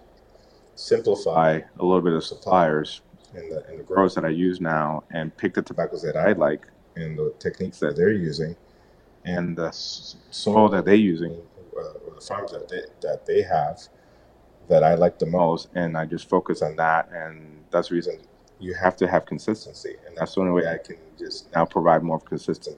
[0.75, 3.01] simplify a little bit of suppliers
[3.35, 6.33] in the in the grows that I use now and pick the tobaccos that I
[6.33, 8.55] like and the techniques that they're using
[9.25, 9.71] and the
[10.31, 11.41] soil that they're using.
[11.77, 13.79] uh, or the farms that they, that they have
[14.69, 15.69] that I like the most.
[15.75, 18.19] And I just focus on that and that's the reason
[18.59, 22.03] you have to have consistency and that's the only way I can just now provide
[22.03, 22.77] more consistent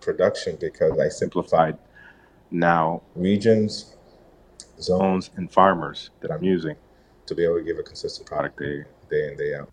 [0.00, 1.78] production because I simplified
[2.50, 3.96] now regions
[4.80, 6.76] zones and farmers that I'm using
[7.26, 9.70] to be able to give a consistent product day day in day out.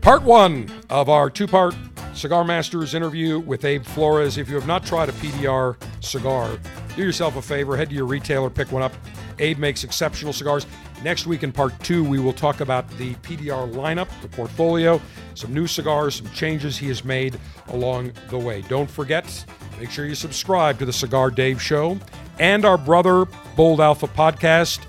[0.00, 1.74] Part one of our two part
[2.14, 4.36] Cigar Masters interview with Abe Flores.
[4.36, 6.58] If you have not tried a PDR cigar,
[6.94, 8.92] do yourself a favor, head to your retailer, pick one up.
[9.38, 10.66] Abe makes exceptional cigars.
[11.02, 15.00] Next week in part two, we will talk about the PDR lineup, the portfolio,
[15.34, 18.60] some new cigars, some changes he has made along the way.
[18.62, 19.44] Don't forget,
[19.80, 21.98] make sure you subscribe to the Cigar Dave Show
[22.38, 23.26] and our brother
[23.56, 24.80] Bold Alpha podcast.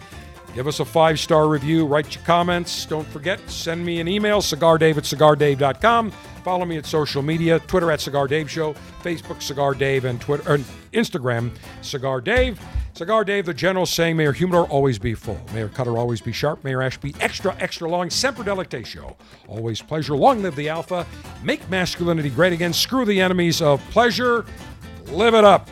[0.53, 2.85] Give us a five star review, write your comments.
[2.85, 6.11] Don't forget, send me an email, cigardave at cigardave.com.
[6.43, 10.43] Follow me at social media Twitter at Cigar Dave Show, Facebook Cigar Dave, and Twitter,
[10.51, 10.57] or
[10.91, 11.51] Instagram
[11.81, 12.59] Cigar Dave.
[12.93, 15.39] Cigar Dave, the general saying, May your humidor always be full.
[15.51, 16.63] May your cutter always be sharp.
[16.63, 18.11] May your ash be extra, extra long.
[18.11, 19.15] Semper Delectatio.
[19.47, 20.15] Always pleasure.
[20.15, 21.07] Long live the Alpha.
[21.41, 22.71] Make masculinity great again.
[22.71, 24.45] Screw the enemies of pleasure.
[25.07, 25.69] Live it up.